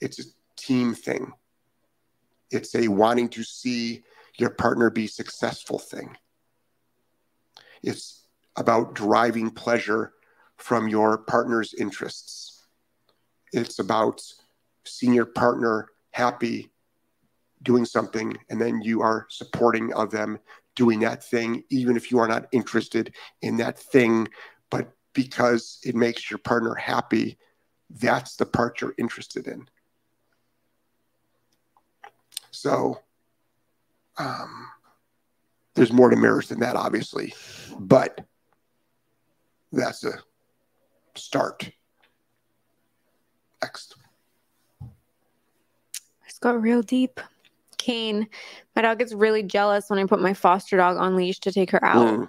It's 0.01 0.19
a 0.19 0.25
team 0.57 0.95
thing. 0.95 1.35
It's 2.51 2.75
a 2.75 2.89
wanting 2.89 3.29
to 3.31 3.43
see 3.43 4.05
your 4.37 4.51
partner 4.51 4.91
be 4.91 5.07
successful 5.07 5.79
thing. 5.79 6.17
It's 7.83 8.27
about 8.57 8.95
driving 8.95 9.51
pleasure 9.51 10.13
from 10.57 10.89
your 10.89 11.19
partner's 11.19 11.75
interests. 11.75 12.65
It's 13.53 13.79
about 13.79 14.23
seeing 14.85 15.15
your 15.15 15.27
partner 15.27 15.89
happy 16.13 16.71
doing 17.63 17.85
something, 17.85 18.37
and 18.51 18.61
then 18.61 18.83
you 18.83 19.03
are 19.03 19.27
supporting 19.31 19.93
of 19.95 20.11
them 20.11 20.39
doing 20.77 21.01
that 21.01 21.25
thing, 21.25 21.65
even 21.71 21.97
if 21.97 22.11
you 22.11 22.19
are 22.19 22.29
not 22.29 22.47
interested 22.53 23.15
in 23.43 23.57
that 23.57 23.79
thing, 23.79 24.29
but 24.71 24.93
because 25.15 25.79
it 25.85 25.95
makes 25.95 26.31
your 26.31 26.39
partner 26.39 26.75
happy, 26.75 27.39
that's 27.91 28.37
the 28.37 28.47
part 28.47 28.81
you're 28.81 28.95
interested 28.99 29.47
in. 29.47 29.69
So, 32.65 32.99
um, 34.17 34.69
there's 35.75 35.93
more 35.93 36.09
to 36.09 36.17
marriage 36.17 36.47
than 36.47 36.61
that, 36.61 36.77
obviously, 36.77 37.35
but 37.79 38.25
that's 39.71 40.03
a 40.03 40.15
start. 41.15 41.71
Next. 43.63 43.97
It's 46.27 46.39
got 46.39 46.59
real 46.59 46.81
deep. 46.81 47.21
Kane, 47.77 48.29
my 48.75 48.81
dog 48.81 48.99
gets 48.99 49.13
really 49.13 49.43
jealous 49.43 49.91
when 49.91 49.99
I 49.99 50.07
put 50.07 50.23
my 50.23 50.33
foster 50.33 50.79
dog 50.79 50.97
on 50.97 51.17
leash 51.17 51.41
to 51.41 51.53
take 51.53 51.71
her 51.71 51.85
out. 51.85 52.19
Mm, 52.19 52.29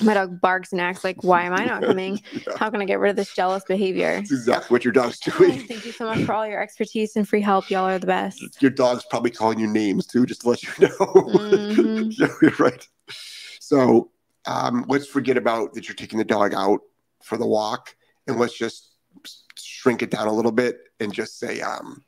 My 0.00 0.14
dog 0.14 0.40
barks 0.40 0.72
and 0.72 0.80
acts 0.80 1.04
like, 1.04 1.22
"Why 1.22 1.44
am 1.44 1.52
I 1.52 1.64
not 1.64 1.82
coming? 1.82 2.20
yeah, 2.32 2.56
How 2.56 2.70
can 2.70 2.80
I 2.80 2.84
get 2.84 2.98
rid 2.98 3.10
of 3.10 3.16
this 3.16 3.32
jealous 3.34 3.62
behavior?" 3.64 4.16
that's 4.16 4.32
exactly 4.32 4.74
what 4.74 4.84
your 4.84 4.92
dog's 4.92 5.18
doing. 5.20 5.66
thank 5.66 5.84
you 5.86 5.92
so 5.92 6.06
much 6.06 6.20
for 6.24 6.32
all 6.34 6.46
your 6.46 6.60
expertise 6.60 7.14
and 7.16 7.28
free 7.28 7.40
help. 7.40 7.70
Y'all 7.70 7.86
are 7.88 7.98
the 7.98 8.06
best. 8.06 8.60
Your 8.60 8.70
dog's 8.70 9.04
probably 9.10 9.30
calling 9.30 9.58
you 9.60 9.66
names 9.66 10.06
too, 10.06 10.26
just 10.26 10.42
to 10.42 10.48
let 10.50 10.62
you 10.62 10.70
know. 10.80 10.88
Mhm. 10.96 12.12
yeah, 12.18 12.28
you're 12.40 12.50
right. 12.58 12.88
So 13.60 14.10
um, 14.46 14.84
let's 14.88 15.06
forget 15.06 15.36
about 15.36 15.74
that 15.74 15.88
you're 15.88 15.94
taking 15.94 16.18
the 16.18 16.24
dog 16.24 16.52
out 16.54 16.80
for 17.22 17.36
the 17.38 17.46
walk, 17.46 17.94
and 18.26 18.38
let's 18.38 18.56
just 18.58 18.90
shrink 19.56 20.02
it 20.02 20.10
down 20.10 20.26
a 20.26 20.32
little 20.32 20.52
bit 20.52 20.78
and 20.98 21.12
just 21.12 21.38
say, 21.38 21.60
um, 21.60 22.02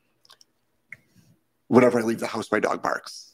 whenever 1.68 1.98
I 1.98 2.02
leave 2.02 2.20
the 2.20 2.26
house, 2.26 2.50
my 2.50 2.58
dog 2.60 2.82
barks. 2.82 3.32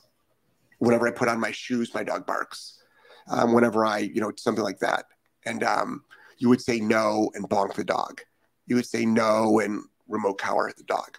Whenever 0.78 1.06
I 1.06 1.10
put 1.12 1.28
on 1.28 1.40
my 1.40 1.50
shoes, 1.50 1.94
my 1.94 2.02
dog 2.02 2.26
barks. 2.26 2.79
Um, 3.28 3.52
whenever 3.52 3.84
I, 3.84 3.98
you 3.98 4.20
know, 4.20 4.32
something 4.36 4.64
like 4.64 4.80
that, 4.80 5.04
and 5.44 5.62
um, 5.62 6.04
you 6.38 6.48
would 6.48 6.60
say 6.60 6.80
no 6.80 7.30
and 7.34 7.48
bonk 7.48 7.74
the 7.74 7.84
dog. 7.84 8.22
You 8.66 8.76
would 8.76 8.86
say 8.86 9.04
no 9.04 9.60
and 9.60 9.84
remote 10.08 10.38
collar 10.38 10.68
at 10.68 10.76
the 10.76 10.84
dog. 10.84 11.18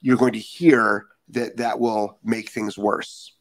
You're 0.00 0.16
going 0.16 0.32
to 0.32 0.38
hear 0.38 1.06
that 1.30 1.56
that 1.56 1.78
will 1.78 2.18
make 2.22 2.50
things 2.50 2.78
worse. 2.78 3.32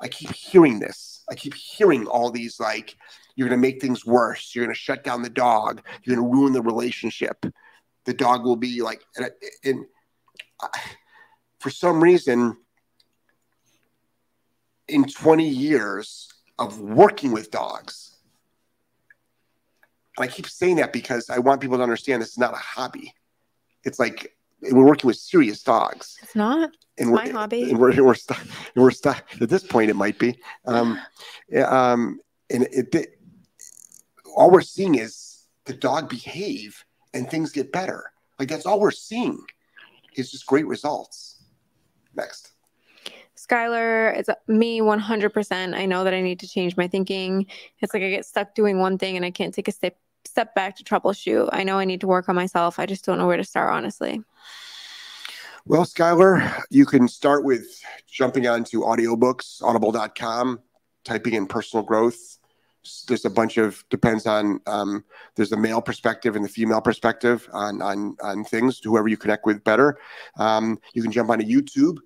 I 0.00 0.08
keep 0.08 0.32
hearing 0.32 0.78
this. 0.78 1.24
I 1.30 1.34
keep 1.34 1.54
hearing 1.54 2.06
all 2.06 2.30
these 2.30 2.58
like, 2.58 2.96
you're 3.34 3.48
going 3.48 3.58
to 3.58 3.66
make 3.66 3.80
things 3.80 4.04
worse. 4.04 4.54
You're 4.54 4.64
going 4.64 4.74
to 4.74 4.80
shut 4.80 5.04
down 5.04 5.22
the 5.22 5.30
dog. 5.30 5.82
You're 6.02 6.16
going 6.16 6.28
to 6.28 6.34
ruin 6.34 6.52
the 6.52 6.62
relationship. 6.62 7.44
The 8.04 8.14
dog 8.14 8.44
will 8.44 8.56
be 8.56 8.82
like, 8.82 9.00
and, 9.16 9.30
and 9.64 9.84
for 11.60 11.70
some 11.70 12.02
reason, 12.02 12.56
in 14.88 15.04
20 15.04 15.48
years 15.48 16.31
of 16.62 16.80
working 16.80 17.32
with 17.32 17.50
dogs, 17.50 18.16
and 20.16 20.24
I 20.24 20.28
keep 20.32 20.46
saying 20.46 20.76
that 20.76 20.92
because 20.92 21.30
I 21.30 21.38
want 21.38 21.60
people 21.60 21.76
to 21.78 21.82
understand 21.82 22.22
this 22.22 22.30
is 22.30 22.38
not 22.38 22.52
a 22.54 22.58
hobby. 22.58 23.14
It's 23.84 23.98
like 23.98 24.36
we're 24.70 24.86
working 24.86 25.08
with 25.08 25.16
serious 25.16 25.62
dogs 25.62 26.18
It's 26.22 26.36
not. 26.36 26.70
and 26.98 27.10
It's 27.10 27.10
my 27.10 27.28
hobby. 27.28 27.70
And 27.70 27.78
we're, 27.78 27.90
and 27.90 28.06
we're 28.06 28.14
stuck. 28.14 28.40
And 28.40 28.84
we're. 28.84 28.92
At 29.40 29.48
this 29.48 29.64
point, 29.64 29.90
it 29.90 29.96
might 29.96 30.18
be. 30.18 30.38
Um, 30.66 31.00
um, 31.66 32.20
and 32.48 32.64
it, 32.64 32.94
it, 32.94 33.18
all 34.36 34.50
we're 34.50 34.60
seeing 34.60 34.94
is 34.94 35.46
the 35.64 35.72
dog 35.72 36.08
behave 36.08 36.84
and 37.12 37.28
things 37.28 37.50
get 37.50 37.72
better. 37.72 38.12
Like 38.38 38.48
that's 38.48 38.66
all 38.66 38.78
we're 38.78 38.90
seeing. 38.90 39.38
Is 40.14 40.30
just 40.30 40.46
great 40.46 40.66
results. 40.66 41.42
Next. 42.14 42.51
Skylar, 43.42 44.16
it's 44.16 44.28
me 44.46 44.80
100%. 44.80 45.74
I 45.74 45.86
know 45.86 46.04
that 46.04 46.14
I 46.14 46.20
need 46.20 46.38
to 46.40 46.48
change 46.48 46.76
my 46.76 46.86
thinking. 46.86 47.46
It's 47.80 47.92
like 47.92 48.02
I 48.02 48.10
get 48.10 48.24
stuck 48.24 48.54
doing 48.54 48.78
one 48.78 48.98
thing 48.98 49.16
and 49.16 49.24
I 49.24 49.30
can't 49.30 49.52
take 49.52 49.68
a 49.68 49.72
step 49.72 49.96
step 50.24 50.54
back 50.54 50.76
to 50.76 50.84
troubleshoot. 50.84 51.48
I 51.52 51.64
know 51.64 51.78
I 51.78 51.84
need 51.84 52.00
to 52.02 52.06
work 52.06 52.28
on 52.28 52.36
myself. 52.36 52.78
I 52.78 52.86
just 52.86 53.04
don't 53.04 53.18
know 53.18 53.26
where 53.26 53.36
to 53.36 53.44
start, 53.44 53.72
honestly. 53.72 54.22
Well, 55.66 55.84
Skylar, 55.84 56.62
you 56.70 56.86
can 56.86 57.08
start 57.08 57.44
with 57.44 57.82
jumping 58.06 58.46
onto 58.46 58.82
audiobooks, 58.82 59.60
audible.com, 59.62 60.60
typing 61.04 61.34
in 61.34 61.46
personal 61.46 61.84
growth. 61.84 62.38
There's 63.08 63.24
a 63.24 63.30
bunch 63.30 63.58
of 63.58 63.84
depends 63.90 64.26
on 64.26 64.60
um, 64.66 65.04
there's 65.34 65.50
the 65.50 65.56
male 65.56 65.82
perspective 65.82 66.36
and 66.36 66.44
the 66.44 66.48
female 66.48 66.80
perspective 66.80 67.48
on 67.52 67.82
on 67.82 68.16
on 68.22 68.44
things. 68.44 68.80
Whoever 68.82 69.08
you 69.08 69.16
connect 69.16 69.46
with 69.46 69.64
better. 69.64 69.98
Um, 70.36 70.78
you 70.94 71.02
can 71.02 71.10
jump 71.10 71.30
onto 71.30 71.44
YouTube 71.44 71.98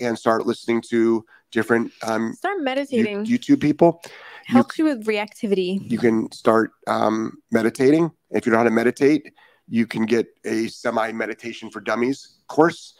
and 0.00 0.18
start 0.18 0.46
listening 0.46 0.80
to 0.90 1.24
different 1.50 1.92
um, 2.02 2.34
Start 2.34 2.58
You- 2.58 2.64
meditating. 2.64 3.24
YouTube 3.24 3.60
people. 3.60 4.00
Helps 4.46 4.78
you 4.78 4.84
with 4.86 5.04
reactivity. 5.06 5.78
you 5.90 5.98
can 5.98 6.32
start 6.32 6.70
um, 6.86 7.34
meditating. 7.52 8.10
If 8.30 8.46
you 8.46 8.52
know 8.52 8.56
how 8.58 8.64
to 8.64 8.70
meditate, 8.70 9.34
you 9.68 9.86
can 9.86 10.06
get 10.06 10.26
a 10.46 10.68
semi 10.68 11.12
meditation 11.12 11.70
for 11.70 11.80
dummies 11.80 12.38
course. 12.46 12.94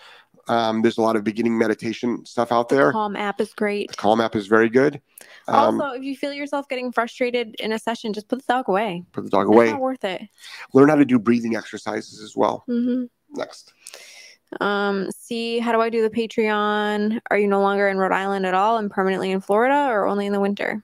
Um, 0.48 0.82
there's 0.82 0.98
a 0.98 1.02
lot 1.02 1.16
of 1.16 1.24
beginning 1.24 1.56
meditation 1.56 2.24
stuff 2.26 2.52
out 2.52 2.68
there. 2.68 2.92
Calm 2.92 3.16
app 3.16 3.40
is 3.40 3.54
great. 3.54 3.90
The 3.90 3.96
Calm 3.96 4.20
app 4.20 4.36
is 4.36 4.46
very 4.46 4.68
good. 4.68 5.00
Um, 5.46 5.80
also, 5.80 5.96
if 5.96 6.02
you 6.02 6.14
feel 6.16 6.34
yourself 6.34 6.68
getting 6.68 6.92
frustrated 6.92 7.54
in 7.60 7.72
a 7.72 7.78
session, 7.78 8.12
just 8.12 8.28
put 8.28 8.40
the 8.46 8.52
dog 8.52 8.68
away. 8.68 9.04
put 9.12 9.24
the 9.24 9.30
dog 9.30 9.46
It's 9.48 9.54
away. 9.54 9.70
not 9.70 9.80
worth 9.80 10.04
it. 10.04 10.20
Learn 10.74 10.90
how 10.90 10.96
to 10.96 11.04
do 11.06 11.18
breathing 11.18 11.56
exercises 11.56 12.20
as 12.22 12.36
well. 12.36 12.62
hmm 12.66 13.04
Next. 13.30 13.72
Um, 14.60 15.10
see, 15.10 15.58
how 15.58 15.72
do 15.72 15.80
I 15.80 15.90
do 15.90 16.02
the 16.02 16.10
Patreon? 16.10 17.20
Are 17.30 17.38
you 17.38 17.48
no 17.48 17.60
longer 17.60 17.88
in 17.88 17.98
Rhode 17.98 18.12
Island 18.12 18.46
at 18.46 18.54
all 18.54 18.78
and 18.78 18.90
permanently 18.90 19.30
in 19.30 19.40
Florida 19.40 19.88
or 19.90 20.06
only 20.06 20.26
in 20.26 20.32
the 20.32 20.40
winter? 20.40 20.82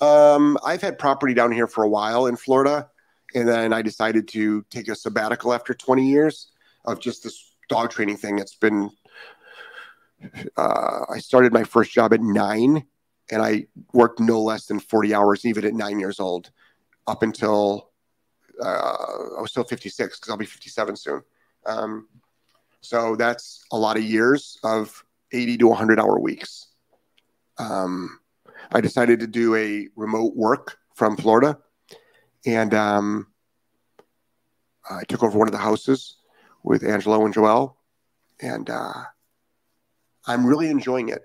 Um, 0.00 0.58
I've 0.64 0.82
had 0.82 0.98
property 0.98 1.34
down 1.34 1.52
here 1.52 1.66
for 1.66 1.84
a 1.84 1.88
while 1.88 2.26
in 2.26 2.36
Florida, 2.36 2.90
and 3.34 3.48
then 3.48 3.72
I 3.72 3.82
decided 3.82 4.28
to 4.28 4.64
take 4.70 4.88
a 4.88 4.94
sabbatical 4.94 5.54
after 5.54 5.74
20 5.74 6.06
years 6.06 6.48
of 6.84 7.00
just 7.00 7.22
this 7.22 7.54
dog 7.68 7.90
training 7.90 8.16
thing. 8.16 8.38
It's 8.38 8.56
been, 8.56 8.90
uh, 10.56 11.00
I 11.08 11.18
started 11.18 11.52
my 11.52 11.64
first 11.64 11.92
job 11.92 12.12
at 12.12 12.20
nine, 12.20 12.84
and 13.30 13.40
I 13.40 13.66
worked 13.92 14.20
no 14.20 14.42
less 14.42 14.66
than 14.66 14.80
40 14.80 15.14
hours, 15.14 15.44
even 15.44 15.64
at 15.64 15.74
nine 15.74 16.00
years 16.00 16.20
old, 16.20 16.50
up 17.06 17.22
until 17.22 17.90
uh, 18.62 18.66
I 19.38 19.40
was 19.40 19.50
still 19.50 19.64
56 19.64 20.18
because 20.18 20.30
I'll 20.30 20.36
be 20.36 20.46
57 20.46 20.96
soon. 20.96 21.22
Um, 21.66 22.08
so 22.84 23.16
that's 23.16 23.64
a 23.72 23.78
lot 23.78 23.96
of 23.96 24.02
years 24.02 24.58
of 24.62 25.04
80 25.32 25.58
to 25.58 25.68
100 25.68 25.98
hour 25.98 26.18
weeks. 26.18 26.68
Um, 27.58 28.18
I 28.72 28.80
decided 28.80 29.20
to 29.20 29.26
do 29.26 29.54
a 29.54 29.88
remote 29.96 30.34
work 30.36 30.76
from 30.94 31.16
Florida, 31.16 31.58
and 32.46 32.74
um, 32.74 33.28
I 34.88 35.04
took 35.04 35.22
over 35.22 35.38
one 35.38 35.48
of 35.48 35.52
the 35.52 35.58
houses 35.58 36.16
with 36.62 36.84
Angelo 36.84 37.24
and 37.24 37.34
Joelle, 37.34 37.74
and 38.40 38.68
uh, 38.68 39.04
I'm 40.26 40.46
really 40.46 40.68
enjoying 40.68 41.08
it. 41.08 41.24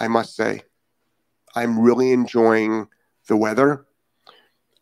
I 0.00 0.08
must 0.08 0.34
say, 0.34 0.62
I'm 1.54 1.78
really 1.78 2.12
enjoying 2.12 2.88
the 3.28 3.36
weather. 3.36 3.86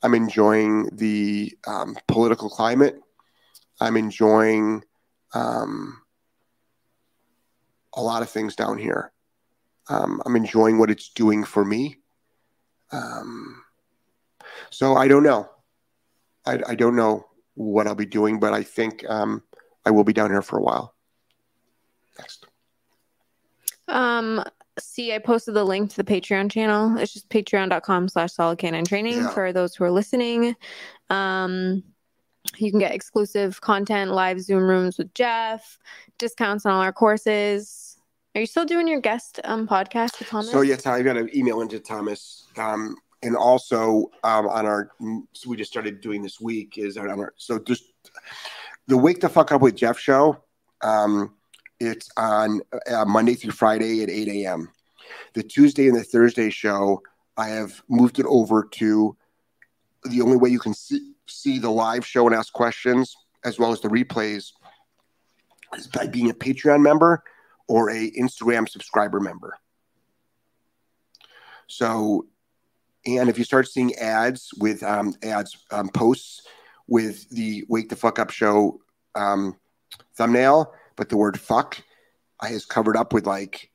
I'm 0.03 0.15
enjoying 0.15 0.91
the 0.93 1.57
um, 1.67 1.97
political 2.09 2.51
climate. 2.51 3.01
I'm 3.81 3.97
enjoying 3.97 4.83
um, 5.35 6.01
a 7.97 8.03
lot 8.03 8.23
of 8.23 8.31
things 8.31 8.57
down 8.57 8.79
here. 8.79 9.13
Um, 9.89 10.23
I'm 10.25 10.37
enjoying 10.37 10.79
what 10.79 10.91
it's 10.91 11.11
doing 11.11 11.45
for 11.45 11.65
me. 11.65 11.99
Um, 12.93 13.63
so 14.71 14.97
I 14.97 15.09
don't 15.09 15.23
know. 15.23 15.49
I, 16.47 16.61
I 16.69 16.75
don't 16.75 16.97
know 16.97 17.27
what 17.55 17.87
I'll 17.87 17.95
be 17.95 18.07
doing, 18.07 18.41
but 18.41 18.53
I 18.53 18.63
think 18.63 19.09
um, 19.09 19.43
I 19.85 19.91
will 19.91 20.05
be 20.05 20.13
down 20.13 20.31
here 20.31 20.43
for 20.43 20.59
a 20.59 20.63
while. 20.63 20.95
Next. 22.19 22.47
Um, 23.89 24.43
see, 24.79 25.15
I 25.15 25.19
posted 25.19 25.55
the 25.55 25.65
link 25.65 25.91
to 25.91 25.97
the 25.97 26.05
Patreon 26.05 26.51
channel. 26.51 26.97
It's 26.99 27.13
just 27.13 27.29
patreon.com 27.29 28.09
slash 28.09 28.33
solid 28.33 28.59
canine 28.59 28.85
training 28.85 29.19
Yeah. 29.19 29.29
for 29.31 29.53
those 29.53 29.75
who 29.75 29.85
are 29.85 29.91
listening. 29.91 30.57
Um, 31.11 31.83
you 32.57 32.71
can 32.71 32.81
get 32.81 32.95
exclusive 32.95 33.61
content, 33.61 34.11
live 34.11 34.41
Zoom 34.41 34.63
rooms 34.65 34.99
with 34.99 35.13
Jeff, 35.15 35.79
discounts 36.19 36.67
on 36.67 36.73
all 36.73 36.83
our 36.83 36.93
courses. 36.93 37.84
Are 38.35 38.41
you 38.41 38.47
still 38.47 38.65
doing 38.65 38.89
your 38.89 39.01
guest 39.01 39.41
um 39.45 39.69
podcast 39.69 40.19
with 40.19 40.29
Thomas? 40.29 40.51
So 40.51 40.63
yes, 40.63 40.87
I 40.87 41.03
got 41.03 41.17
an 41.17 41.31
email 41.37 41.61
into 41.61 41.79
Thomas, 41.79 42.49
um, 42.57 42.97
and 43.23 43.37
also 43.37 44.11
um, 44.25 44.49
on 44.49 44.67
our. 44.67 44.91
So 45.33 45.51
we 45.51 45.57
just 45.57 45.71
started 45.71 46.01
doing 46.01 46.21
this 46.21 46.41
week 46.41 46.77
is 46.77 46.97
on 46.97 47.09
our. 47.09 47.33
So 47.37 47.61
just 47.61 47.85
the 48.89 48.97
wake 48.97 49.21
the 49.21 49.29
fuck 49.29 49.53
up 49.53 49.61
with 49.61 49.77
Jeff 49.77 49.99
show. 50.01 50.43
Um, 50.83 51.35
it's 51.79 52.09
on 52.17 52.61
uh, 52.91 53.05
Monday 53.05 53.35
through 53.35 53.53
Friday 53.53 54.03
at 54.03 54.11
eight 54.11 54.29
a.m. 54.29 54.69
The 55.35 55.43
Tuesday 55.45 55.87
and 55.87 55.97
the 55.97 56.03
Thursday 56.03 56.51
show, 56.51 57.03
I 57.37 57.49
have 57.49 57.83
moved 57.89 58.19
it 58.19 58.27
over 58.27 58.65
to 58.73 59.17
the 60.05 60.23
only 60.23 60.37
way 60.37 60.51
you 60.51 60.59
can 60.59 60.75
see 60.75 61.13
see 61.27 61.61
the 61.61 61.71
live 61.71 62.05
show 62.05 62.27
and 62.27 62.35
ask 62.35 62.53
questions 62.53 63.17
as 63.45 63.61
well 63.61 63.71
as 63.71 63.81
the 63.81 63.89
replays 63.89 64.51
is 65.77 65.87
by 65.87 66.07
being 66.09 66.31
a 66.31 66.35
Patreon 66.35 66.83
member 66.83 67.23
or 67.69 67.91
a 67.91 68.11
Instagram 68.13 68.69
subscriber 68.69 69.21
member. 69.21 69.59
So, 71.67 72.27
and 73.07 73.29
if 73.29 73.39
you 73.39 73.45
start 73.45 73.69
seeing 73.69 73.95
ads 73.95 74.51
with 74.59 74.83
um, 74.83 75.15
ads 75.23 75.57
um, 75.71 75.89
posts 75.89 76.43
with 76.87 77.29
the 77.31 77.65
Wake 77.69 77.89
the 77.89 77.97
Fuck 77.97 78.19
Up 78.19 78.31
Show 78.31 78.81
um, 79.15 79.57
thumbnail, 80.17 80.73
but 80.97 81.09
the 81.09 81.17
word 81.17 81.39
fuck 81.39 81.81
is 82.51 82.67
covered 82.67 82.97
up 82.97 83.13
with 83.13 83.27
like 83.27 83.71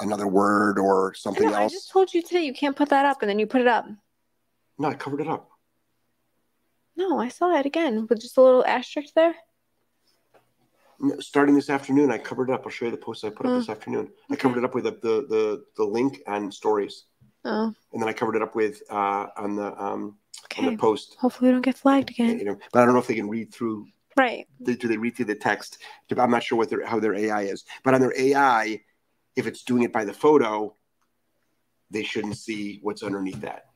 another 0.00 0.26
word 0.26 0.78
or 0.78 1.14
something 1.14 1.48
else. 1.48 1.56
I 1.56 1.68
just 1.68 1.90
told 1.90 2.12
you 2.14 2.22
today 2.22 2.44
you 2.44 2.54
can't 2.54 2.76
put 2.76 2.88
that 2.88 3.06
up, 3.06 3.22
and 3.22 3.28
then 3.28 3.38
you 3.38 3.46
put 3.46 3.60
it 3.60 3.66
up. 3.66 3.86
No, 4.78 4.88
I 4.88 4.94
covered 4.94 5.20
it 5.20 5.28
up. 5.28 5.50
No, 6.96 7.18
I 7.18 7.28
saw 7.28 7.56
it 7.58 7.66
again 7.66 8.06
with 8.08 8.20
just 8.20 8.36
a 8.36 8.42
little 8.42 8.64
asterisk 8.64 9.14
there. 9.14 9.34
Starting 11.20 11.54
this 11.54 11.70
afternoon, 11.70 12.10
I 12.10 12.18
covered 12.18 12.50
it 12.50 12.54
up. 12.54 12.62
I'll 12.64 12.70
show 12.70 12.84
you 12.84 12.90
the 12.90 12.96
post 12.96 13.24
I 13.24 13.30
put 13.30 13.46
up 13.46 13.52
Oh, 13.52 13.58
this 13.58 13.68
afternoon. 13.68 14.10
I 14.30 14.36
covered 14.36 14.58
it 14.58 14.64
up 14.64 14.74
with 14.74 14.84
the, 14.84 14.92
the 14.92 15.26
the 15.28 15.64
the 15.76 15.84
link 15.84 16.20
and 16.26 16.52
stories, 16.52 17.04
Oh, 17.44 17.74
and 17.92 18.00
then 18.02 18.08
I 18.08 18.12
covered 18.12 18.36
it 18.36 18.42
up 18.42 18.54
with 18.54 18.80
uh, 18.90 19.26
on 19.36 19.56
the 19.56 19.76
um, 19.82 20.16
on 20.58 20.66
the 20.66 20.76
post. 20.76 21.16
Hopefully, 21.20 21.48
we 21.48 21.52
don't 21.52 21.62
get 21.62 21.76
flagged 21.76 22.10
again. 22.10 22.38
You 22.38 22.44
know, 22.44 22.58
but 22.72 22.82
I 22.82 22.84
don't 22.84 22.94
know 22.94 23.00
if 23.00 23.06
they 23.06 23.14
can 23.14 23.28
read 23.28 23.52
through. 23.52 23.86
Right. 24.16 24.46
They, 24.60 24.76
do 24.76 24.86
they 24.86 24.96
read 24.96 25.16
through 25.16 25.24
the 25.26 25.34
text? 25.34 25.78
I'm 26.16 26.30
not 26.30 26.44
sure 26.44 26.56
what 26.56 26.70
their 26.70 26.86
how 26.86 27.00
their 27.00 27.14
AI 27.14 27.42
is, 27.42 27.64
but 27.82 27.94
on 27.94 28.00
their 28.00 28.14
AI, 28.16 28.80
if 29.36 29.46
it's 29.46 29.64
doing 29.64 29.82
it 29.82 29.92
by 29.92 30.04
the 30.04 30.12
photo, 30.14 30.76
they 31.90 32.04
shouldn't 32.04 32.36
see 32.38 32.78
what's 32.82 33.02
underneath 33.02 33.40
that 33.40 33.66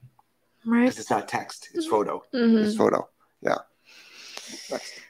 Right. 0.65 0.83
because 0.85 1.01
it's 1.01 1.11
not 1.11 1.27
text; 1.29 1.69
it's 1.75 1.87
photo. 1.87 2.23
Mhm. 2.33 2.65
It's 2.65 2.77
photo. 2.77 3.09
Yeah. 3.43 3.57
Next. 4.71 5.01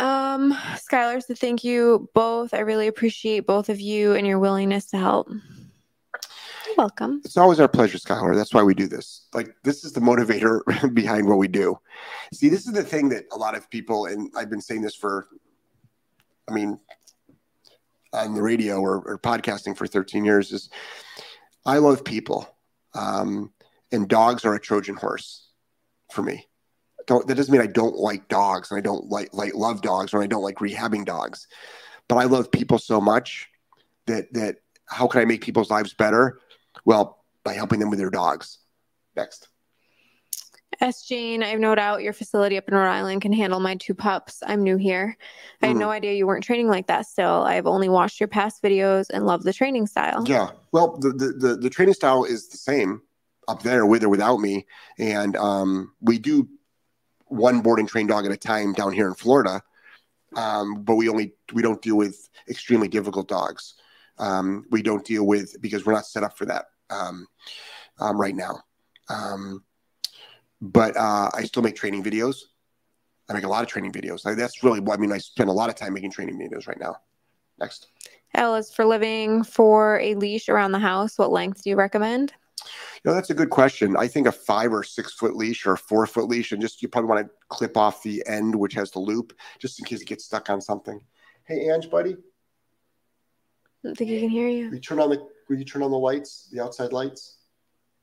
Um, 0.00 0.52
Skylar 0.74 1.22
so 1.22 1.34
thank 1.34 1.64
you 1.64 2.08
both. 2.14 2.54
I 2.54 2.60
really 2.60 2.86
appreciate 2.86 3.46
both 3.46 3.68
of 3.68 3.80
you 3.80 4.14
and 4.14 4.26
your 4.26 4.38
willingness 4.38 4.86
to 4.86 4.98
help. 4.98 5.28
You're 5.28 6.76
welcome. 6.76 7.22
It's 7.24 7.36
always 7.36 7.60
our 7.60 7.68
pleasure, 7.68 7.98
Skylar. 7.98 8.34
That's 8.34 8.52
why 8.52 8.62
we 8.62 8.74
do 8.74 8.88
this. 8.88 9.28
Like, 9.32 9.54
this 9.62 9.84
is 9.84 9.92
the 9.92 10.00
motivator 10.00 10.94
behind 10.94 11.28
what 11.28 11.38
we 11.38 11.48
do. 11.48 11.78
See, 12.34 12.48
this 12.48 12.66
is 12.66 12.72
the 12.72 12.82
thing 12.82 13.08
that 13.10 13.24
a 13.32 13.36
lot 13.36 13.56
of 13.56 13.70
people, 13.70 14.06
and 14.06 14.30
I've 14.36 14.50
been 14.50 14.60
saying 14.60 14.82
this 14.82 14.94
for, 14.94 15.28
I 16.48 16.52
mean, 16.52 16.78
on 18.12 18.34
the 18.34 18.42
radio 18.42 18.80
or, 18.80 19.02
or 19.06 19.18
podcasting 19.18 19.76
for 19.76 19.86
13 19.86 20.24
years, 20.24 20.52
is 20.52 20.70
I 21.64 21.78
love 21.78 22.04
people. 22.04 22.48
Um, 22.94 23.52
and 23.92 24.08
dogs 24.08 24.44
are 24.44 24.54
a 24.54 24.60
Trojan 24.60 24.96
horse 24.96 25.48
for 26.12 26.22
me. 26.22 26.46
Don't, 27.06 27.26
that 27.26 27.34
doesn't 27.36 27.52
mean 27.52 27.60
I 27.60 27.66
don't 27.66 27.96
like 27.96 28.28
dogs 28.28 28.70
and 28.70 28.78
I 28.78 28.80
don't 28.80 29.08
like, 29.08 29.32
like 29.32 29.54
love 29.54 29.80
dogs 29.80 30.12
or 30.12 30.22
I 30.22 30.26
don't 30.26 30.42
like 30.42 30.56
rehabbing 30.56 31.04
dogs. 31.04 31.46
But 32.08 32.16
I 32.16 32.24
love 32.24 32.50
people 32.50 32.78
so 32.78 33.00
much 33.00 33.48
that 34.06 34.32
that 34.34 34.56
how 34.86 35.06
can 35.08 35.20
I 35.20 35.24
make 35.24 35.42
people's 35.42 35.70
lives 35.70 35.94
better? 35.94 36.40
Well, 36.84 37.24
by 37.44 37.54
helping 37.54 37.80
them 37.80 37.90
with 37.90 37.98
their 37.98 38.10
dogs. 38.10 38.58
Next. 39.16 39.48
S. 40.80 41.06
Jane, 41.06 41.42
I 41.42 41.48
have 41.48 41.60
no 41.60 41.74
doubt 41.74 42.02
your 42.02 42.12
facility 42.12 42.58
up 42.58 42.68
in 42.68 42.74
Rhode 42.74 42.90
Island 42.90 43.22
can 43.22 43.32
handle 43.32 43.60
my 43.60 43.76
two 43.76 43.94
pups. 43.94 44.42
I'm 44.46 44.62
new 44.62 44.76
here. 44.76 45.16
I 45.62 45.68
had 45.68 45.76
Mhm. 45.76 45.80
no 45.80 45.90
idea 45.90 46.12
you 46.12 46.26
weren't 46.26 46.44
training 46.44 46.68
like 46.68 46.86
that 46.88 47.06
still. 47.06 47.42
I've 47.44 47.66
only 47.66 47.88
watched 47.88 48.20
your 48.20 48.28
past 48.28 48.62
videos 48.62 49.06
and 49.08 49.24
love 49.24 49.42
the 49.42 49.54
training 49.54 49.86
style. 49.86 50.24
Yeah. 50.26 50.50
Well, 50.72 50.98
the, 50.98 51.10
the 51.10 51.32
the 51.32 51.56
the 51.56 51.70
training 51.70 51.94
style 51.94 52.24
is 52.24 52.48
the 52.48 52.58
same 52.58 53.00
up 53.48 53.62
there 53.62 53.86
with 53.86 54.04
or 54.04 54.08
without 54.10 54.38
me, 54.38 54.66
and 54.98 55.34
um, 55.36 55.94
we 56.00 56.18
do 56.18 56.48
one 57.26 57.60
boarding 57.60 57.84
and 57.84 57.88
train 57.88 58.06
dog 58.06 58.26
at 58.26 58.32
a 58.32 58.36
time 58.36 58.72
down 58.72 58.92
here 58.92 59.08
in 59.08 59.14
Florida. 59.14 59.62
Um, 60.34 60.82
but 60.82 60.96
we 60.96 61.08
only 61.08 61.34
we 61.52 61.62
don't 61.62 61.80
deal 61.80 61.96
with 61.96 62.28
extremely 62.48 62.88
difficult 62.88 63.28
dogs. 63.28 63.74
Um, 64.18 64.66
we 64.70 64.82
don't 64.82 65.04
deal 65.04 65.26
with 65.26 65.60
because 65.60 65.84
we're 65.84 65.92
not 65.92 66.06
set 66.06 66.22
up 66.22 66.36
for 66.36 66.46
that 66.46 66.66
um, 66.90 67.26
um, 67.98 68.20
right 68.20 68.34
now. 68.34 68.60
Um, 69.08 69.64
but 70.60 70.96
uh, 70.96 71.30
I 71.34 71.44
still 71.44 71.62
make 71.62 71.76
training 71.76 72.02
videos. 72.02 72.36
I 73.28 73.34
make 73.34 73.44
a 73.44 73.48
lot 73.48 73.62
of 73.62 73.68
training 73.68 73.92
videos. 73.92 74.22
That's 74.36 74.62
really 74.62 74.80
what 74.80 74.98
I 74.98 75.00
mean. 75.00 75.12
I 75.12 75.18
spend 75.18 75.48
a 75.48 75.52
lot 75.52 75.68
of 75.68 75.74
time 75.74 75.94
making 75.94 76.12
training 76.12 76.38
videos 76.38 76.68
right 76.68 76.78
now. 76.78 76.96
Next. 77.58 77.88
Ellis, 78.34 78.72
for 78.72 78.84
living 78.84 79.42
for 79.42 79.98
a 80.00 80.14
leash 80.14 80.48
around 80.48 80.72
the 80.72 80.78
house, 80.78 81.18
what 81.18 81.32
length 81.32 81.64
do 81.64 81.70
you 81.70 81.76
recommend? 81.76 82.34
You 83.04 83.10
know, 83.10 83.14
that's 83.14 83.30
a 83.30 83.34
good 83.34 83.50
question. 83.50 83.96
I 83.96 84.08
think 84.08 84.26
a 84.26 84.32
five 84.32 84.72
or 84.72 84.82
six 84.82 85.12
foot 85.12 85.36
leash 85.36 85.66
or 85.66 85.74
a 85.74 85.78
four 85.78 86.06
foot 86.06 86.28
leash, 86.28 86.52
and 86.52 86.60
just 86.60 86.82
you 86.82 86.88
probably 86.88 87.08
want 87.08 87.26
to 87.26 87.32
clip 87.48 87.76
off 87.76 88.02
the 88.02 88.22
end, 88.26 88.54
which 88.54 88.74
has 88.74 88.90
the 88.90 88.98
loop, 88.98 89.32
just 89.58 89.78
in 89.78 89.84
case 89.84 90.00
it 90.00 90.06
gets 90.06 90.24
stuck 90.24 90.50
on 90.50 90.60
something. 90.60 91.00
Hey, 91.44 91.70
Ange, 91.70 91.90
buddy, 91.90 92.12
I 92.12 93.88
don't 93.88 93.96
think 93.96 94.10
he 94.10 94.20
can 94.20 94.28
hear 94.28 94.48
you. 94.48 94.66
will 94.66 94.74
you 94.74 94.80
turn 94.80 95.00
on 95.00 95.10
the 95.10 95.26
will 95.48 95.56
you 95.56 95.64
turn 95.64 95.82
on 95.82 95.90
the 95.90 95.98
lights, 95.98 96.48
the 96.52 96.62
outside 96.62 96.92
lights? 96.92 97.38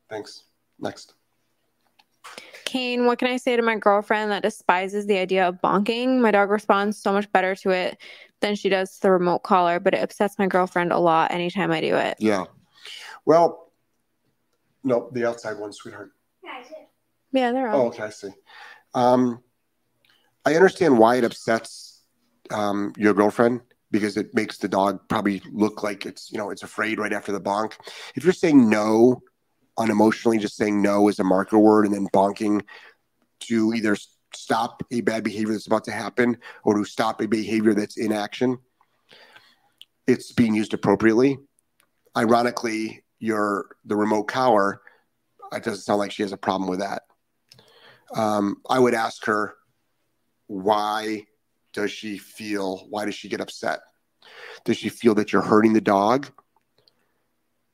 Thanks. 0.10 0.44
Next. 0.80 1.16
Kane, 2.66 3.06
what 3.06 3.20
can 3.20 3.28
I 3.28 3.38
say 3.38 3.56
to 3.56 3.62
my 3.62 3.78
girlfriend 3.78 4.32
that 4.32 4.42
despises 4.42 5.06
the 5.06 5.18
idea 5.18 5.48
of 5.48 5.62
bonking? 5.62 6.20
My 6.20 6.32
dog 6.32 6.50
responds 6.50 6.98
so 6.98 7.14
much 7.14 7.32
better 7.32 7.54
to 7.58 7.70
it 7.70 8.00
than 8.42 8.56
she 8.56 8.70
does 8.70 8.96
to 8.96 9.02
the 9.02 9.12
remote 9.12 9.40
collar, 9.40 9.80
but 9.80 9.94
it 9.94 10.02
upsets 10.02 10.40
my 10.40 10.48
girlfriend 10.48 10.92
a 10.92 10.98
lot 10.98 11.32
anytime 11.32 11.72
I 11.72 11.82
do 11.82 11.96
it. 11.96 12.18
Yeah. 12.20 12.46
Well, 13.26 13.63
no, 14.84 15.10
the 15.12 15.28
outside 15.28 15.58
one, 15.58 15.74
sweetheart. 15.74 16.12
Yeah, 16.44 16.64
Yeah, 17.32 17.52
they're 17.52 17.74
Oh, 17.74 17.88
okay, 17.88 18.04
I 18.04 18.10
see. 18.10 18.30
Um, 18.94 19.42
I 20.46 20.56
understand 20.56 20.98
why 20.98 21.16
it 21.16 21.24
upsets 21.24 22.02
um, 22.52 22.94
your 22.98 23.14
girlfriend 23.14 23.62
because 23.92 24.18
it 24.18 24.34
makes 24.34 24.58
the 24.58 24.68
dog 24.68 25.00
probably 25.08 25.42
look 25.52 25.84
like 25.84 26.06
it's 26.06 26.32
you 26.32 26.38
know 26.38 26.50
it's 26.50 26.64
afraid 26.64 27.00
right 27.00 27.14
after 27.14 27.32
the 27.32 27.40
bonk. 27.40 27.74
If 28.16 28.24
you're 28.24 28.34
saying 28.34 28.70
no 28.70 29.22
unemotionally, 29.78 30.40
just 30.40 30.58
saying 30.58 30.82
no 30.82 31.08
is 31.08 31.20
a 31.20 31.24
marker 31.24 31.60
word, 31.60 31.86
and 31.86 31.94
then 31.94 32.08
bonking 32.14 32.62
to 33.42 33.74
either 33.74 33.96
stop 34.36 34.84
a 34.92 35.02
bad 35.02 35.24
behavior 35.24 35.54
that's 35.54 35.68
about 35.68 35.84
to 35.86 35.92
happen 35.92 36.38
or 36.64 36.78
to 36.78 36.86
stop 36.86 37.22
a 37.22 37.28
behavior 37.28 37.74
that's 37.74 37.98
in 37.98 38.12
action, 38.12 38.58
it's 40.08 40.32
being 40.32 40.56
used 40.56 40.74
appropriately. 40.74 41.38
Ironically, 42.18 43.03
your 43.24 43.76
the 43.86 43.96
remote 43.96 44.26
collar, 44.26 44.82
it 45.52 45.64
doesn't 45.64 45.84
sound 45.84 46.00
like 46.00 46.12
she 46.12 46.24
has 46.24 46.32
a 46.32 46.38
problem 46.38 46.70
with 46.70 46.80
that 46.80 47.04
um, 48.14 48.62
I 48.70 48.80
would 48.80 48.94
ask 48.94 49.26
her, 49.26 49.56
why 50.48 51.26
does 51.74 51.92
she 51.92 52.18
feel, 52.18 52.86
why 52.90 53.06
does 53.06 53.16
she 53.16 53.30
get 53.30 53.42
upset? 53.42 53.80
Does 54.66 54.78
she 54.78 54.90
feel 54.90 55.16
that 55.16 55.34
you're 55.34 55.42
hurting 55.42 55.74
the 55.74 55.82
dog? 55.82 56.32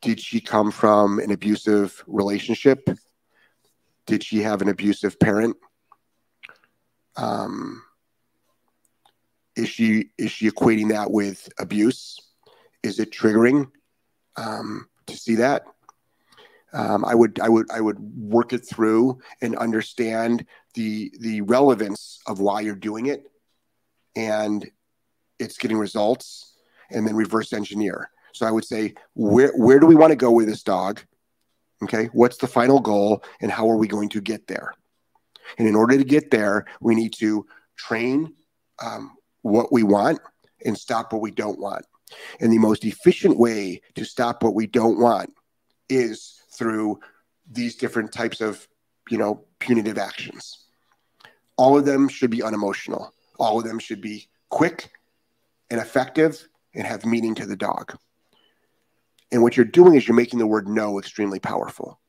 Did 0.02 0.20
she 0.20 0.40
come 0.40 0.72
from 0.72 1.20
an 1.20 1.32
abusive 1.32 2.04
relationship? 2.08 2.90
Did 4.06 4.24
she 4.24 4.42
have 4.42 4.62
an 4.62 4.70
abusive 4.70 5.20
parent? 5.20 5.58
Um, 7.18 7.84
is 9.58 9.68
she 9.68 10.12
is 10.18 10.32
she 10.32 10.50
equating 10.50 10.90
that 10.90 11.12
with 11.12 11.50
abuse? 11.60 12.18
Is 12.82 13.00
it 13.00 13.12
triggering 13.12 13.70
um, 14.38 14.88
to 15.10 15.18
see 15.18 15.36
that? 15.36 15.64
Um, 16.72 17.04
I 17.04 17.16
would 17.16 17.40
I 17.40 17.50
would 17.50 17.70
I 17.72 17.82
would 17.82 18.00
work 18.00 18.54
it 18.54 18.60
through 18.60 19.20
and 19.42 19.56
understand 19.56 20.46
the 20.76 21.12
the 21.20 21.42
relevance 21.42 22.20
of 22.28 22.40
why 22.40 22.62
you're 22.62 22.76
doing 22.76 23.08
it 23.08 23.32
and 24.16 24.70
it's 25.40 25.58
getting 25.58 25.78
results 25.78 26.54
and 26.92 27.08
then 27.08 27.16
reverse 27.16 27.54
engineer. 27.54 28.12
So 28.34 28.46
I 28.46 28.52
would 28.52 28.66
say 28.66 28.94
where 29.16 29.52
where 29.56 29.80
do 29.80 29.88
we 29.88 29.96
want 29.96 30.12
to 30.12 30.16
go 30.16 30.32
with 30.32 30.48
this 30.48 30.64
dog? 30.64 31.02
Okay, 31.82 32.10
what's 32.14 32.38
the 32.38 32.48
final 32.48 32.80
goal 32.80 33.24
and 33.42 33.52
how 33.52 33.70
are 33.70 33.78
we 33.78 33.88
going 33.88 34.10
to 34.10 34.22
get 34.22 34.48
there? 34.48 34.74
And 35.58 35.68
in 35.68 35.76
order 35.76 35.98
to 35.98 36.04
get 36.04 36.30
there, 36.30 36.66
we 36.82 36.94
need 36.94 37.14
to 37.14 37.48
train 37.78 38.34
um, 38.84 39.16
what 39.42 39.72
we 39.72 39.84
want 39.84 40.20
and 40.66 40.78
stop 40.78 41.14
what 41.14 41.22
we 41.22 41.32
don't 41.32 41.60
want. 41.60 41.86
And 42.40 42.52
the 42.52 42.58
most 42.58 42.86
efficient 42.86 43.38
way 43.38 43.82
to 43.96 44.06
stop 44.06 44.44
what 44.44 44.56
we 44.56 44.68
don't 44.68 45.00
want 45.00 45.34
is 45.90 46.42
through 46.52 47.00
these 47.50 47.76
different 47.76 48.12
types 48.12 48.42
of, 48.42 48.68
you 49.10 49.18
know, 49.18 49.46
punitive 49.60 49.98
actions. 49.98 50.66
All 51.58 51.78
of 51.78 51.86
them 51.86 52.08
should 52.08 52.30
be 52.32 52.44
unemotional. 52.44 53.14
All 53.40 53.58
of 53.60 53.66
them 53.66 53.80
should 53.80 54.02
be 54.02 54.30
quick 54.50 54.92
and 55.70 55.80
effective 55.80 56.48
and 56.74 56.86
have 56.86 57.06
meaning 57.06 57.36
to 57.36 57.46
the 57.46 57.56
dog. 57.56 57.98
And 59.32 59.44
what 59.44 59.58
you're 59.58 59.66
doing 59.66 59.96
is 59.96 60.08
you're 60.08 60.16
making 60.16 60.40
the 60.40 60.48
word 60.48 60.68
no 60.68 61.00
extremely 61.00 61.40
powerful. 61.40 62.00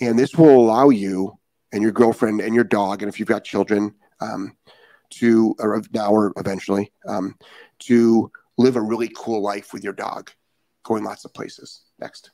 And 0.00 0.18
this 0.18 0.34
will 0.34 0.60
allow 0.60 0.88
you 0.88 1.38
and 1.72 1.82
your 1.82 1.92
girlfriend 1.92 2.40
and 2.40 2.54
your 2.54 2.64
dog, 2.64 3.02
and 3.02 3.08
if 3.08 3.18
you've 3.18 3.28
got 3.28 3.44
children, 3.44 3.94
um, 4.20 4.56
to, 5.10 5.54
or 5.58 5.82
now 5.92 6.10
or 6.10 6.32
eventually, 6.36 6.92
um, 7.06 7.36
to 7.80 8.30
live 8.58 8.76
a 8.76 8.80
really 8.80 9.10
cool 9.16 9.42
life 9.42 9.72
with 9.72 9.84
your 9.84 9.92
dog, 9.92 10.30
going 10.84 11.04
lots 11.04 11.24
of 11.24 11.32
places. 11.34 11.82
Next. 11.98 12.30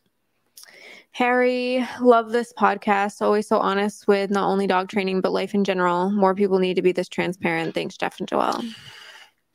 Harry, 1.12 1.86
love 2.00 2.30
this 2.30 2.52
podcast. 2.52 3.22
Always 3.22 3.48
so 3.48 3.58
honest 3.58 4.06
with 4.06 4.30
not 4.30 4.48
only 4.48 4.66
dog 4.66 4.88
training, 4.88 5.20
but 5.20 5.32
life 5.32 5.54
in 5.54 5.64
general. 5.64 6.10
More 6.10 6.34
people 6.34 6.58
need 6.58 6.74
to 6.74 6.82
be 6.82 6.92
this 6.92 7.08
transparent. 7.08 7.74
Thanks, 7.74 7.96
Jeff 7.96 8.18
and 8.20 8.28
Joelle. 8.28 8.62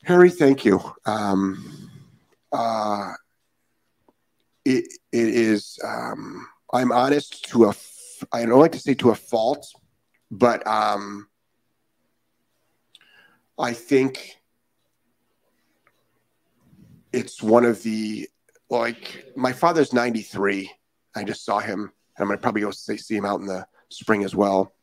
Harry, 0.03 0.32
thank 0.32 0.66
you. 0.66 0.82
Um, 1.05 1.91
uh, 2.51 3.14
it, 4.66 4.86
it 5.12 5.28
is, 5.28 5.78
um, 5.84 6.47
I'm 6.74 6.91
honest 6.91 7.45
to 7.51 7.66
a, 7.66 7.70
f- 7.70 8.24
I 8.32 8.45
don't 8.45 8.59
like 8.59 8.72
to 8.72 8.80
say 8.80 8.95
to 8.95 9.12
a 9.12 9.16
fault, 9.16 9.68
but 10.32 10.66
um, 10.66 11.28
I 13.59 13.74
think 13.74 14.38
it's 17.14 17.41
one 17.41 17.66
of 17.66 17.84
the, 17.84 18.30
like, 18.70 19.26
my 19.36 19.53
father's 19.53 19.93
93 19.93 20.72
I 21.16 21.24
just 21.24 21.45
saw 21.45 21.59
him. 21.59 21.91
and 22.18 22.24
I'm 22.24 22.30
to 22.30 22.38
probably 22.38 22.62
go 22.62 22.72
see, 22.72 22.97
see 22.97 23.16
him 23.16 23.26
out 23.26 23.39
in 23.39 23.45
the 23.45 23.66
spring 23.89 24.24
as 24.24 24.36
well. 24.36 24.74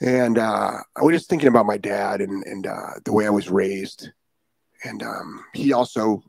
And 0.00 0.38
uh, 0.38 0.78
I 0.94 1.02
was 1.02 1.14
just 1.14 1.28
thinking 1.28 1.48
about 1.48 1.66
my 1.66 1.78
dad 1.78 2.20
and, 2.20 2.44
and 2.44 2.66
uh, 2.66 3.00
the 3.04 3.12
way 3.12 3.26
I 3.26 3.30
was 3.30 3.50
raised. 3.50 4.10
And 4.84 5.02
um, 5.02 5.44
he 5.54 5.72
also 5.72 6.22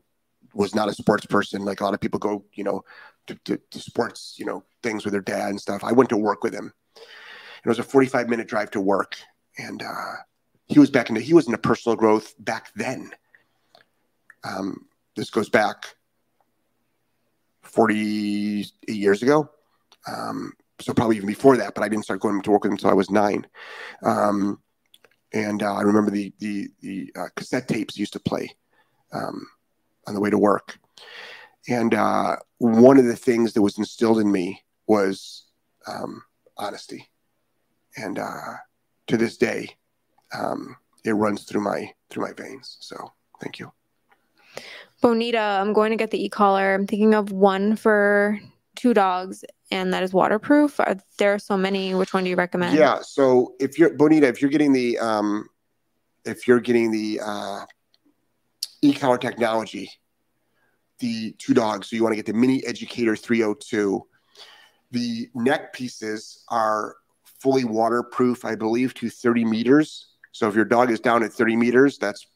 was 0.54 0.74
not 0.74 0.88
a 0.88 0.94
sports 0.94 1.26
person. 1.26 1.64
Like 1.64 1.80
a 1.80 1.84
lot 1.84 1.94
of 1.94 2.00
people 2.00 2.18
go, 2.18 2.44
you 2.54 2.64
know, 2.64 2.82
to, 3.26 3.34
to, 3.44 3.60
to 3.70 3.78
sports, 3.78 4.36
you 4.38 4.46
know, 4.46 4.64
things 4.82 5.04
with 5.04 5.12
their 5.12 5.20
dad 5.20 5.50
and 5.50 5.60
stuff. 5.60 5.84
I 5.84 5.92
went 5.92 6.08
to 6.10 6.16
work 6.16 6.42
with 6.42 6.54
him. 6.54 6.72
It 6.96 7.68
was 7.68 7.78
a 7.78 7.84
45 7.84 8.28
minute 8.28 8.48
drive 8.48 8.70
to 8.72 8.80
work. 8.80 9.16
And 9.58 9.82
uh, 9.82 10.14
he 10.66 10.78
was 10.78 10.90
back 10.90 11.10
into, 11.10 11.20
he 11.20 11.34
was 11.34 11.46
into 11.46 11.58
personal 11.58 11.96
growth 11.96 12.34
back 12.38 12.72
then. 12.74 13.10
Um, 14.48 14.86
this 15.16 15.30
goes 15.30 15.48
back 15.48 15.96
48 17.62 18.72
years 18.88 19.22
ago. 19.22 19.50
Um, 20.06 20.52
so 20.80 20.94
probably 20.94 21.16
even 21.16 21.26
before 21.26 21.56
that, 21.56 21.74
but 21.74 21.82
I 21.82 21.88
didn't 21.88 22.04
start 22.04 22.20
going 22.20 22.40
to 22.40 22.50
work 22.50 22.62
with 22.62 22.70
him 22.70 22.74
until 22.74 22.90
I 22.90 22.94
was 22.94 23.10
nine. 23.10 23.46
Um, 24.02 24.60
and 25.34 25.62
uh, 25.62 25.74
I 25.74 25.82
remember 25.82 26.10
the 26.10 26.32
the, 26.38 26.68
the 26.80 27.12
uh, 27.16 27.28
cassette 27.34 27.68
tapes 27.68 27.98
used 27.98 28.14
to 28.14 28.20
play 28.20 28.50
um, 29.12 29.46
on 30.06 30.14
the 30.14 30.20
way 30.20 30.30
to 30.30 30.38
work. 30.38 30.78
And 31.68 31.92
uh, 31.94 32.36
one 32.58 32.98
of 32.98 33.04
the 33.04 33.16
things 33.16 33.52
that 33.52 33.62
was 33.62 33.76
instilled 33.76 34.20
in 34.20 34.32
me 34.32 34.62
was 34.86 35.44
um, 35.86 36.22
honesty. 36.56 37.10
And 37.96 38.18
uh, 38.18 38.54
to 39.08 39.16
this 39.16 39.36
day, 39.36 39.76
um, 40.32 40.76
it 41.04 41.12
runs 41.12 41.44
through 41.44 41.62
my 41.62 41.92
through 42.08 42.24
my 42.24 42.32
veins. 42.32 42.78
So 42.80 43.12
thank 43.40 43.58
you. 43.58 43.72
Bonita, 45.00 45.38
I'm 45.38 45.72
going 45.72 45.90
to 45.90 45.96
get 45.96 46.10
the 46.10 46.22
e-collar. 46.24 46.74
I'm 46.74 46.86
thinking 46.86 47.14
of 47.14 47.30
one 47.30 47.76
for 47.76 48.40
two 48.76 48.94
dogs, 48.94 49.44
and 49.70 49.92
that 49.92 50.02
is 50.02 50.12
waterproof. 50.12 50.80
Are 50.80 50.96
there 51.18 51.34
are 51.34 51.38
so 51.38 51.56
many? 51.56 51.94
Which 51.94 52.12
one 52.12 52.24
do 52.24 52.30
you 52.30 52.36
recommend? 52.36 52.76
Yeah. 52.76 53.00
So 53.02 53.54
if 53.60 53.78
you're 53.78 53.94
Bonita, 53.94 54.26
if 54.26 54.40
you're 54.40 54.50
getting 54.50 54.72
the 54.72 54.98
um, 54.98 55.48
if 56.24 56.48
you're 56.48 56.60
getting 56.60 56.90
the 56.90 57.20
uh, 57.24 57.64
e-collar 58.82 59.18
technology, 59.18 59.90
the 60.98 61.32
two 61.38 61.54
dogs, 61.54 61.90
so 61.90 61.96
you 61.96 62.02
want 62.02 62.12
to 62.12 62.16
get 62.16 62.26
the 62.26 62.32
Mini 62.32 62.64
Educator 62.66 63.16
302. 63.16 64.04
The 64.90 65.28
neck 65.34 65.72
pieces 65.72 66.44
are 66.48 66.96
fully 67.40 67.64
waterproof, 67.64 68.44
I 68.44 68.54
believe, 68.54 68.94
to 68.94 69.10
30 69.10 69.44
meters. 69.44 70.08
So 70.32 70.48
if 70.48 70.54
your 70.54 70.64
dog 70.64 70.90
is 70.90 71.00
down 71.00 71.22
at 71.22 71.32
30 71.32 71.56
meters, 71.56 71.98
that's 71.98 72.26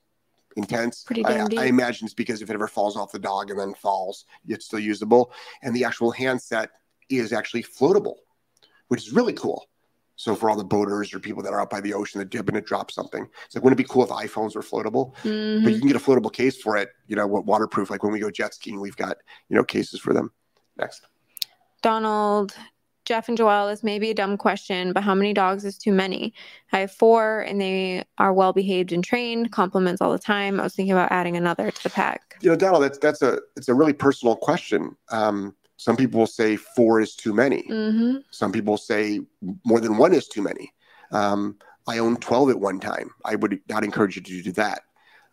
intense. 0.56 1.04
Pretty 1.04 1.24
I. 1.24 1.46
I 1.58 1.64
imagine 1.66 2.06
it's 2.06 2.14
because 2.14 2.42
if 2.42 2.50
it 2.50 2.54
ever 2.54 2.68
falls 2.68 2.96
off 2.96 3.12
the 3.12 3.18
dog 3.18 3.50
and 3.50 3.58
then 3.58 3.74
falls, 3.74 4.24
it's 4.46 4.66
still 4.66 4.78
usable. 4.78 5.32
And 5.62 5.74
the 5.74 5.84
actual 5.84 6.10
handset 6.10 6.70
is 7.08 7.32
actually 7.32 7.62
floatable, 7.62 8.16
which 8.88 9.06
is 9.06 9.12
really 9.12 9.32
cool. 9.32 9.66
So 10.16 10.34
for 10.34 10.50
all 10.50 10.56
the 10.56 10.64
boaters 10.64 11.12
or 11.14 11.18
people 11.18 11.42
that 11.42 11.52
are 11.52 11.60
out 11.60 11.70
by 11.70 11.80
the 11.80 11.94
ocean 11.94 12.20
that 12.20 12.30
dip 12.30 12.48
and 12.48 12.56
it 12.56 12.66
drops 12.66 12.94
something, 12.94 13.26
it's 13.44 13.54
like 13.54 13.64
wouldn't 13.64 13.80
it 13.80 13.82
be 13.82 13.88
cool 13.88 14.04
if 14.04 14.10
iPhones 14.10 14.54
were 14.54 14.62
floatable? 14.62 15.14
Mhm. 15.24 15.64
But 15.64 15.72
you 15.72 15.78
can 15.78 15.88
get 15.88 15.96
a 15.96 16.00
floatable 16.00 16.32
case 16.32 16.60
for 16.60 16.76
it. 16.76 16.90
You 17.08 17.16
know, 17.16 17.26
what 17.26 17.44
waterproof. 17.44 17.90
Like 17.90 18.02
when 18.02 18.12
we 18.12 18.20
go 18.20 18.30
jet 18.30 18.54
skiing, 18.54 18.80
we've 18.80 18.96
got 18.96 19.16
you 19.48 19.56
know 19.56 19.64
cases 19.64 20.00
for 20.00 20.12
them. 20.12 20.30
Next. 20.76 21.06
Donald, 21.82 22.54
Jeff 23.04 23.28
and 23.28 23.36
Joelle, 23.36 23.70
this 23.70 23.82
may 23.82 23.98
be 23.98 24.10
a 24.10 24.14
dumb 24.14 24.36
question, 24.36 24.92
but 24.92 25.02
how 25.02 25.14
many 25.14 25.34
dogs 25.34 25.64
is 25.64 25.76
too 25.76 25.92
many? 25.92 26.32
I 26.72 26.80
have 26.80 26.92
four, 26.92 27.40
and 27.40 27.60
they 27.60 28.04
are 28.18 28.32
well 28.32 28.52
behaved 28.52 28.92
and 28.92 29.02
trained, 29.02 29.50
compliments 29.50 30.00
all 30.00 30.12
the 30.12 30.18
time. 30.18 30.60
I 30.60 30.62
was 30.62 30.74
thinking 30.74 30.92
about 30.92 31.10
adding 31.10 31.36
another 31.36 31.70
to 31.70 31.82
the 31.82 31.90
pack. 31.90 32.36
You 32.40 32.50
know, 32.50 32.56
Donald, 32.56 32.84
that's 32.84 32.98
that's 32.98 33.22
a 33.22 33.40
it's 33.56 33.68
a 33.68 33.74
really 33.74 33.92
personal 33.92 34.36
question. 34.36 34.96
Um, 35.10 35.54
some 35.76 35.96
people 35.96 36.20
will 36.20 36.26
say 36.28 36.54
four 36.56 37.00
is 37.00 37.16
too 37.16 37.34
many. 37.34 37.62
hmm 37.66 38.18
Some 38.30 38.52
people 38.52 38.76
say 38.76 39.20
more 39.64 39.80
than 39.80 39.96
one 39.96 40.14
is 40.14 40.28
too 40.28 40.42
many. 40.42 40.72
Um, 41.10 41.56
I 41.88 41.98
owned 41.98 42.22
12 42.22 42.50
at 42.50 42.60
one 42.60 42.78
time. 42.78 43.10
I 43.24 43.34
would 43.34 43.60
not 43.68 43.82
encourage 43.82 44.14
you 44.16 44.22
to 44.22 44.42
do 44.42 44.52
that. 44.52 44.82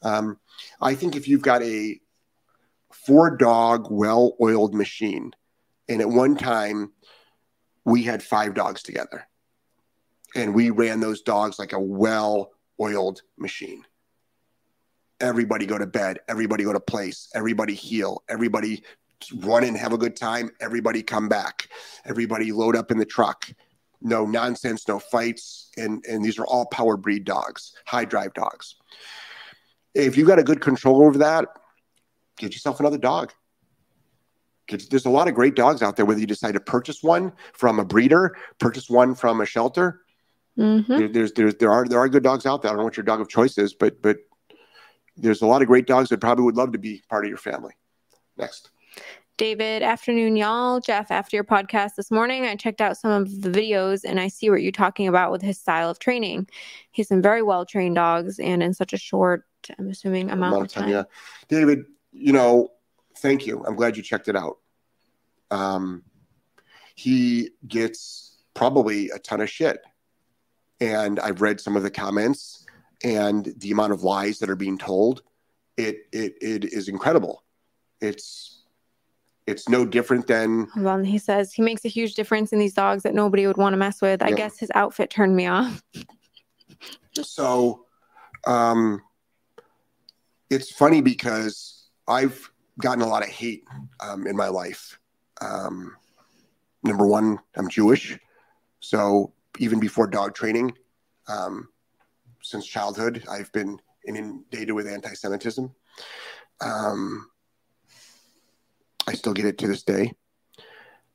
Um, 0.01 0.39
I 0.81 0.95
think 0.95 1.15
if 1.15 1.27
you've 1.27 1.43
got 1.43 1.61
a 1.61 1.99
four 2.91 3.35
dog, 3.37 3.87
well 3.91 4.35
oiled 4.41 4.73
machine, 4.73 5.31
and 5.87 6.01
at 6.01 6.09
one 6.09 6.35
time 6.35 6.91
we 7.89 8.03
had 8.03 8.23
five 8.23 8.53
dogs 8.53 8.83
together, 8.83 9.27
and 10.35 10.53
we 10.53 10.69
ran 10.69 10.99
those 10.99 11.21
dogs 11.21 11.59
like 11.59 11.73
a 11.73 11.79
well 11.79 12.51
oiled 12.79 13.21
machine. 13.37 13.83
Everybody 15.19 15.65
go 15.65 15.77
to 15.77 15.87
bed, 15.87 16.19
everybody 16.29 16.63
go 16.63 16.71
to 16.71 16.79
place, 16.79 17.29
everybody 17.35 17.73
heel, 17.73 18.23
everybody 18.29 18.83
run 19.39 19.65
and 19.65 19.75
have 19.75 19.91
a 19.91 19.97
good 19.97 20.15
time, 20.15 20.49
everybody 20.61 21.03
come 21.03 21.27
back 21.27 21.67
everybody 22.05 22.51
load 22.51 22.75
up 22.75 22.91
in 22.91 22.97
the 22.97 23.05
truck. 23.05 23.49
No 24.01 24.25
nonsense 24.25 24.87
no 24.87 24.97
fights 24.97 25.71
and 25.77 26.03
and 26.05 26.23
these 26.23 26.39
are 26.39 26.45
all 26.45 26.65
power 26.67 26.95
breed 26.95 27.25
dogs 27.25 27.73
high 27.85 28.05
drive 28.05 28.33
dogs. 28.33 28.75
If 29.93 30.15
you've 30.15 30.27
got 30.27 30.39
a 30.39 30.43
good 30.43 30.61
control 30.61 31.05
over 31.05 31.17
that 31.19 31.49
get 32.37 32.53
yourself 32.53 32.79
another 32.79 32.97
dog 32.97 33.33
there's 34.69 35.05
a 35.05 35.09
lot 35.09 35.27
of 35.27 35.33
great 35.33 35.55
dogs 35.55 35.81
out 35.81 35.95
there 35.95 36.05
whether 36.05 36.19
you 36.19 36.27
decide 36.27 36.53
to 36.53 36.59
purchase 36.59 37.03
one 37.03 37.31
from 37.53 37.79
a 37.79 37.85
breeder 37.85 38.35
purchase 38.59 38.89
one 38.89 39.15
from 39.15 39.41
a 39.41 39.45
shelter 39.45 40.01
hmm 40.55 40.81
there, 40.87 41.07
there's 41.07 41.33
there's 41.33 41.55
there 41.55 41.71
are 41.71 41.85
there 41.85 41.99
are 41.99 42.09
good 42.09 42.23
dogs 42.23 42.45
out 42.45 42.61
there 42.61 42.69
i 42.69 42.71
don't 42.71 42.79
know 42.79 42.85
what 42.85 42.97
your 42.97 43.03
dog 43.03 43.21
of 43.21 43.27
choice 43.27 43.57
is 43.57 43.73
but 43.73 44.01
but 44.01 44.17
there's 45.17 45.41
a 45.41 45.45
lot 45.45 45.61
of 45.61 45.67
great 45.67 45.87
dogs 45.87 46.09
that 46.09 46.19
probably 46.19 46.45
would 46.45 46.55
love 46.55 46.71
to 46.71 46.77
be 46.79 47.01
part 47.09 47.25
of 47.25 47.29
your 47.29 47.37
family 47.37 47.73
next 48.37 48.71
David, 49.39 49.83
afternoon, 49.83 50.35
y'all. 50.35 50.81
Jeff, 50.81 51.11
after 51.11 51.37
your 51.37 51.45
podcast 51.45 51.91
this 51.95 52.11
morning, 52.11 52.43
I 52.43 52.57
checked 52.57 52.81
out 52.81 52.97
some 52.97 53.11
of 53.11 53.41
the 53.41 53.49
videos 53.49 54.01
and 54.03 54.19
I 54.19 54.27
see 54.27 54.49
what 54.49 54.61
you're 54.61 54.73
talking 54.73 55.07
about 55.07 55.31
with 55.31 55.41
his 55.41 55.57
style 55.57 55.89
of 55.89 55.97
training. 55.97 56.49
He's 56.91 57.07
some 57.07 57.21
very 57.21 57.41
well 57.41 57.65
trained 57.65 57.95
dogs 57.95 58.37
and 58.39 58.61
in 58.61 58.73
such 58.73 58.91
a 58.91 58.97
short, 58.97 59.45
I'm 59.79 59.87
assuming, 59.87 60.29
amount, 60.29 60.63
of 60.63 60.67
time. 60.67 60.89
Yeah, 60.89 61.03
David, 61.47 61.85
you 62.11 62.33
know, 62.33 62.71
thank 63.19 63.45
you. 63.45 63.63
I'm 63.65 63.75
glad 63.75 63.95
you 63.97 64.03
checked 64.03 64.27
it 64.27 64.35
out. 64.35 64.57
Um, 65.51 66.03
he 66.95 67.51
gets 67.67 68.37
probably 68.53 69.09
a 69.09 69.19
ton 69.19 69.41
of 69.41 69.49
shit, 69.49 69.79
and 70.81 71.19
I've 71.19 71.41
read 71.41 71.59
some 71.61 71.75
of 71.77 71.83
the 71.83 71.91
comments 71.91 72.65
and 73.03 73.53
the 73.57 73.71
amount 73.71 73.93
of 73.93 74.03
lies 74.03 74.39
that 74.39 74.49
are 74.49 74.55
being 74.55 74.77
told. 74.77 75.23
It 75.77 76.07
it 76.11 76.33
it 76.41 76.65
is 76.65 76.87
incredible. 76.89 77.43
It's 78.01 78.63
it's 79.47 79.67
no 79.69 79.85
different 79.85 80.27
than 80.27 80.67
Hold 80.75 80.85
on. 80.87 81.03
He 81.03 81.17
says 81.17 81.53
he 81.53 81.61
makes 81.61 81.83
a 81.85 81.87
huge 81.87 82.13
difference 82.13 82.53
in 82.53 82.59
these 82.59 82.73
dogs 82.73 83.03
that 83.03 83.15
nobody 83.15 83.47
would 83.47 83.57
want 83.57 83.73
to 83.73 83.77
mess 83.77 84.01
with. 84.01 84.21
I 84.21 84.29
Yeah. 84.29 84.35
guess 84.35 84.59
his 84.59 84.71
outfit 84.75 85.09
turned 85.09 85.35
me 85.35 85.47
off. 85.47 85.81
So, 87.13 87.85
um, 88.45 89.01
it's 90.49 90.71
funny 90.71 91.01
because 91.01 91.89
I've 92.07 92.51
gotten 92.79 93.03
a 93.03 93.07
lot 93.07 93.23
of 93.23 93.29
hate 93.29 93.63
um, 93.99 94.27
in 94.27 94.35
my 94.35 94.47
life. 94.47 94.99
Um, 95.41 95.95
number 96.83 97.05
one, 97.05 97.39
I'm 97.55 97.69
Jewish, 97.69 98.17
so 98.79 99.33
even 99.57 99.79
before 99.79 100.07
dog 100.07 100.33
training, 100.33 100.73
um, 101.27 101.69
since 102.41 102.65
childhood, 102.65 103.23
I've 103.29 103.51
been 103.51 103.79
inundated 104.07 104.71
with 104.71 104.87
anti-Semitism. 104.87 105.71
Um, 106.61 107.29
I 109.07 109.13
still 109.13 109.33
get 109.33 109.45
it 109.45 109.57
to 109.59 109.67
this 109.67 109.83
day. 109.83 110.13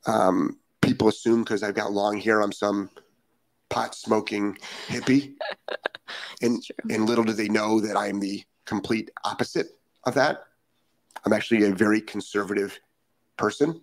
Um, 0.05 0.59
people 0.81 1.07
assume 1.07 1.43
because 1.43 1.63
I've 1.63 1.75
got 1.75 1.91
long 1.91 2.19
hair, 2.19 2.41
I'm 2.41 2.51
some 2.51 2.89
pot 3.69 3.95
smoking 3.95 4.57
hippie. 4.87 5.35
And 6.41 6.61
and 6.89 7.07
little 7.07 7.23
do 7.23 7.33
they 7.33 7.47
know 7.47 7.79
that 7.79 7.95
I 7.95 8.07
am 8.07 8.19
the 8.19 8.43
complete 8.65 9.09
opposite 9.23 9.67
of 10.03 10.13
that. 10.15 10.43
I'm 11.23 11.33
actually 11.33 11.65
a 11.65 11.73
very 11.73 12.01
conservative 12.01 12.79
person. 13.37 13.81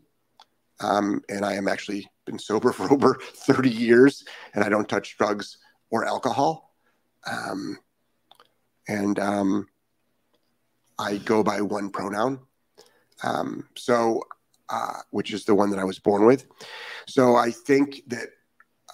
Um, 0.80 1.22
and 1.28 1.44
I 1.44 1.54
am 1.54 1.68
actually 1.68 2.08
been 2.26 2.38
sober 2.38 2.72
for 2.72 2.92
over 2.92 3.18
30 3.34 3.70
years 3.70 4.24
and 4.54 4.64
I 4.64 4.68
don't 4.68 4.88
touch 4.88 5.16
drugs 5.16 5.58
or 5.90 6.04
alcohol. 6.04 6.74
Um, 7.30 7.78
and 8.88 9.18
um, 9.18 9.68
I 10.98 11.18
go 11.18 11.42
by 11.42 11.60
one 11.60 11.90
pronoun. 11.90 12.40
Um, 13.22 13.68
so 13.76 14.22
uh, 14.72 15.00
which 15.10 15.32
is 15.32 15.44
the 15.44 15.54
one 15.54 15.70
that 15.70 15.78
I 15.78 15.84
was 15.84 15.98
born 15.98 16.24
with. 16.24 16.46
So 17.06 17.36
I 17.36 17.50
think 17.50 18.02
that 18.06 18.28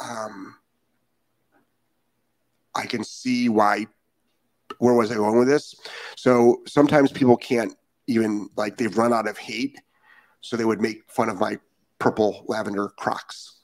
um, 0.01 0.57
I 2.74 2.86
can 2.86 3.05
see 3.05 3.49
why. 3.49 3.86
Where 4.80 4.95
was 4.95 5.11
I 5.11 5.14
going 5.14 5.39
with 5.39 5.49
this? 5.49 5.74
So 6.16 6.62
sometimes 6.66 7.11
people 7.11 7.36
can't 7.36 7.74
even 8.09 8.49
like 8.57 8.77
they've 8.77 8.97
run 8.99 9.13
out 9.13 9.29
of 9.29 9.39
hate, 9.39 9.79
so 10.41 10.57
they 10.57 10.65
would 10.65 10.81
make 10.81 11.09
fun 11.09 11.29
of 11.29 11.39
my 11.39 11.59
purple 12.01 12.45
lavender 12.49 12.89
Crocs. 12.97 13.55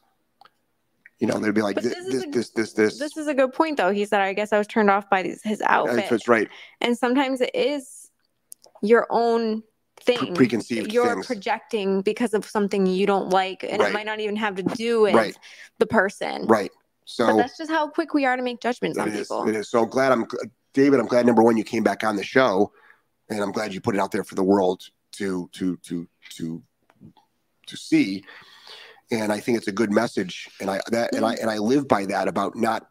You 1.19 1.29
know, 1.29 1.39
they'd 1.39 1.55
be 1.55 1.63
like, 1.63 1.77
this, 1.77 1.95
this 1.95 2.07
is 2.07 2.13
this, 2.13 2.25
a- 2.25 2.31
this, 2.31 2.51
this, 2.73 2.99
this. 2.99 3.17
Is 3.17 3.27
a 3.27 3.35
good 3.35 3.53
point, 3.53 3.79
though. 3.79 3.91
He 3.93 4.05
said, 4.05 4.21
I 4.21 4.33
guess 4.35 4.53
I 4.53 4.59
was 4.59 4.67
turned 4.67 4.91
off 4.91 5.09
by 5.09 5.23
his 5.23 5.63
outfit. 5.63 6.11
That's 6.11 6.29
right. 6.29 6.49
And 6.81 6.97
sometimes 6.99 7.41
it 7.41 7.55
is 7.55 8.11
your 8.83 9.07
own 9.11 9.63
thing. 10.01 10.35
preconceived 10.35 10.93
You're 10.93 11.15
things. 11.15 11.27
projecting 11.27 12.03
because 12.03 12.35
of 12.35 12.45
something 12.45 12.85
you 12.87 13.07
don't 13.07 13.31
like, 13.31 13.63
and 13.63 13.81
Right. 13.81 13.91
it 13.91 13.95
might 13.95 14.07
not 14.07 14.21
even 14.21 14.37
have 14.37 14.57
to 14.57 14.63
do 14.63 15.03
with 15.03 15.15
Right. 15.15 15.39
the 15.79 15.87
person. 15.87 16.47
Right. 16.47 16.71
But 16.73 16.81
So 17.07 17.37
that's 17.37 17.57
just 17.57 17.71
how 17.71 17.89
quick 17.89 18.13
we 18.13 18.27
are 18.27 18.37
to 18.37 18.43
make 18.43 18.61
judgments 18.61 18.99
on 18.99 19.09
is. 19.09 19.21
people. 19.21 19.49
It 19.49 19.55
is. 19.55 19.71
So 19.71 19.87
glad 19.87 20.11
I'm, 20.13 20.27
David. 20.75 20.99
I'm 21.01 21.07
glad 21.07 21.25
number 21.27 21.43
one 21.43 21.57
you 21.57 21.65
came 21.65 21.85
back 21.85 22.03
on 22.03 22.17
the 22.17 22.25
show, 22.25 22.73
and 23.29 23.41
I'm 23.41 23.53
glad 23.53 23.73
you 23.73 23.81
put 23.81 23.95
it 23.95 24.01
out 24.01 24.13
there 24.13 24.25
for 24.25 24.35
the 24.35 24.43
world 24.43 24.83
to 25.13 25.49
to 25.53 25.77
to 25.79 26.09
to 26.37 26.63
to 27.67 27.77
see. 27.77 28.25
And 29.11 29.33
I 29.33 29.39
think 29.41 29.59
it's 29.59 29.69
a 29.69 29.73
good 29.73 29.93
message, 29.93 30.49
and 30.61 30.71
I 30.71 30.81
that 30.91 31.15
and 31.15 31.25
I 31.25 31.35
and 31.35 31.51
I 31.51 31.59
live 31.59 31.87
by 31.89 32.07
that 32.07 32.29
about 32.29 32.57
not 32.57 32.89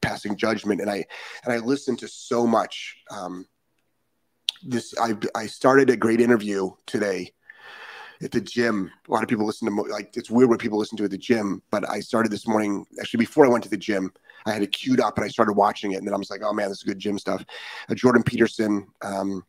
passing 0.00 0.36
judgment. 0.36 0.80
And 0.80 0.90
I 0.90 1.04
and 1.44 1.52
I 1.52 1.58
listen 1.58 1.96
to 1.96 2.08
so 2.08 2.46
much. 2.46 2.96
Um, 3.10 3.46
this 4.62 4.94
I 5.00 5.14
I 5.34 5.46
started 5.46 5.90
a 5.90 5.96
great 5.96 6.20
interview 6.20 6.70
today 6.86 7.32
at 8.22 8.30
the 8.30 8.40
gym. 8.40 8.90
A 9.08 9.12
lot 9.12 9.22
of 9.22 9.28
people 9.28 9.46
listen 9.46 9.68
to 9.68 9.82
like 9.82 10.16
it's 10.16 10.30
weird 10.30 10.50
what 10.50 10.60
people 10.60 10.78
listen 10.78 10.98
to 10.98 11.04
at 11.04 11.10
the 11.10 11.18
gym, 11.18 11.62
but 11.70 11.88
I 11.88 12.00
started 12.00 12.30
this 12.30 12.46
morning 12.46 12.86
actually 13.00 13.18
before 13.18 13.46
I 13.46 13.48
went 13.48 13.64
to 13.64 13.70
the 13.70 13.76
gym. 13.76 14.12
I 14.46 14.52
had 14.52 14.62
it 14.62 14.72
queued 14.72 15.00
up 15.00 15.16
and 15.16 15.24
I 15.24 15.28
started 15.28 15.52
watching 15.52 15.92
it, 15.92 15.96
and 15.96 16.06
then 16.06 16.14
I 16.14 16.18
was 16.18 16.30
like, 16.30 16.42
"Oh 16.42 16.52
man, 16.52 16.68
this 16.68 16.78
is 16.78 16.84
good 16.84 16.98
gym 16.98 17.18
stuff." 17.18 17.44
Uh, 17.88 17.94
Jordan 17.94 18.22
Peterson, 18.22 18.86
um, 19.02 19.44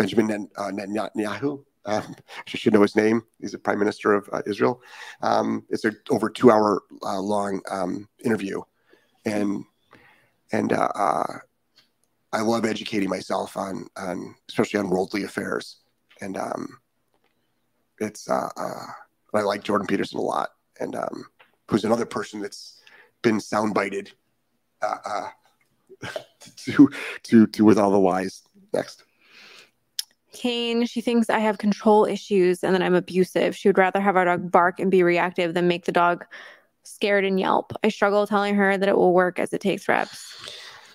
Benjamin 0.00 0.48
uh, 0.56 0.70
Netanyahu. 0.70 1.62
Um, 1.84 2.16
I 2.38 2.42
should 2.46 2.72
know 2.72 2.80
his 2.80 2.96
name. 2.96 3.22
He's 3.38 3.52
the 3.52 3.58
Prime 3.58 3.78
Minister 3.78 4.14
of 4.14 4.30
uh, 4.32 4.40
Israel. 4.46 4.80
Um, 5.20 5.66
it's 5.68 5.84
a 5.84 5.92
over 6.08 6.30
two 6.30 6.50
hour 6.50 6.82
uh, 7.02 7.20
long 7.20 7.60
um, 7.70 8.08
interview, 8.24 8.62
and 9.26 9.62
and 10.52 10.72
uh, 10.72 10.88
uh, 10.94 11.38
I 12.32 12.40
love 12.40 12.64
educating 12.64 13.10
myself 13.10 13.58
on 13.58 13.88
on 13.98 14.34
especially 14.48 14.80
on 14.80 14.88
worldly 14.88 15.24
affairs, 15.24 15.80
and 16.22 16.38
um, 16.38 16.78
it's 17.98 18.30
uh, 18.30 18.48
I 19.34 19.42
like 19.42 19.64
Jordan 19.64 19.86
Peterson 19.86 20.18
a 20.18 20.22
lot, 20.22 20.48
and 20.80 20.96
um, 20.96 21.26
who's 21.68 21.84
another 21.84 22.06
person 22.06 22.40
that's 22.40 22.80
been 23.20 23.36
soundbited 23.36 24.12
to 26.56 26.88
to 27.22 27.46
to 27.48 27.64
with 27.66 27.78
all 27.78 27.90
the 27.90 27.98
lies. 27.98 28.42
Next, 28.72 29.04
Kane, 30.32 30.86
she 30.86 31.00
thinks 31.00 31.28
I 31.28 31.38
have 31.40 31.58
control 31.58 32.04
issues 32.04 32.62
and 32.62 32.74
that 32.74 32.82
I'm 32.82 32.94
abusive. 32.94 33.56
She 33.56 33.68
would 33.68 33.78
rather 33.78 34.00
have 34.00 34.16
our 34.16 34.24
dog 34.24 34.50
bark 34.50 34.78
and 34.78 34.90
be 34.90 35.02
reactive 35.02 35.54
than 35.54 35.68
make 35.68 35.84
the 35.84 35.92
dog 35.92 36.24
scared 36.84 37.24
and 37.24 37.38
yelp. 37.38 37.72
I 37.82 37.88
struggle 37.88 38.26
telling 38.26 38.54
her 38.54 38.76
that 38.76 38.88
it 38.88 38.96
will 38.96 39.12
work 39.12 39.38
as 39.38 39.52
it 39.52 39.60
takes 39.60 39.88
reps. 39.88 40.34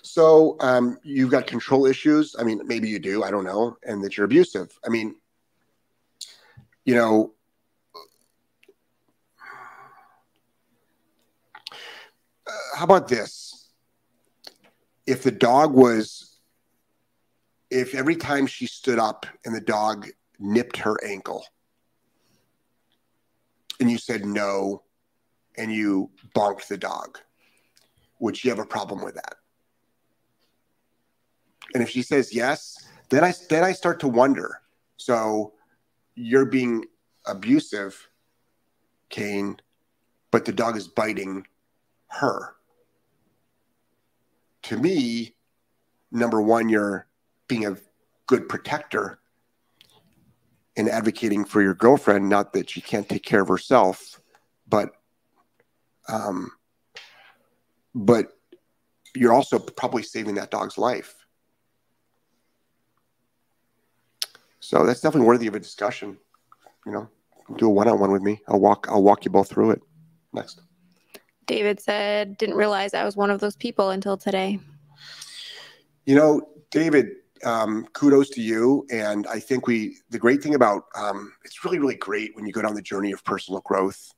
so 0.02 0.56
um, 0.60 0.98
you've 1.02 1.30
got 1.30 1.46
control 1.46 1.86
issues. 1.86 2.34
I 2.38 2.44
mean, 2.44 2.60
maybe 2.64 2.88
you 2.88 2.98
do. 2.98 3.22
I 3.22 3.30
don't 3.30 3.44
know, 3.44 3.76
and 3.82 4.02
that 4.04 4.16
you're 4.16 4.26
abusive. 4.26 4.78
I 4.84 4.88
mean, 4.88 5.16
you 6.84 6.94
know. 6.94 7.32
Uh, 12.48 12.76
how 12.76 12.84
about 12.84 13.08
this? 13.08 13.70
If 15.06 15.22
the 15.22 15.32
dog 15.32 15.72
was, 15.72 16.35
if 17.70 17.94
every 17.94 18.16
time 18.16 18.46
she 18.46 18.66
stood 18.66 18.98
up 18.98 19.26
and 19.44 19.54
the 19.54 19.60
dog 19.60 20.08
nipped 20.38 20.76
her 20.78 20.96
ankle, 21.04 21.44
and 23.80 23.90
you 23.90 23.98
said 23.98 24.24
no, 24.24 24.82
and 25.58 25.72
you 25.72 26.10
bonked 26.34 26.68
the 26.68 26.76
dog, 26.76 27.18
would 28.18 28.36
she 28.36 28.48
have 28.48 28.58
a 28.58 28.66
problem 28.66 29.02
with 29.02 29.14
that? 29.14 29.34
And 31.74 31.82
if 31.82 31.90
she 31.90 32.02
says 32.02 32.34
yes, 32.34 32.86
then 33.10 33.24
I 33.24 33.34
then 33.50 33.64
I 33.64 33.72
start 33.72 34.00
to 34.00 34.08
wonder. 34.08 34.60
So 34.96 35.52
you're 36.14 36.46
being 36.46 36.84
abusive, 37.26 38.08
Kane, 39.10 39.58
but 40.30 40.44
the 40.44 40.52
dog 40.52 40.76
is 40.76 40.88
biting 40.88 41.46
her. 42.08 42.54
To 44.62 44.78
me, 44.78 45.36
number 46.10 46.40
one, 46.40 46.68
you're 46.68 47.05
being 47.48 47.66
a 47.66 47.76
good 48.26 48.48
protector 48.48 49.18
and 50.76 50.88
advocating 50.88 51.44
for 51.44 51.62
your 51.62 51.74
girlfriend, 51.74 52.28
not 52.28 52.52
that 52.52 52.68
she 52.68 52.80
can't 52.80 53.08
take 53.08 53.24
care 53.24 53.42
of 53.42 53.48
herself, 53.48 54.20
but 54.68 54.90
um, 56.08 56.50
but 57.94 58.32
you're 59.14 59.32
also 59.32 59.58
probably 59.58 60.02
saving 60.02 60.34
that 60.34 60.50
dog's 60.50 60.76
life. 60.76 61.14
So 64.60 64.84
that's 64.84 65.00
definitely 65.00 65.26
worthy 65.26 65.46
of 65.46 65.54
a 65.54 65.60
discussion. 65.60 66.18
You 66.84 66.92
know, 66.92 67.08
do 67.56 67.66
a 67.66 67.70
one-on-one 67.70 68.12
with 68.12 68.22
me. 68.22 68.42
I'll 68.48 68.60
walk. 68.60 68.86
I'll 68.90 69.02
walk 69.02 69.24
you 69.24 69.30
both 69.30 69.48
through 69.48 69.70
it. 69.70 69.82
Next. 70.32 70.60
David 71.46 71.80
said, 71.80 72.36
didn't 72.38 72.56
realize 72.56 72.92
I 72.92 73.04
was 73.04 73.16
one 73.16 73.30
of 73.30 73.40
those 73.40 73.56
people 73.56 73.90
until 73.90 74.16
today. 74.16 74.58
You 76.04 76.16
know, 76.16 76.48
David. 76.70 77.08
Um, 77.44 77.86
kudos 77.92 78.30
to 78.30 78.40
you. 78.40 78.86
And 78.90 79.26
I 79.26 79.40
think 79.40 79.66
we. 79.66 79.96
The 80.10 80.18
great 80.18 80.42
thing 80.42 80.54
about 80.54 80.84
um, 80.96 81.32
it's 81.44 81.64
really, 81.64 81.78
really 81.78 81.96
great 81.96 82.34
when 82.34 82.46
you 82.46 82.52
go 82.52 82.62
down 82.62 82.74
the 82.74 82.82
journey 82.82 83.12
of 83.12 83.24
personal 83.24 83.60
growth. 83.62 84.12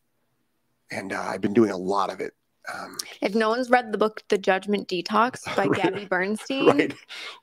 And 0.90 1.12
uh, 1.12 1.20
I've 1.20 1.40
been 1.40 1.52
doing 1.54 1.70
a 1.70 1.76
lot 1.76 2.10
of 2.12 2.20
it. 2.20 2.32
Um, 2.72 2.96
If 3.22 3.34
no 3.34 3.48
one's 3.48 3.70
read 3.70 3.92
the 3.92 3.98
book 3.98 4.22
The 4.28 4.36
Judgment 4.38 4.88
Detox 4.88 5.44
by 5.56 5.66
Right. 5.66 5.82
Gabby 5.82 6.04
Bernstein, 6.04 6.66
right. 6.66 6.94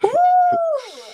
woo, 0.03 0.09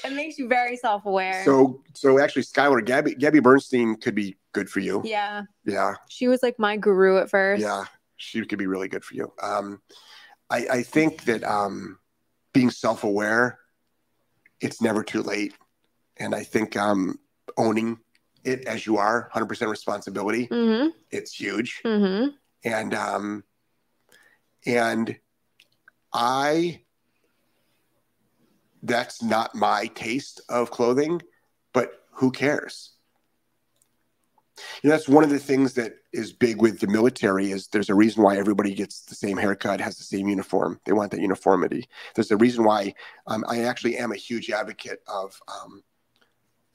it 0.03 0.14
makes 0.14 0.38
you 0.38 0.49
very 0.49 0.76
self-aware. 0.76 1.43
So, 1.45 1.82
so 1.93 2.20
actually, 2.20 2.41
Skylar, 2.43 2.86
Gabby, 2.86 3.16
Gabby 3.16 3.39
Bernstein 3.39 3.95
could 3.95 4.16
be 4.16 4.36
good 4.51 4.70
for 4.70 4.82
you. 4.82 5.01
yeah, 5.05 5.43
Yeah. 5.66 5.93
she 6.09 6.28
was 6.28 6.43
like 6.43 6.59
my 6.59 6.76
guru 6.76 7.20
at 7.20 7.30
first. 7.30 7.62
Yeah, 7.62 7.86
she 8.18 8.45
could 8.45 8.59
be 8.59 8.68
really 8.68 8.89
good 8.89 9.03
for 9.05 9.14
you. 9.16 9.32
Um, 9.41 9.82
I, 10.49 10.68
I 10.70 10.84
think 10.84 11.24
that 11.26 11.45
um, 11.45 11.97
being 12.53 12.70
self-aware, 12.70 13.59
it's 14.62 14.82
never 14.82 15.03
too 15.03 15.22
late, 15.22 15.53
and 16.18 16.34
I 16.34 16.43
think 16.43 16.78
um, 16.78 17.20
owning 17.57 17.97
it 18.43 18.66
as 18.66 18.86
you 18.86 18.97
are, 18.97 19.30
hundred 19.34 19.47
percent 19.47 19.70
responsibility, 19.72 20.47
Mm-hmm. 20.47 20.89
it's 21.12 21.34
huge. 21.34 21.82
Mm-hmm. 21.86 22.30
And 22.64 22.93
um, 22.93 23.43
and 24.66 25.18
I, 26.14 26.82
that's 28.84 29.24
not 29.24 29.55
my 29.55 29.88
taste 29.88 30.41
of 30.49 30.72
clothing, 30.72 31.22
but 31.74 31.91
who 32.14 32.32
cares? 32.32 32.91
You 34.82 34.89
know, 34.89 34.95
that's 34.95 35.07
one 35.09 35.24
of 35.24 35.30
the 35.30 35.39
things 35.39 35.74
that 35.74 35.93
is 36.14 36.34
big 36.34 36.62
with 36.62 36.80
the 36.80 36.88
military 36.88 37.51
is 37.51 37.68
there's 37.68 37.89
a 37.89 37.95
reason 37.95 38.24
why 38.24 38.38
everybody 38.38 38.74
gets 38.74 39.01
the 39.01 39.16
same 39.16 39.38
haircut, 39.38 39.80
has 39.82 39.97
the 39.97 40.03
same 40.03 40.28
uniform. 40.28 40.80
They 40.86 40.91
want 40.93 41.12
that 41.12 41.20
uniformity. 41.22 41.88
There's 42.16 42.32
a 42.32 42.38
reason 42.38 42.64
why 42.64 42.93
um, 43.28 43.43
I 43.47 43.64
actually 43.64 43.97
am 43.97 44.12
a 44.12 44.16
huge 44.16 44.49
advocate 44.49 45.01
of 45.07 45.39
um, 45.47 45.84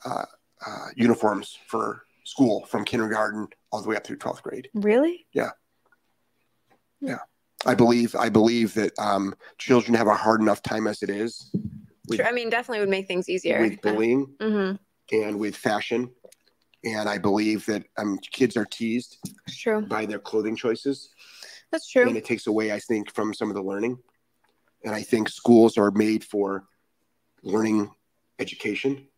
uh, 0.04 0.24
uh, 0.66 0.86
uniforms 0.96 1.58
for 1.66 2.02
school 2.24 2.64
from 2.66 2.84
kindergarten 2.84 3.48
all 3.70 3.82
the 3.82 3.88
way 3.88 3.96
up 3.96 4.04
through 4.06 4.18
12th 4.18 4.42
grade. 4.42 4.68
Really? 4.74 5.26
Yeah. 5.32 5.50
Yeah. 7.00 7.18
I 7.64 7.74
believe 7.74 8.14
I 8.14 8.28
believe 8.28 8.74
that 8.74 8.96
um, 8.98 9.34
children 9.58 9.94
have 9.96 10.06
a 10.06 10.14
hard 10.14 10.40
enough 10.40 10.62
time 10.62 10.86
as 10.86 11.02
it 11.02 11.10
is 11.10 11.50
with, 12.08 12.18
Sure. 12.18 12.26
I 12.26 12.32
mean, 12.32 12.50
definitely 12.50 12.80
would 12.80 12.88
make 12.88 13.08
things 13.08 13.28
easier. 13.28 13.60
with 13.60 13.80
bullying 13.80 14.26
Mm-hmm. 14.40 14.76
and 15.16 15.38
with 15.38 15.56
fashion, 15.56 16.10
and 16.86 17.08
I 17.08 17.18
believe 17.18 17.66
that 17.66 17.84
um, 17.98 18.18
kids 18.30 18.56
are 18.56 18.64
teased 18.64 19.18
true. 19.48 19.82
by 19.82 20.06
their 20.06 20.20
clothing 20.20 20.56
choices, 20.56 21.10
That's 21.72 21.90
true. 21.90 22.06
and 22.08 22.16
it 22.16 22.24
takes 22.24 22.46
away, 22.46 22.72
I 22.72 22.78
think, 22.78 23.12
from 23.12 23.34
some 23.34 23.48
of 23.50 23.56
the 23.56 23.62
learning. 23.62 23.98
And 24.84 24.94
I 24.94 25.02
think 25.02 25.28
schools 25.28 25.76
are 25.76 25.90
made 25.90 26.22
for 26.24 26.64
learning 27.42 27.90
education, 28.38 29.08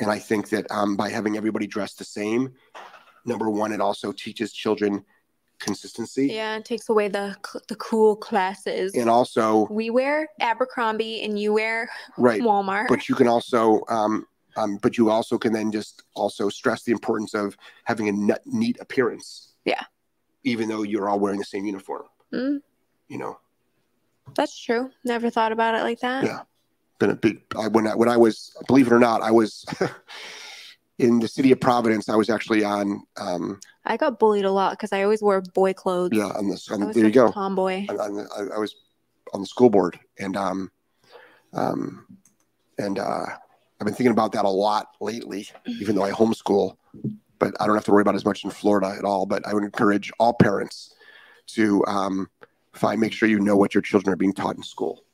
and 0.00 0.10
I 0.10 0.18
think 0.18 0.48
that 0.48 0.66
um, 0.70 0.96
by 0.96 1.10
having 1.10 1.36
everybody 1.36 1.66
dressed 1.66 1.98
the 1.98 2.04
same, 2.04 2.54
number 3.26 3.50
one, 3.50 3.70
it 3.72 3.80
also 3.82 4.12
teaches 4.12 4.52
children 4.52 5.04
consistency, 5.58 6.28
Yeah, 6.28 6.56
it 6.56 6.64
takes 6.64 6.88
away 6.88 7.08
the 7.08 7.36
the 7.68 7.76
cool 7.76 8.16
classes. 8.16 8.94
and 8.94 9.10
also 9.10 9.66
we 9.70 9.90
wear 9.90 10.26
Abercrombie 10.40 11.22
and 11.22 11.38
you 11.38 11.52
wear 11.52 11.90
right. 12.16 12.40
Walmart. 12.40 12.88
but 12.88 13.10
you 13.10 13.14
can 13.14 13.28
also 13.28 13.82
um, 13.90 14.26
Um, 14.56 14.78
but 14.82 14.98
you 14.98 15.10
also 15.10 15.38
can 15.38 15.52
then 15.52 15.70
just 15.72 16.02
also 16.14 16.48
stress 16.48 16.82
the 16.82 16.92
importance 16.92 17.34
of 17.34 17.56
having 17.84 18.08
a 18.08 18.12
net, 18.12 18.42
neat 18.46 18.78
appearance. 18.80 19.54
Yeah. 19.64 19.82
Even 20.44 20.68
though 20.68 20.82
you're 20.82 21.08
all 21.08 21.20
wearing 21.20 21.38
the 21.38 21.44
same 21.44 21.64
uniform, 21.66 22.04
Mm, 22.32 22.60
you 23.08 23.18
know. 23.18 23.38
that's 24.34 24.58
true. 24.58 24.90
Never 25.04 25.30
thought 25.30 25.52
about 25.52 25.74
it 25.74 25.82
like 25.82 26.00
that. 26.00 26.24
Yeah. 26.24 26.40
Been 26.98 27.10
a 27.10 27.16
big 27.16 27.40
I, 27.58 27.68
when 27.68 27.86
I 27.86 27.94
when 27.94 28.08
I 28.08 28.16
was 28.16 28.54
believe 28.66 28.86
it 28.86 28.92
or 28.92 28.98
not, 28.98 29.22
I 29.22 29.30
was 29.30 29.64
in 30.98 31.18
the 31.18 31.28
city 31.28 31.50
of 31.52 31.60
Providence. 31.60 32.08
I 32.08 32.16
was 32.16 32.28
actually 32.30 32.62
on 32.64 33.02
um 33.18 33.58
I 33.84 33.96
got 33.96 34.18
bullied 34.18 34.44
a 34.44 34.50
lot 34.50 34.72
because 34.72 34.92
I 34.92 35.02
always 35.02 35.22
wore 35.22 35.40
boy 35.40 35.72
clothes. 35.72 36.10
yeah 36.12 36.26
on 36.26 36.48
this 36.48 36.70
I 36.70 36.74
on, 36.74 36.80
there 36.92 37.04
you 37.04 37.08
a 37.08 37.10
go. 37.10 37.32
Tomboy. 37.32 37.86
on, 37.88 38.00
on 38.00 38.14
the, 38.14 38.28
I, 38.52 38.56
I 38.56 38.58
was 38.58 38.74
on 39.32 39.40
the 39.40 39.46
school 39.46 39.70
board 39.70 39.98
and 40.18 40.36
um 40.36 40.70
um 41.54 42.06
and 42.78 42.98
uh 42.98 43.26
I've 43.80 43.86
been 43.86 43.94
thinking 43.94 44.12
about 44.12 44.32
that 44.32 44.44
a 44.44 44.48
lot 44.50 44.88
lately, 45.00 45.48
even 45.66 45.96
though 45.96 46.02
I 46.04 46.10
homeschool, 46.10 46.76
but 47.38 47.54
I 47.60 47.66
don't 47.66 47.74
have 47.74 47.84
to 47.86 47.90
worry 47.92 48.02
about 48.02 48.14
it 48.14 48.16
as 48.18 48.24
much 48.26 48.44
in 48.44 48.50
Florida 48.50 48.94
at 48.98 49.04
all. 49.04 49.24
But 49.26 49.46
I 49.46 49.54
would 49.54 49.64
encourage 49.64 50.10
all 50.18 50.34
parents 50.34 50.94
to 51.48 51.84
um 51.86 52.28
find 52.74 53.00
make 53.00 53.12
sure 53.12 53.28
you 53.28 53.40
know 53.40 53.56
what 53.56 53.74
your 53.74 53.82
children 53.82 54.12
are 54.12 54.16
being 54.16 54.32
taught 54.34 54.56
in 54.56 54.62
school. 54.62 55.04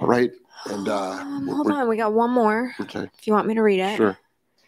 All 0.00 0.06
right. 0.08 0.30
And 0.66 0.88
uh 0.88 1.12
Um, 1.20 1.46
we're- 1.46 1.54
hold 1.54 1.66
we're- 1.68 1.80
on, 1.80 1.88
we 1.88 1.96
got 1.96 2.12
one 2.12 2.30
more. 2.30 2.72
okay. 2.80 3.08
If 3.18 3.26
you 3.26 3.32
want 3.32 3.46
me 3.46 3.54
to 3.54 3.62
read 3.62 3.80
it. 3.80 3.96
Sure. 3.96 4.18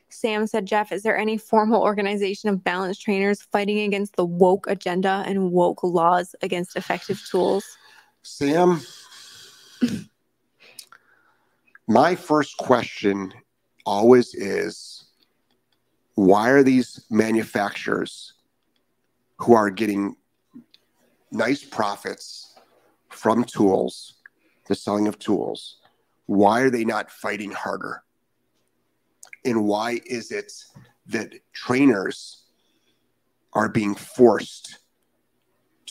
Sam 0.08 0.46
said, 0.46 0.66
Jeff, 0.66 0.92
is 0.92 1.02
there 1.02 1.16
any 1.16 1.38
formal 1.38 1.82
organization 1.82 2.48
of 2.50 2.62
balance 2.62 2.98
trainers 2.98 3.40
fighting 3.42 3.80
against 3.80 4.14
the 4.16 4.24
woke 4.26 4.66
agenda 4.68 5.24
and 5.26 5.50
woke 5.52 5.82
laws 5.82 6.34
against 6.42 6.76
effective 6.76 7.20
tools? 7.30 7.64
Sam, 8.22 8.80
my 11.92 12.14
first 12.14 12.56
question 12.56 13.34
always 13.84 14.34
is 14.34 15.04
why 16.14 16.48
are 16.48 16.62
these 16.62 17.04
manufacturers 17.10 18.32
who 19.36 19.52
are 19.52 19.68
getting 19.68 20.16
nice 21.30 21.62
profits 21.62 22.58
from 23.10 23.44
tools, 23.44 24.14
the 24.68 24.74
selling 24.74 25.06
of 25.06 25.18
tools, 25.18 25.78
why 26.26 26.62
are 26.62 26.70
they 26.70 26.84
not 26.84 27.10
fighting 27.10 27.50
harder? 27.50 28.02
And 29.44 29.66
why 29.66 30.00
is 30.06 30.30
it 30.30 30.50
that 31.08 31.34
trainers 31.52 32.44
are 33.52 33.68
being 33.68 33.94
forced 33.94 34.78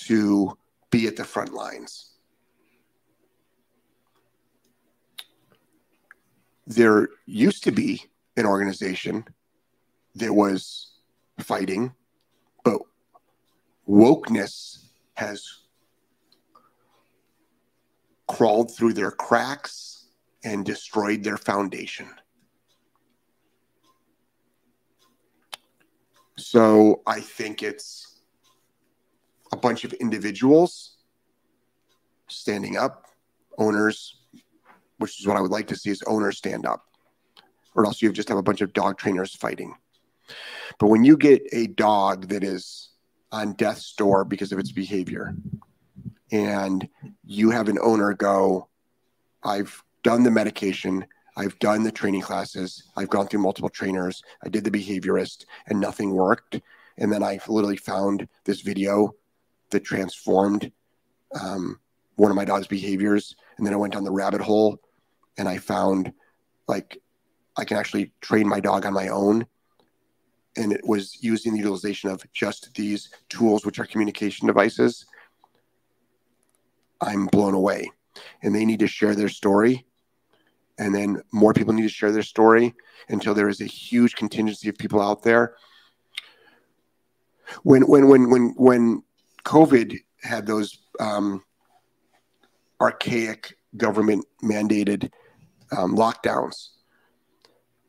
to 0.07 0.57
be 0.89 1.05
at 1.05 1.15
the 1.15 1.25
front 1.25 1.53
lines? 1.53 2.10
There 6.67 7.09
used 7.25 7.63
to 7.65 7.71
be 7.71 8.03
an 8.37 8.45
organization 8.45 9.25
that 10.15 10.33
was 10.33 10.91
fighting, 11.39 11.93
but 12.63 12.81
wokeness 13.87 14.85
has 15.15 15.61
crawled 18.27 18.75
through 18.75 18.93
their 18.93 19.11
cracks 19.11 20.05
and 20.43 20.65
destroyed 20.65 21.23
their 21.23 21.37
foundation. 21.37 22.07
So 26.37 27.01
I 27.05 27.19
think 27.19 27.61
it's 27.61 28.19
a 29.51 29.57
bunch 29.57 29.83
of 29.83 29.93
individuals 29.93 30.97
standing 32.27 32.77
up, 32.77 33.07
owners, 33.57 34.20
which 35.01 35.19
is 35.19 35.27
what 35.27 35.37
I 35.37 35.41
would 35.41 35.51
like 35.51 35.67
to 35.67 35.75
see 35.75 35.89
is 35.89 36.03
owners 36.03 36.37
stand 36.37 36.65
up, 36.65 36.85
or 37.75 37.85
else 37.85 38.01
you 38.01 38.11
just 38.11 38.29
have 38.29 38.37
a 38.37 38.43
bunch 38.43 38.61
of 38.61 38.73
dog 38.73 38.97
trainers 38.97 39.35
fighting. 39.35 39.75
But 40.79 40.87
when 40.87 41.03
you 41.03 41.17
get 41.17 41.41
a 41.51 41.67
dog 41.67 42.29
that 42.29 42.43
is 42.43 42.89
on 43.31 43.53
death's 43.53 43.93
door 43.93 44.23
because 44.23 44.51
of 44.51 44.59
its 44.59 44.71
behavior, 44.71 45.35
and 46.31 46.87
you 47.25 47.51
have 47.51 47.67
an 47.67 47.79
owner 47.81 48.13
go, 48.13 48.69
I've 49.43 49.83
done 50.03 50.23
the 50.23 50.31
medication, 50.31 51.05
I've 51.35 51.57
done 51.59 51.83
the 51.83 51.91
training 51.91 52.21
classes, 52.21 52.83
I've 52.95 53.09
gone 53.09 53.27
through 53.27 53.41
multiple 53.41 53.69
trainers, 53.69 54.21
I 54.43 54.49
did 54.49 54.63
the 54.63 54.71
behaviorist, 54.71 55.45
and 55.67 55.79
nothing 55.79 56.11
worked. 56.11 56.61
And 56.97 57.11
then 57.11 57.23
I 57.23 57.39
literally 57.47 57.77
found 57.77 58.27
this 58.43 58.61
video 58.61 59.15
that 59.71 59.83
transformed 59.83 60.71
um, 61.39 61.79
one 62.15 62.31
of 62.31 62.35
my 62.35 62.45
dog's 62.45 62.67
behaviors. 62.67 63.35
And 63.57 63.65
then 63.65 63.73
I 63.73 63.77
went 63.77 63.93
down 63.93 64.03
the 64.03 64.11
rabbit 64.11 64.41
hole 64.41 64.79
and 65.37 65.47
I 65.47 65.57
found 65.57 66.13
like 66.67 66.97
I 67.57 67.65
can 67.65 67.77
actually 67.77 68.11
train 68.21 68.47
my 68.47 68.59
dog 68.59 68.85
on 68.85 68.93
my 68.93 69.09
own. 69.09 69.45
And 70.57 70.73
it 70.73 70.81
was 70.85 71.17
using 71.21 71.53
the 71.53 71.59
utilization 71.59 72.09
of 72.09 72.23
just 72.33 72.73
these 72.75 73.09
tools, 73.29 73.65
which 73.65 73.79
are 73.79 73.85
communication 73.85 74.47
devices. 74.47 75.05
I'm 76.99 77.27
blown 77.27 77.53
away. 77.53 77.89
And 78.43 78.53
they 78.53 78.65
need 78.65 78.79
to 78.79 78.87
share 78.87 79.15
their 79.15 79.29
story. 79.29 79.85
And 80.77 80.93
then 80.93 81.21
more 81.31 81.53
people 81.53 81.73
need 81.73 81.83
to 81.83 81.89
share 81.89 82.11
their 82.11 82.23
story 82.23 82.73
until 83.09 83.33
there 83.33 83.49
is 83.49 83.61
a 83.61 83.65
huge 83.65 84.15
contingency 84.15 84.67
of 84.69 84.77
people 84.77 85.01
out 85.01 85.23
there. 85.23 85.55
When 87.63 87.83
when 87.83 88.07
when 88.07 88.29
when 88.29 88.53
when 88.57 89.03
COVID 89.45 89.97
had 90.23 90.45
those 90.45 90.79
um, 90.99 91.43
archaic 92.79 93.57
government 93.77 94.25
mandated 94.43 95.11
um, 95.71 95.95
lockdowns, 95.95 96.69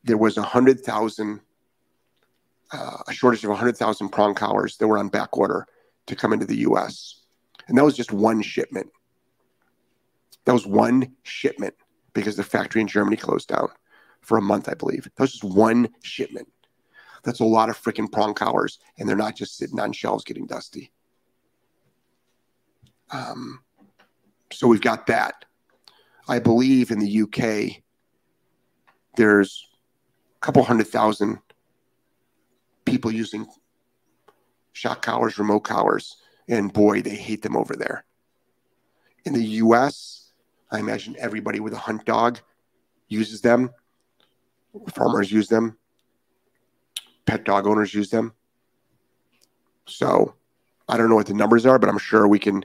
there 0.04 0.16
was 0.16 0.36
a 0.36 0.42
hundred 0.42 0.80
thousand, 0.80 1.40
uh, 2.72 2.98
a 3.08 3.12
shortage 3.12 3.44
of 3.44 3.50
a 3.50 3.56
hundred 3.56 3.76
thousand 3.76 4.10
prong 4.10 4.34
collars 4.34 4.76
that 4.76 4.88
were 4.88 4.98
on 4.98 5.08
back 5.08 5.36
order 5.36 5.66
to 6.06 6.16
come 6.16 6.32
into 6.32 6.46
the 6.46 6.58
U.S. 6.58 7.22
And 7.68 7.78
that 7.78 7.84
was 7.84 7.96
just 7.96 8.12
one 8.12 8.42
shipment. 8.42 8.90
That 10.44 10.52
was 10.52 10.66
one 10.66 11.12
shipment 11.22 11.74
because 12.14 12.36
the 12.36 12.42
factory 12.42 12.80
in 12.80 12.88
Germany 12.88 13.16
closed 13.16 13.48
down 13.48 13.68
for 14.20 14.38
a 14.38 14.42
month, 14.42 14.68
I 14.68 14.74
believe. 14.74 15.04
That 15.04 15.20
was 15.20 15.32
just 15.32 15.44
one 15.44 15.88
shipment. 16.02 16.48
That's 17.22 17.40
a 17.40 17.44
lot 17.44 17.68
of 17.68 17.80
freaking 17.80 18.10
prong 18.10 18.34
collars, 18.34 18.80
and 18.98 19.08
they're 19.08 19.16
not 19.16 19.36
just 19.36 19.56
sitting 19.56 19.78
on 19.78 19.92
shelves 19.92 20.24
getting 20.24 20.46
dusty. 20.46 20.90
Um, 23.10 23.60
so 24.50 24.66
we've 24.66 24.80
got 24.80 25.06
that. 25.06 25.44
I 26.28 26.38
believe 26.38 26.90
in 26.90 26.98
the 26.98 27.22
UK, 27.22 27.82
there's 29.16 29.66
a 30.36 30.40
couple 30.40 30.62
hundred 30.62 30.88
thousand 30.88 31.38
people 32.84 33.10
using 33.10 33.46
shock 34.72 35.02
collars, 35.02 35.38
remote 35.38 35.60
collars, 35.60 36.16
and 36.48 36.72
boy, 36.72 37.02
they 37.02 37.14
hate 37.14 37.42
them 37.42 37.56
over 37.56 37.74
there. 37.74 38.04
In 39.24 39.32
the 39.32 39.44
US, 39.44 40.32
I 40.70 40.78
imagine 40.78 41.16
everybody 41.18 41.60
with 41.60 41.72
a 41.72 41.78
hunt 41.78 42.04
dog 42.04 42.40
uses 43.08 43.40
them. 43.40 43.70
Farmers 44.94 45.30
use 45.30 45.48
them. 45.48 45.76
Pet 47.26 47.44
dog 47.44 47.66
owners 47.66 47.92
use 47.92 48.10
them. 48.10 48.32
So 49.86 50.34
I 50.88 50.96
don't 50.96 51.08
know 51.08 51.16
what 51.16 51.26
the 51.26 51.34
numbers 51.34 51.66
are, 51.66 51.78
but 51.78 51.88
I'm 51.88 51.98
sure 51.98 52.26
we 52.26 52.38
can, 52.38 52.64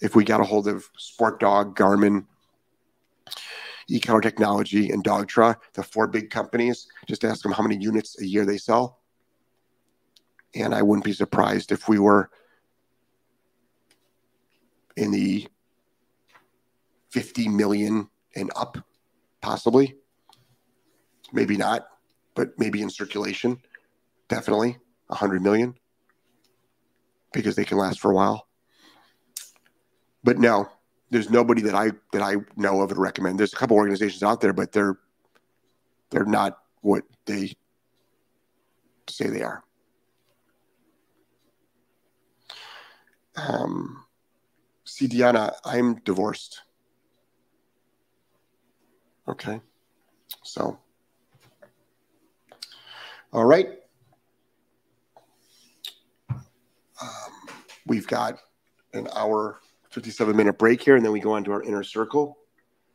if 0.00 0.16
we 0.16 0.24
got 0.24 0.40
a 0.40 0.44
hold 0.44 0.66
of 0.68 0.88
Sport 0.96 1.38
Dog, 1.38 1.76
Garmin, 1.76 2.26
E-Collar 3.88 4.20
Technology, 4.20 4.90
and 4.90 5.04
Dogtra, 5.04 5.56
the 5.74 5.82
four 5.82 6.06
big 6.06 6.30
companies, 6.30 6.86
just 7.06 7.24
ask 7.24 7.42
them 7.42 7.52
how 7.52 7.62
many 7.62 7.76
units 7.76 8.20
a 8.20 8.26
year 8.26 8.44
they 8.44 8.58
sell. 8.58 9.00
And 10.54 10.74
I 10.74 10.82
wouldn't 10.82 11.04
be 11.04 11.12
surprised 11.12 11.72
if 11.72 11.88
we 11.88 11.98
were 11.98 12.30
in 14.96 15.10
the 15.10 15.48
50 17.10 17.48
million 17.48 18.08
and 18.34 18.50
up, 18.56 18.78
possibly. 19.40 19.96
Maybe 21.32 21.56
not, 21.56 21.86
but 22.34 22.58
maybe 22.58 22.82
in 22.82 22.90
circulation, 22.90 23.60
definitely 24.28 24.78
100 25.08 25.42
million 25.42 25.74
because 27.32 27.56
they 27.56 27.64
can 27.64 27.78
last 27.78 28.00
for 28.00 28.10
a 28.10 28.14
while. 28.14 28.46
But 30.22 30.38
no, 30.38 30.70
there's 31.14 31.30
nobody 31.30 31.62
that 31.62 31.76
I 31.76 31.92
that 32.12 32.22
I 32.22 32.34
know 32.56 32.80
of 32.80 32.88
to 32.88 32.96
recommend. 32.96 33.38
There's 33.38 33.52
a 33.52 33.56
couple 33.56 33.76
organizations 33.76 34.24
out 34.24 34.40
there, 34.40 34.52
but 34.52 34.72
they're 34.72 34.98
they're 36.10 36.24
not 36.24 36.58
what 36.80 37.04
they 37.24 37.52
say 39.08 39.28
they 39.28 39.42
are. 39.42 39.62
Um, 43.36 44.04
see, 44.84 45.06
Deanna, 45.06 45.54
I'm 45.64 46.00
divorced. 46.00 46.62
Okay, 49.28 49.60
so 50.42 50.80
all 53.32 53.44
right. 53.44 53.68
Um, 56.28 56.40
we've 57.86 58.08
got 58.08 58.40
an 58.94 59.06
hour 59.14 59.60
57 59.98 60.34
minute 60.36 60.58
break 60.58 60.82
here 60.82 60.96
and 60.96 61.04
then 61.04 61.12
we 61.12 61.20
go 61.20 61.32
on 61.32 61.44
to 61.44 61.52
our 61.52 61.62
inner 61.62 61.84
circle 61.84 62.36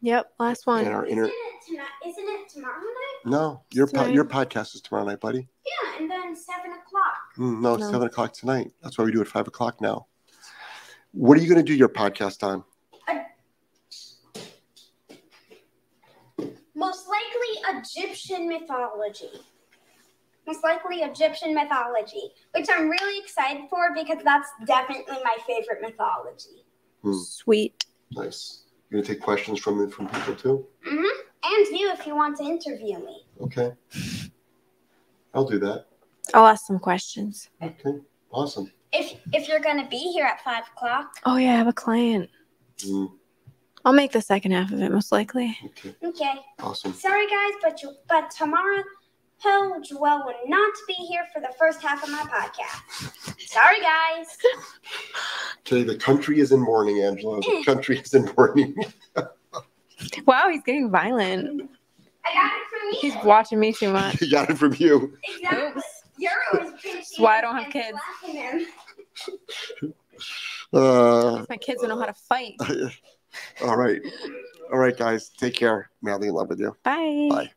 Yep, 0.02 0.34
last 0.40 0.64
and 0.68 0.86
one. 0.86 0.94
our 0.94 1.06
inner 1.06 1.30
tonight? 1.66 1.86
Isn't 2.06 2.24
it 2.28 2.50
tomorrow 2.50 2.78
night? 2.80 3.26
No, 3.26 3.64
your 3.72 3.88
po- 3.88 4.06
your 4.06 4.24
podcast 4.26 4.76
is 4.76 4.82
tomorrow 4.82 5.06
night, 5.06 5.20
buddy. 5.20 5.48
Yeah, 5.66 6.00
and 6.00 6.10
then 6.10 6.36
seven 6.36 6.72
o'clock. 6.72 7.18
Mm, 7.38 7.60
no, 7.62 7.74
it's 7.76 7.84
No. 7.84 7.92
seven 7.92 8.08
o'clock 8.08 8.32
tonight. 8.34 8.72
That's 8.82 8.98
why 8.98 9.04
we 9.04 9.12
do 9.12 9.22
it 9.22 9.28
five 9.28 9.48
o'clock 9.48 9.82
now. 9.82 10.08
What 11.12 11.38
are 11.38 11.42
you 11.42 11.50
going 11.50 11.64
to 11.66 11.70
do 11.70 11.76
your 11.76 11.90
podcast 11.90 12.44
on? 12.48 12.64
Most 16.76 17.08
likely 17.10 17.80
Egyptian 17.82 18.48
mythology. 18.48 19.32
Most 20.48 20.64
likely 20.64 20.98
Egyptian 21.02 21.54
mythology, 21.54 22.32
which 22.56 22.68
I'm 22.72 22.90
really 22.90 23.20
excited 23.20 23.64
for 23.70 23.94
because 23.94 24.24
that's 24.24 24.48
definitely 24.66 25.18
my 25.24 25.36
favorite 25.46 25.82
mythology. 25.82 26.64
Sweet. 27.04 27.86
Nice. 28.12 28.64
You're 28.90 29.02
going 29.02 29.06
to 29.08 29.14
take 29.14 29.22
questions 29.22 29.60
from 29.60 29.90
from 29.90 30.08
people 30.08 30.36
too. 30.36 30.68
Mm-hmm. 30.88 31.20
And 31.42 31.80
you, 31.80 31.92
if 31.92 32.06
you 32.06 32.16
want 32.16 32.38
to 32.38 32.44
interview 32.44 33.00
me. 33.00 33.26
Okay. 33.42 33.72
I'll 35.34 35.46
do 35.46 35.60
that. 35.60 35.86
I'll 36.34 36.48
ask 36.48 36.66
some 36.66 36.80
questions. 36.80 37.50
Okay. 37.62 38.00
Awesome. 38.32 38.72
If 38.92 39.20
if 39.34 39.48
you're 39.48 39.60
gonna 39.60 39.88
be 39.88 39.98
here 39.98 40.26
at 40.26 40.44
five 40.44 40.64
o'clock. 40.76 41.14
Oh 41.26 41.38
yeah, 41.38 41.54
I 41.54 41.58
have 41.58 41.68
a 41.68 41.74
client. 41.74 42.30
Mm, 42.80 43.12
I'll 43.86 43.94
make 43.94 44.12
the 44.12 44.22
second 44.22 44.52
half 44.52 44.72
of 44.72 44.82
it 44.82 44.92
most 44.92 45.12
likely. 45.12 45.56
okay. 45.66 45.96
Okay. 46.04 46.34
Awesome. 46.60 46.94
Sorry 46.94 47.28
guys, 47.28 47.54
but 47.62 47.82
you 47.82 47.94
but 48.08 48.32
tomorrow 48.32 48.84
Joelle 49.44 50.26
will 50.26 50.34
not 50.48 50.74
be 50.88 50.94
here 50.94 51.26
for 51.34 51.40
the 51.40 51.54
first 51.58 51.82
half 51.82 52.04
of 52.04 52.10
my 52.10 52.22
podcast. 52.24 53.40
Sorry 53.48 53.80
guys. 53.82 54.28
Okay. 55.62 55.84
The 55.84 55.98
country 55.98 56.40
is 56.40 56.52
in 56.52 56.60
mourning, 56.60 57.02
Angelo. 57.02 57.40
The 57.40 57.64
country 57.66 58.00
is 58.00 58.14
in 58.14 58.30
mourning. 58.38 58.76
Wow, 60.26 60.50
he's 60.50 60.64
getting 60.64 60.90
violent. 60.90 61.70
I 62.26 62.34
got 62.34 62.52
it 62.52 62.68
from 62.70 62.90
you. 62.92 62.98
He's 63.02 63.16
watching 63.26 63.60
me 63.60 63.74
too 63.74 63.92
much. 63.92 64.18
he 64.20 64.30
got 64.30 64.50
it 64.50 64.58
from 64.58 64.74
you. 64.78 65.14
Exactly. 65.36 65.68
Oops. 65.68 65.84
You're 66.18 66.32
always 66.54 66.74
That's 66.84 67.18
why 67.20 67.38
I 67.38 67.42
don't 67.42 67.58
have 67.64 67.72
kids. 67.72 67.98
Uh, 70.74 71.46
My 71.50 71.58
kids 71.58 71.82
don't 71.82 71.90
know 71.90 71.98
how 72.00 72.06
to 72.06 72.14
fight. 72.14 72.54
all 73.64 73.76
right. 73.78 74.02
All 74.72 74.78
right, 74.78 74.96
guys. 74.96 75.30
Take 75.30 75.56
care. 75.56 75.90
Madly 76.02 76.28
in 76.28 76.34
love 76.34 76.50
with 76.50 76.60
you. 76.60 76.76
Bye. 76.84 77.28
Bye. 77.32 77.52